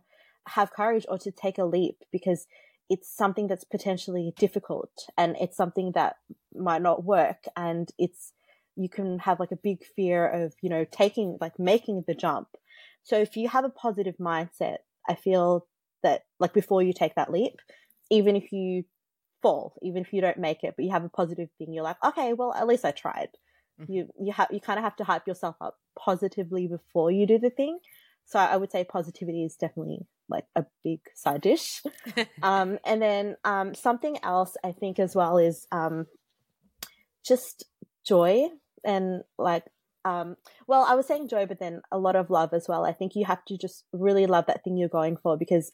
have 0.48 0.74
courage 0.74 1.06
or 1.08 1.18
to 1.20 1.32
take 1.32 1.58
a 1.58 1.66
leap 1.66 2.04
because 2.12 2.48
it's 2.90 3.10
something 3.10 3.48
that's 3.48 3.64
potentially 3.64 4.34
difficult 4.38 4.92
and 5.18 5.38
it's 5.40 5.56
something 5.56 5.94
that 5.94 6.18
might 6.54 6.82
not 6.82 7.04
work. 7.06 7.46
And 7.56 7.90
it's 7.98 8.34
you 8.76 8.90
can 8.90 9.20
have 9.20 9.40
like 9.40 9.52
a 9.52 9.56
big 9.56 9.86
fear 9.96 10.28
of 10.28 10.56
you 10.62 10.70
know 10.70 10.86
taking 10.92 11.38
like 11.40 11.60
making 11.60 12.04
the 12.08 12.16
jump. 12.16 12.48
So 13.04 13.18
if 13.20 13.38
you 13.38 13.48
have 13.50 13.66
a 13.66 13.70
positive 13.70 14.16
mindset 14.18 14.78
i 15.08 15.16
feel 15.16 15.68
that 16.02 16.24
like 16.40 16.54
before 16.54 16.82
you 16.82 16.94
take 16.94 17.16
that 17.16 17.32
leap 17.32 17.60
even 18.10 18.36
if 18.36 18.52
you 18.52 18.84
fall 19.42 19.76
even 19.82 20.02
if 20.02 20.14
you 20.14 20.22
don't 20.22 20.38
make 20.38 20.64
it 20.64 20.74
but 20.76 20.86
you 20.86 20.92
have 20.92 21.04
a 21.04 21.10
positive 21.10 21.50
thing 21.58 21.74
you're 21.74 21.84
like 21.84 21.98
okay 22.04 22.34
well 22.34 22.54
at 22.54 22.68
least 22.68 22.86
i 22.86 22.92
tried 22.92 23.30
Mhm. 23.80 23.86
you 23.88 24.10
you 24.20 24.34
have 24.34 24.50
you 24.52 24.60
kind 24.60 24.78
of 24.78 24.84
have 24.84 24.96
to 24.98 25.04
hype 25.04 25.28
yourself 25.28 25.56
up 25.60 25.80
positively 25.98 26.68
before 26.68 27.12
you 27.12 27.26
do 27.26 27.40
the 27.40 27.50
thing 27.50 27.80
so 28.26 28.40
i 28.40 28.56
would 28.56 28.72
say 28.72 28.84
positivity 28.84 29.44
is 29.44 29.56
definitely 29.56 30.06
like 30.30 30.46
a 30.56 30.66
big 30.84 31.00
side 31.16 31.42
dish 31.42 31.82
um, 32.44 32.80
and 32.86 33.02
then 33.02 33.36
um, 33.44 33.74
something 33.74 34.18
else 34.24 34.56
I 34.64 34.72
think 34.72 35.00
as 35.00 35.16
well 35.16 35.38
is 35.38 35.68
um, 35.72 36.08
just 37.26 37.66
joy 38.06 38.48
and 38.84 39.24
like 39.38 39.66
um, 40.06 40.36
well 40.68 40.86
I 40.88 40.96
was 40.96 41.08
saying 41.08 41.30
joy, 41.30 41.46
but 41.46 41.60
then 41.60 41.82
a 41.92 41.98
lot 41.98 42.16
of 42.16 42.30
love 42.30 42.54
as 42.54 42.68
well. 42.68 42.86
I 42.86 42.94
think 42.94 43.16
you 43.16 43.26
have 43.26 43.44
to 43.46 43.58
just 43.58 43.86
really 43.94 44.26
love 44.26 44.46
that 44.48 44.64
thing 44.64 44.78
you're 44.78 44.90
going 44.90 45.18
for 45.18 45.38
because 45.38 45.72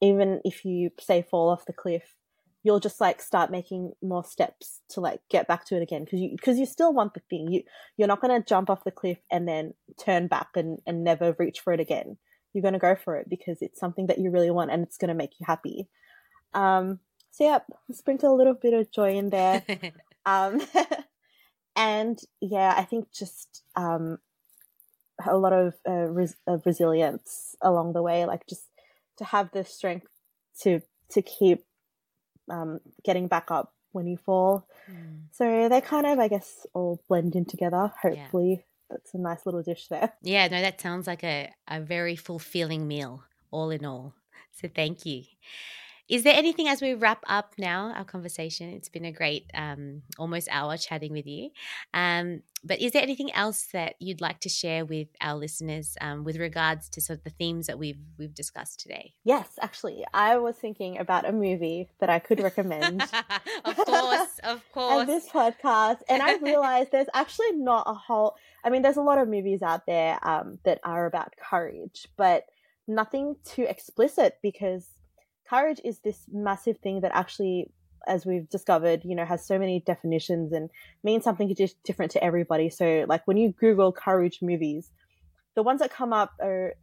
even 0.00 0.40
if 0.44 0.64
you 0.64 0.90
say 1.00 1.22
fall 1.22 1.48
off 1.48 1.64
the 1.66 1.72
cliff, 1.72 2.14
you'll 2.62 2.80
just 2.80 3.00
like 3.00 3.20
start 3.20 3.50
making 3.50 3.92
more 4.02 4.24
steps 4.24 4.80
to 4.90 5.00
like 5.00 5.20
get 5.28 5.48
back 5.48 5.64
to 5.66 5.76
it 5.76 5.82
again 5.82 6.04
because 6.04 6.20
you 6.20 6.30
because 6.30 6.58
you 6.58 6.66
still 6.66 6.92
want 6.92 7.14
the 7.14 7.22
thing. 7.30 7.50
You 7.50 7.62
you're 7.96 8.08
not 8.08 8.20
gonna 8.20 8.42
jump 8.42 8.70
off 8.70 8.84
the 8.84 8.90
cliff 8.90 9.18
and 9.30 9.48
then 9.48 9.74
turn 9.98 10.26
back 10.28 10.48
and 10.56 10.78
and 10.86 11.04
never 11.04 11.34
reach 11.38 11.60
for 11.60 11.72
it 11.72 11.80
again 11.80 12.16
you're 12.52 12.62
going 12.62 12.74
to 12.74 12.78
go 12.78 12.94
for 12.94 13.16
it 13.16 13.28
because 13.28 13.58
it's 13.60 13.80
something 13.80 14.06
that 14.06 14.18
you 14.18 14.30
really 14.30 14.50
want 14.50 14.70
and 14.70 14.82
it's 14.82 14.98
going 14.98 15.08
to 15.08 15.14
make 15.14 15.32
you 15.38 15.46
happy. 15.46 15.88
Um, 16.54 17.00
so 17.30 17.44
yeah, 17.44 17.58
sprinkle 17.92 18.34
a 18.34 18.36
little 18.36 18.54
bit 18.54 18.74
of 18.74 18.90
joy 18.90 19.16
in 19.16 19.30
there. 19.30 19.62
Um, 20.24 20.60
and 21.76 22.16
yeah, 22.40 22.74
I 22.76 22.84
think 22.84 23.10
just 23.10 23.64
um, 23.74 24.18
a 25.28 25.36
lot 25.36 25.52
of, 25.52 25.74
uh, 25.84 26.06
res- 26.10 26.36
of 26.46 26.64
resilience 26.64 27.56
along 27.60 27.94
the 27.94 28.02
way, 28.02 28.24
like 28.24 28.46
just 28.46 28.68
to 29.16 29.24
have 29.24 29.50
the 29.50 29.64
strength 29.64 30.06
to 30.60 30.80
to 31.10 31.22
keep 31.22 31.64
um, 32.50 32.80
getting 33.04 33.28
back 33.28 33.50
up 33.50 33.72
when 33.92 34.06
you 34.06 34.16
fall. 34.16 34.66
Mm. 34.90 35.24
So 35.30 35.68
they 35.68 35.80
kind 35.80 36.06
of, 36.06 36.18
I 36.18 36.28
guess, 36.28 36.66
all 36.74 37.02
blend 37.08 37.36
in 37.36 37.44
together. 37.44 37.92
Hopefully, 38.00 38.64
that's 38.90 39.14
a 39.14 39.18
nice 39.18 39.46
little 39.46 39.62
dish 39.62 39.88
there. 39.88 40.12
Yeah, 40.22 40.48
no, 40.48 40.60
that 40.60 40.80
sounds 40.80 41.06
like 41.06 41.24
a, 41.24 41.50
a 41.68 41.80
very 41.80 42.16
fulfilling 42.16 42.86
meal, 42.86 43.24
all 43.50 43.70
in 43.70 43.84
all. 43.84 44.14
So 44.52 44.68
thank 44.68 45.06
you. 45.06 45.24
Is 46.12 46.24
there 46.24 46.34
anything 46.34 46.68
as 46.68 46.82
we 46.82 46.92
wrap 46.92 47.24
up 47.26 47.54
now 47.56 47.90
our 47.96 48.04
conversation? 48.04 48.68
It's 48.68 48.90
been 48.90 49.06
a 49.06 49.12
great 49.12 49.50
um, 49.54 50.02
almost 50.18 50.46
hour 50.50 50.76
chatting 50.76 51.10
with 51.10 51.26
you. 51.26 51.48
Um, 51.94 52.42
but 52.62 52.82
is 52.82 52.92
there 52.92 53.00
anything 53.00 53.32
else 53.32 53.68
that 53.72 53.94
you'd 53.98 54.20
like 54.20 54.38
to 54.40 54.50
share 54.50 54.84
with 54.84 55.08
our 55.22 55.36
listeners 55.36 55.96
um, 56.02 56.22
with 56.22 56.36
regards 56.36 56.90
to 56.90 57.00
sort 57.00 57.20
of 57.20 57.24
the 57.24 57.30
themes 57.30 57.66
that 57.66 57.78
we've 57.78 57.96
we've 58.18 58.34
discussed 58.34 58.78
today? 58.80 59.14
Yes, 59.24 59.58
actually, 59.62 60.04
I 60.12 60.36
was 60.36 60.54
thinking 60.56 60.98
about 60.98 61.26
a 61.26 61.32
movie 61.32 61.88
that 62.00 62.10
I 62.10 62.18
could 62.18 62.42
recommend. 62.42 63.00
of 63.64 63.76
course, 63.76 64.38
of 64.44 64.62
course. 64.70 64.92
on 64.92 65.06
course. 65.06 65.06
this 65.06 65.28
podcast, 65.30 66.00
and 66.10 66.22
I 66.22 66.36
realized 66.42 66.92
there's 66.92 67.06
actually 67.14 67.52
not 67.52 67.84
a 67.86 67.94
whole. 67.94 68.36
I 68.62 68.68
mean, 68.68 68.82
there's 68.82 68.98
a 68.98 69.02
lot 69.02 69.16
of 69.16 69.28
movies 69.28 69.62
out 69.62 69.86
there 69.86 70.18
um, 70.28 70.58
that 70.64 70.78
are 70.84 71.06
about 71.06 71.32
courage, 71.38 72.06
but 72.18 72.44
nothing 72.86 73.36
too 73.46 73.62
explicit 73.62 74.36
because 74.42 74.90
courage 75.52 75.80
is 75.84 75.98
this 75.98 76.24
massive 76.32 76.78
thing 76.78 77.00
that 77.00 77.12
actually, 77.14 77.70
as 78.06 78.24
we've 78.24 78.48
discovered, 78.48 79.04
you 79.04 79.14
know, 79.14 79.24
has 79.24 79.46
so 79.46 79.58
many 79.58 79.80
definitions 79.80 80.52
and 80.52 80.70
means 81.04 81.24
something 81.24 81.52
di- 81.52 81.74
different 81.84 82.12
to 82.12 82.24
everybody. 82.24 82.70
So, 82.70 83.04
like 83.08 83.26
when 83.26 83.36
you 83.36 83.52
Google 83.52 83.92
courage 83.92 84.38
movies, 84.40 84.90
the 85.54 85.62
ones 85.62 85.80
that 85.80 85.92
come 85.92 86.12
up 86.12 86.32
are, 86.40 86.74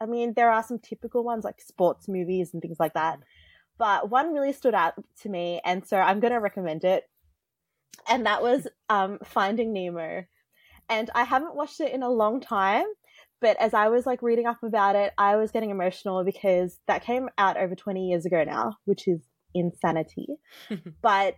I 0.00 0.06
mean, 0.06 0.34
there 0.34 0.50
are 0.50 0.62
some 0.62 0.78
typical 0.78 1.24
ones 1.24 1.44
like 1.44 1.60
sports 1.60 2.08
movies 2.08 2.50
and 2.52 2.60
things 2.60 2.78
like 2.78 2.94
that. 2.94 3.18
But 3.78 4.10
one 4.10 4.34
really 4.34 4.52
stood 4.52 4.74
out 4.74 4.94
to 5.22 5.28
me, 5.30 5.60
and 5.64 5.86
so 5.86 5.96
I'm 5.96 6.20
going 6.20 6.34
to 6.34 6.40
recommend 6.40 6.84
it. 6.84 7.08
And 8.06 8.26
that 8.26 8.42
was 8.42 8.66
um, 8.90 9.18
Finding 9.24 9.72
Nemo. 9.72 10.24
And 10.90 11.08
I 11.14 11.24
haven't 11.24 11.54
watched 11.54 11.80
it 11.80 11.92
in 11.92 12.02
a 12.02 12.10
long 12.10 12.40
time, 12.40 12.84
but 13.40 13.56
as 13.60 13.74
I 13.74 13.88
was 13.88 14.06
like 14.06 14.22
reading 14.22 14.46
up 14.46 14.62
about 14.62 14.96
it, 14.96 15.12
I 15.18 15.36
was 15.36 15.50
getting 15.50 15.70
emotional 15.70 16.24
because 16.24 16.78
that 16.86 17.04
came 17.04 17.28
out 17.38 17.56
over 17.56 17.74
20 17.74 18.08
years 18.08 18.26
ago 18.26 18.44
now, 18.44 18.78
which 18.84 19.08
is 19.08 19.20
insanity. 19.54 20.36
but 21.02 21.36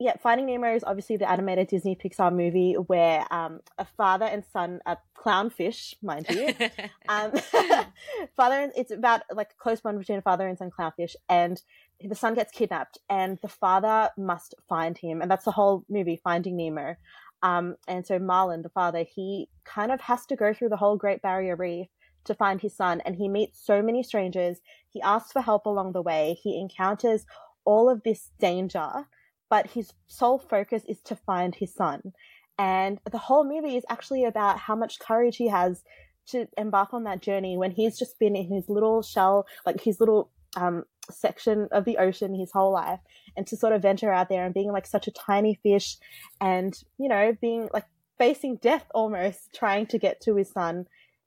yeah, 0.00 0.14
Finding 0.22 0.46
Nemo 0.46 0.76
is 0.76 0.84
obviously 0.84 1.16
the 1.16 1.28
animated 1.28 1.66
Disney 1.66 1.96
Pixar 1.96 2.32
movie 2.32 2.74
where 2.74 3.26
um, 3.32 3.60
a 3.78 3.84
father 3.84 4.26
and 4.26 4.44
son, 4.52 4.80
a 4.86 4.96
clownfish, 5.16 5.94
mind 6.02 6.26
you, 6.30 6.54
um, 7.08 7.32
father, 8.36 8.54
and 8.54 8.72
it's 8.76 8.92
about 8.92 9.22
like 9.32 9.50
a 9.50 9.60
close 9.60 9.80
bond 9.80 9.98
between 9.98 10.18
a 10.18 10.22
father 10.22 10.46
and 10.46 10.56
son 10.56 10.70
clownfish, 10.70 11.16
and 11.28 11.60
the 12.00 12.14
son 12.14 12.34
gets 12.34 12.52
kidnapped, 12.52 12.98
and 13.10 13.38
the 13.42 13.48
father 13.48 14.10
must 14.16 14.54
find 14.68 14.96
him, 14.96 15.20
and 15.20 15.28
that's 15.28 15.44
the 15.44 15.50
whole 15.50 15.84
movie, 15.88 16.20
Finding 16.22 16.56
Nemo. 16.56 16.94
Um, 17.42 17.76
and 17.86 18.06
so 18.06 18.18
Marlin, 18.18 18.62
the 18.62 18.68
father, 18.68 19.04
he 19.04 19.48
kind 19.64 19.92
of 19.92 20.00
has 20.02 20.26
to 20.26 20.36
go 20.36 20.52
through 20.52 20.70
the 20.70 20.76
whole 20.76 20.96
Great 20.96 21.22
Barrier 21.22 21.56
Reef 21.56 21.86
to 22.24 22.34
find 22.34 22.60
his 22.60 22.76
son, 22.76 23.00
and 23.04 23.16
he 23.16 23.28
meets 23.28 23.64
so 23.64 23.80
many 23.82 24.02
strangers. 24.02 24.58
He 24.90 25.00
asks 25.02 25.32
for 25.32 25.40
help 25.40 25.66
along 25.66 25.92
the 25.92 26.02
way. 26.02 26.36
He 26.42 26.60
encounters 26.60 27.24
all 27.64 27.88
of 27.88 28.02
this 28.02 28.30
danger, 28.38 29.06
but 29.50 29.68
his 29.68 29.92
sole 30.06 30.38
focus 30.38 30.82
is 30.88 31.00
to 31.02 31.16
find 31.16 31.54
his 31.54 31.74
son. 31.74 32.12
And 32.58 32.98
the 33.10 33.18
whole 33.18 33.44
movie 33.44 33.76
is 33.76 33.84
actually 33.88 34.24
about 34.24 34.58
how 34.58 34.74
much 34.74 34.98
courage 34.98 35.36
he 35.36 35.48
has 35.48 35.84
to 36.28 36.46
embark 36.58 36.92
on 36.92 37.04
that 37.04 37.22
journey 37.22 37.56
when 37.56 37.70
he's 37.70 37.98
just 37.98 38.18
been 38.18 38.36
in 38.36 38.52
his 38.52 38.68
little 38.68 39.02
shell, 39.02 39.46
like 39.64 39.80
his 39.80 40.00
little 40.00 40.30
um, 40.56 40.84
section 41.10 41.68
of 41.72 41.84
the 41.84 41.98
ocean 41.98 42.34
his 42.34 42.52
whole 42.52 42.72
life, 42.72 43.00
and 43.36 43.46
to 43.46 43.56
sort 43.56 43.72
of 43.72 43.82
venture 43.82 44.12
out 44.12 44.28
there 44.28 44.44
and 44.44 44.54
being 44.54 44.72
like 44.72 44.86
such 44.86 45.06
a 45.06 45.12
tiny 45.12 45.58
fish 45.62 45.96
and, 46.40 46.82
you 46.98 47.08
know, 47.08 47.36
being 47.40 47.68
like 47.72 47.86
facing 48.18 48.56
death 48.56 48.84
almost, 48.94 49.52
trying 49.54 49.86
to 49.86 49.98
get 49.98 50.20
to 50.20 50.36
his 50.36 50.50
son 50.50 50.86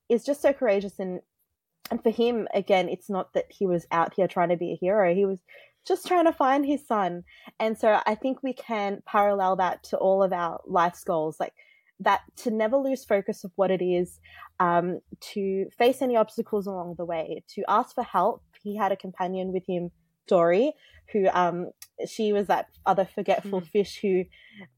is 0.10 0.26
just 0.26 0.42
so 0.42 0.54
courageous. 0.54 1.00
And, 1.00 1.22
and 1.90 2.04
for 2.04 2.10
him, 2.10 2.48
again, 2.54 2.90
it's 2.90 3.10
not 3.10 3.34
that 3.34 3.46
he 3.50 3.66
was 3.66 3.88
out 3.92 4.14
here 4.14 4.28
trying 4.28 4.50
to 4.50 4.58
be 4.58 4.74
a 4.74 4.76
hero. 4.78 5.16
He 5.16 5.26
was 5.26 5.40
just 5.88 6.06
trying 6.06 6.26
to 6.26 6.34
find 6.34 6.66
his 6.66 6.86
son. 6.86 7.24
And 7.60 7.78
so 7.78 8.02
I 8.06 8.16
think 8.16 8.44
we 8.44 8.54
can 8.54 9.02
parallel 9.06 9.56
that 9.56 9.84
to 9.86 9.98
all 9.98 10.22
of 10.22 10.34
our 10.34 10.62
life's 10.66 11.04
goals, 11.04 11.40
like 11.40 11.54
that 12.02 12.22
to 12.36 12.52
never 12.52 12.78
lose 12.78 13.06
focus 13.06 13.44
of 13.44 13.52
what 13.56 13.72
it 13.72 13.84
is, 13.84 14.20
um, 14.60 15.00
to 15.34 15.68
face 15.78 16.02
any 16.02 16.18
obstacles 16.18 16.68
along 16.68 16.96
the 16.98 17.06
way, 17.06 17.44
to 17.56 17.64
ask 17.68 17.96
for 17.96 18.04
help. 18.04 18.44
He 18.64 18.76
had 18.78 18.92
a 18.92 18.96
companion 18.96 19.52
with 19.54 19.66
him, 19.68 19.92
Dory, 20.28 20.74
who 21.12 21.28
um, 21.30 21.72
she 22.08 22.32
was 22.34 22.48
that 22.48 22.68
other 22.86 23.06
forgetful 23.06 23.62
Mm. 23.62 23.68
fish 23.68 24.00
who 24.02 24.24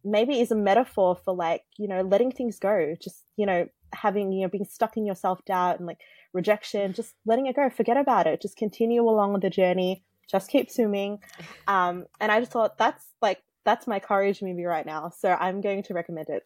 maybe 0.03 0.39
is 0.39 0.51
a 0.51 0.55
metaphor 0.55 1.15
for 1.15 1.35
like, 1.35 1.63
you 1.77 1.87
know, 1.87 2.01
letting 2.01 2.31
things 2.31 2.59
go, 2.59 2.95
just, 3.01 3.23
you 3.37 3.45
know, 3.45 3.67
having 3.93 4.31
you 4.31 4.41
know 4.41 4.49
being 4.49 4.65
stuck 4.65 4.97
in 4.97 5.05
your 5.05 5.15
self 5.15 5.43
doubt 5.45 5.77
and 5.77 5.85
like 5.85 5.99
rejection, 6.33 6.93
just 6.93 7.13
letting 7.25 7.45
it 7.45 7.55
go, 7.55 7.69
forget 7.69 7.97
about 7.97 8.25
it, 8.27 8.41
just 8.41 8.57
continue 8.57 9.03
along 9.07 9.39
the 9.39 9.49
journey, 9.49 10.03
just 10.29 10.49
keep 10.49 10.69
swimming. 10.69 11.19
Um, 11.67 12.05
and 12.19 12.29
I 12.31 12.39
just 12.41 12.51
thought 12.51 12.77
that's 12.77 13.05
like 13.21 13.41
that's 13.63 13.87
my 13.87 13.99
courage 13.99 14.41
movie 14.41 14.65
right 14.65 14.85
now, 14.85 15.11
so 15.17 15.29
I'm 15.29 15.61
going 15.61 15.83
to 15.83 15.93
recommend 15.93 16.27
it. 16.29 16.43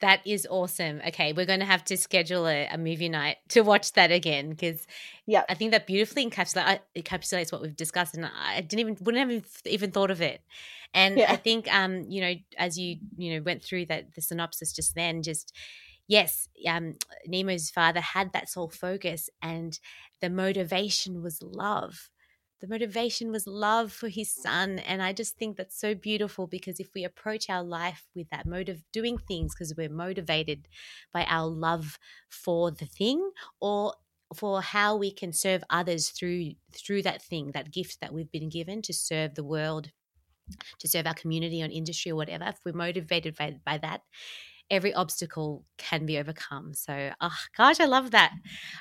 That 0.00 0.20
is 0.24 0.46
awesome. 0.48 1.00
Okay, 1.08 1.32
we're 1.32 1.46
going 1.46 1.60
to 1.60 1.66
have 1.66 1.84
to 1.86 1.96
schedule 1.96 2.46
a, 2.46 2.68
a 2.70 2.78
movie 2.78 3.08
night 3.08 3.38
to 3.50 3.62
watch 3.62 3.92
that 3.94 4.12
again 4.12 4.50
because 4.50 4.86
yeah, 5.26 5.44
I 5.48 5.54
think 5.54 5.72
that 5.72 5.86
beautifully 5.86 6.28
encapsulates, 6.28 6.80
encapsulates 6.96 7.52
what 7.52 7.62
we've 7.62 7.76
discussed, 7.76 8.14
and 8.14 8.26
I 8.26 8.60
didn't 8.60 8.80
even 8.80 8.96
wouldn't 9.00 9.30
have 9.30 9.44
even 9.66 9.90
thought 9.90 10.10
of 10.10 10.22
it. 10.22 10.40
And 10.94 11.18
yeah. 11.18 11.32
I 11.32 11.36
think, 11.36 11.72
um, 11.74 12.04
you 12.08 12.20
know, 12.20 12.34
as 12.56 12.78
you 12.78 12.96
you 13.16 13.34
know 13.34 13.42
went 13.42 13.62
through 13.62 13.86
that 13.86 14.14
the 14.14 14.22
synopsis 14.22 14.72
just 14.72 14.94
then, 14.94 15.22
just 15.22 15.52
yes, 16.06 16.48
um, 16.66 16.94
Nemo's 17.26 17.70
father 17.70 18.00
had 18.00 18.32
that 18.32 18.48
sole 18.48 18.70
focus, 18.70 19.28
and 19.42 19.78
the 20.20 20.30
motivation 20.30 21.22
was 21.22 21.42
love 21.42 22.08
the 22.60 22.68
motivation 22.68 23.30
was 23.30 23.46
love 23.46 23.92
for 23.92 24.08
his 24.08 24.32
son 24.32 24.78
and 24.80 25.02
i 25.02 25.12
just 25.12 25.36
think 25.36 25.56
that's 25.56 25.78
so 25.78 25.94
beautiful 25.94 26.46
because 26.46 26.80
if 26.80 26.88
we 26.94 27.04
approach 27.04 27.48
our 27.48 27.62
life 27.62 28.06
with 28.14 28.28
that 28.30 28.46
motive 28.46 28.82
doing 28.92 29.18
things 29.18 29.54
because 29.54 29.74
we're 29.76 29.88
motivated 29.88 30.68
by 31.12 31.24
our 31.24 31.46
love 31.46 31.98
for 32.28 32.70
the 32.70 32.86
thing 32.86 33.30
or 33.60 33.94
for 34.34 34.60
how 34.60 34.96
we 34.96 35.10
can 35.10 35.32
serve 35.32 35.64
others 35.70 36.10
through 36.10 36.50
through 36.72 37.02
that 37.02 37.22
thing 37.22 37.50
that 37.52 37.72
gift 37.72 37.98
that 38.00 38.12
we've 38.12 38.30
been 38.30 38.48
given 38.48 38.82
to 38.82 38.92
serve 38.92 39.34
the 39.34 39.44
world 39.44 39.90
to 40.78 40.88
serve 40.88 41.06
our 41.06 41.14
community 41.14 41.62
or 41.62 41.66
industry 41.66 42.10
or 42.10 42.16
whatever 42.16 42.44
if 42.44 42.58
we're 42.64 42.72
motivated 42.72 43.36
by, 43.36 43.56
by 43.64 43.78
that 43.78 44.02
every 44.70 44.92
obstacle 44.92 45.64
can 45.78 46.06
be 46.06 46.18
overcome. 46.18 46.74
So, 46.74 47.10
oh 47.20 47.36
gosh, 47.56 47.80
I 47.80 47.86
love 47.86 48.10
that. 48.10 48.32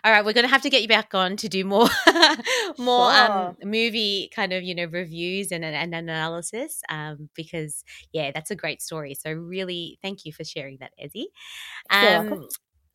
All 0.04 0.12
right, 0.12 0.24
we're 0.24 0.34
going 0.34 0.46
to 0.46 0.52
have 0.52 0.62
to 0.64 0.70
get 0.70 0.82
you 0.82 0.88
back 0.88 1.14
on 1.14 1.38
to 1.38 1.48
do 1.48 1.64
more, 1.64 1.88
more 2.78 3.12
um, 3.12 3.28
sure. 3.28 3.48
um, 3.48 3.56
movie 3.64 4.30
kind 4.36 4.54
of 4.54 4.64
you 4.64 4.76
know 4.76 4.86
reviews 4.86 5.52
and 5.52 5.64
and 5.64 5.94
analysis 5.94 6.82
um, 6.90 7.30
because 7.36 7.84
yeah, 8.12 8.32
that's 8.34 8.52
a 8.52 8.56
great 8.56 8.82
story. 8.82 9.14
So 9.14 9.32
really, 9.32 10.00
thank 10.02 10.26
you 10.26 10.34
for 10.34 10.44
sharing 10.44 10.78
that, 10.80 10.92
Ezzy. 11.02 11.26
Um, 11.90 12.48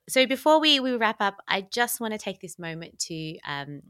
so 0.09 0.27
before 0.27 0.61
we 0.61 0.81
we 0.81 0.97
wrap 0.97 1.21
up, 1.21 1.37
I 1.49 1.63
just 1.63 2.01
want 2.01 2.13
to 2.13 2.19
take 2.19 2.41
this 2.41 2.59
moment 2.59 2.99
to 3.01 3.39
um, 3.47 3.83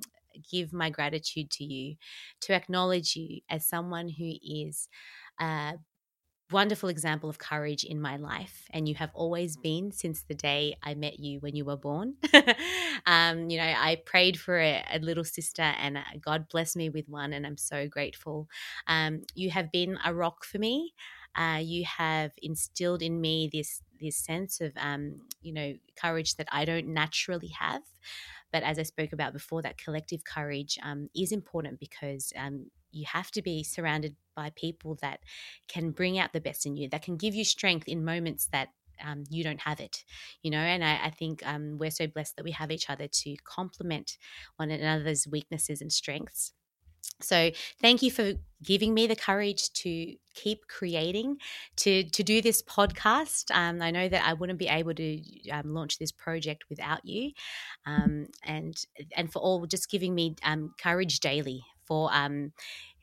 give 0.50 0.72
my 0.72 0.90
gratitude 0.90 1.50
to 1.50 1.64
you, 1.64 1.96
to 2.42 2.54
acknowledge 2.54 3.16
you 3.16 3.40
as 3.48 3.66
someone 3.66 4.08
who 4.08 4.32
is. 4.42 4.88
Uh, 5.40 5.72
wonderful 6.52 6.88
example 6.88 7.28
of 7.30 7.38
courage 7.38 7.84
in 7.84 8.00
my 8.00 8.16
life, 8.16 8.68
and 8.70 8.88
you 8.88 8.94
have 8.96 9.10
always 9.14 9.56
been 9.56 9.90
since 9.90 10.22
the 10.22 10.34
day 10.34 10.76
I 10.82 10.94
met 10.94 11.18
you 11.18 11.40
when 11.40 11.56
you 11.56 11.64
were 11.64 11.76
born. 11.76 12.14
um, 13.06 13.50
you 13.50 13.58
know, 13.58 13.64
I 13.64 14.02
prayed 14.04 14.38
for 14.38 14.58
a, 14.58 14.84
a, 14.92 14.98
little 14.98 15.24
sister, 15.24 15.62
and 15.62 15.96
uh, 15.96 16.02
God 16.20 16.48
blessed 16.48 16.76
me 16.76 16.90
with 16.90 17.08
one, 17.08 17.32
and 17.32 17.46
I'm 17.46 17.56
so 17.56 17.88
grateful. 17.88 18.48
Um, 18.86 19.22
you 19.34 19.50
have 19.50 19.72
been 19.72 19.98
a 20.04 20.14
rock 20.14 20.44
for 20.44 20.58
me. 20.58 20.94
Uh, 21.34 21.60
you 21.62 21.84
have 21.84 22.32
instilled 22.42 23.02
in 23.02 23.20
me 23.20 23.48
this 23.52 23.82
this 24.00 24.16
sense 24.16 24.60
of 24.60 24.72
um, 24.76 25.16
you 25.40 25.52
know 25.52 25.74
courage 26.00 26.36
that 26.36 26.48
I 26.52 26.64
don't 26.64 26.88
naturally 26.88 27.52
have. 27.58 27.82
But 28.52 28.62
as 28.62 28.78
I 28.78 28.82
spoke 28.82 29.12
about 29.12 29.32
before, 29.32 29.62
that 29.62 29.78
collective 29.78 30.24
courage 30.24 30.78
um, 30.82 31.08
is 31.16 31.32
important 31.32 31.80
because 31.80 32.32
um, 32.36 32.66
you 32.92 33.06
have 33.06 33.30
to 33.32 33.42
be 33.42 33.62
surrounded 33.62 34.16
by 34.36 34.50
people 34.54 34.98
that 35.02 35.20
can 35.68 35.90
bring 35.90 36.18
out 36.18 36.32
the 36.32 36.40
best 36.40 36.66
in 36.66 36.76
you, 36.76 36.88
that 36.88 37.02
can 37.02 37.16
give 37.16 37.34
you 37.34 37.44
strength 37.44 37.88
in 37.88 38.04
moments 38.04 38.48
that 38.52 38.68
um, 39.04 39.24
you 39.30 39.42
don't 39.42 39.60
have 39.60 39.80
it, 39.80 40.04
you 40.42 40.50
know. 40.50 40.58
And 40.58 40.84
I, 40.84 41.06
I 41.06 41.10
think 41.10 41.42
um, 41.46 41.78
we're 41.78 41.90
so 41.90 42.06
blessed 42.06 42.36
that 42.36 42.44
we 42.44 42.52
have 42.52 42.70
each 42.70 42.88
other 42.88 43.08
to 43.08 43.36
complement 43.44 44.18
one 44.56 44.70
another's 44.70 45.26
weaknesses 45.26 45.80
and 45.80 45.92
strengths. 45.92 46.52
So 47.20 47.50
thank 47.80 48.02
you 48.02 48.10
for 48.10 48.32
giving 48.62 48.94
me 48.94 49.06
the 49.06 49.16
courage 49.16 49.72
to 49.74 50.14
keep 50.34 50.66
creating, 50.68 51.36
to 51.76 52.04
to 52.04 52.22
do 52.22 52.40
this 52.40 52.62
podcast. 52.62 53.50
Um, 53.54 53.82
I 53.82 53.90
know 53.90 54.08
that 54.08 54.26
I 54.26 54.32
wouldn't 54.34 54.58
be 54.58 54.68
able 54.68 54.94
to 54.94 55.50
um, 55.50 55.74
launch 55.74 55.98
this 55.98 56.12
project 56.12 56.64
without 56.68 57.04
you, 57.04 57.32
um, 57.86 58.26
and 58.44 58.76
and 59.16 59.32
for 59.32 59.40
all 59.40 59.66
just 59.66 59.90
giving 59.90 60.14
me 60.14 60.36
um, 60.42 60.74
courage 60.78 61.20
daily 61.20 61.62
for 61.84 62.10
um, 62.12 62.52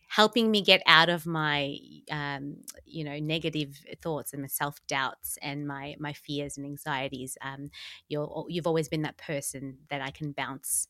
helping 0.09 0.51
me 0.51 0.61
get 0.61 0.81
out 0.87 1.09
of 1.09 1.25
my 1.25 1.77
um, 2.11 2.57
you 2.85 3.03
know 3.03 3.19
negative 3.19 3.79
thoughts 4.01 4.33
and 4.33 4.41
my 4.41 4.47
self 4.47 4.79
doubts 4.87 5.37
and 5.41 5.67
my 5.67 5.95
my 5.99 6.13
fears 6.13 6.57
and 6.57 6.65
anxieties. 6.65 7.37
Um, 7.41 7.69
you're 8.09 8.45
you've 8.49 8.67
always 8.67 8.89
been 8.89 9.03
that 9.03 9.17
person 9.17 9.79
that 9.89 10.01
I 10.01 10.11
can 10.11 10.31
bounce 10.31 10.87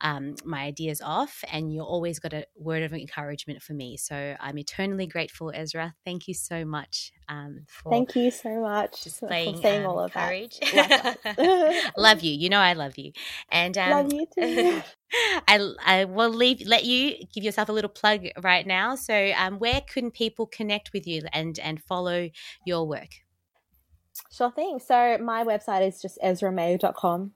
um, 0.00 0.34
my 0.44 0.62
ideas 0.62 1.00
off 1.00 1.44
and 1.52 1.72
you're 1.72 1.84
always 1.84 2.18
got 2.18 2.32
a 2.32 2.46
word 2.56 2.82
of 2.82 2.92
encouragement 2.92 3.62
for 3.62 3.74
me 3.74 3.96
so 3.96 4.36
I'm 4.40 4.58
eternally 4.58 5.06
grateful 5.06 5.52
Ezra 5.54 5.94
thank 6.04 6.28
you 6.28 6.34
so 6.34 6.64
much 6.64 7.12
um, 7.28 7.66
thank 7.88 8.16
you 8.16 8.30
so 8.30 8.60
much 8.60 9.02
displaying 9.02 9.56
for 9.56 9.62
saying 9.62 9.80
um, 9.80 9.90
all 9.90 10.00
of 10.00 10.12
courage 10.12 10.60
that 10.72 11.18
love 11.96 12.22
you 12.22 12.32
you 12.32 12.48
know 12.48 12.60
I 12.60 12.72
love 12.74 12.96
you 12.96 13.12
and 13.50 13.76
love 13.76 14.12
you 14.12 14.26
too 14.34 14.82
I, 15.46 15.72
I 15.84 16.04
will 16.04 16.30
leave 16.30 16.62
let 16.66 16.84
you 16.84 17.14
give 17.32 17.44
yourself 17.44 17.68
a 17.68 17.72
little 17.72 17.90
plug 17.90 18.26
right 18.42 18.66
now. 18.66 18.94
So, 18.94 19.32
um, 19.36 19.58
where 19.58 19.80
can 19.80 20.10
people 20.10 20.46
connect 20.46 20.92
with 20.92 21.06
you 21.06 21.22
and 21.32 21.58
and 21.58 21.82
follow 21.82 22.30
your 22.64 22.86
work? 22.86 23.08
Sure 24.30 24.50
thing. 24.50 24.78
So, 24.80 25.18
my 25.18 25.44
website 25.44 25.86
is 25.86 26.02
just 26.02 26.18
ezramayo.com. 26.22 27.32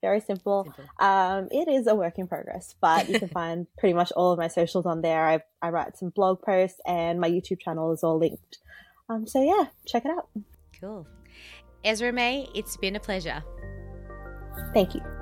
Very 0.00 0.20
simple. 0.20 0.64
simple. 0.64 0.84
Um, 0.98 1.48
it 1.50 1.68
is 1.68 1.86
a 1.86 1.94
work 1.94 2.18
in 2.18 2.28
progress, 2.28 2.74
but 2.80 3.08
you 3.08 3.18
can 3.18 3.28
find 3.40 3.66
pretty 3.78 3.94
much 3.94 4.12
all 4.12 4.32
of 4.32 4.38
my 4.38 4.48
socials 4.48 4.86
on 4.86 5.02
there. 5.02 5.26
I, 5.26 5.40
I 5.60 5.70
write 5.70 5.96
some 5.98 6.10
blog 6.10 6.42
posts, 6.42 6.80
and 6.86 7.20
my 7.20 7.28
YouTube 7.28 7.60
channel 7.60 7.92
is 7.92 8.04
all 8.04 8.18
linked. 8.18 8.58
Um, 9.08 9.26
so 9.26 9.42
yeah, 9.42 9.66
check 9.86 10.04
it 10.04 10.10
out. 10.10 10.28
Cool. 10.80 11.06
Ezra 11.84 12.12
May, 12.12 12.48
it's 12.54 12.76
been 12.76 12.96
a 12.96 13.00
pleasure. 13.00 13.42
Thank 14.74 14.94
you. 14.94 15.17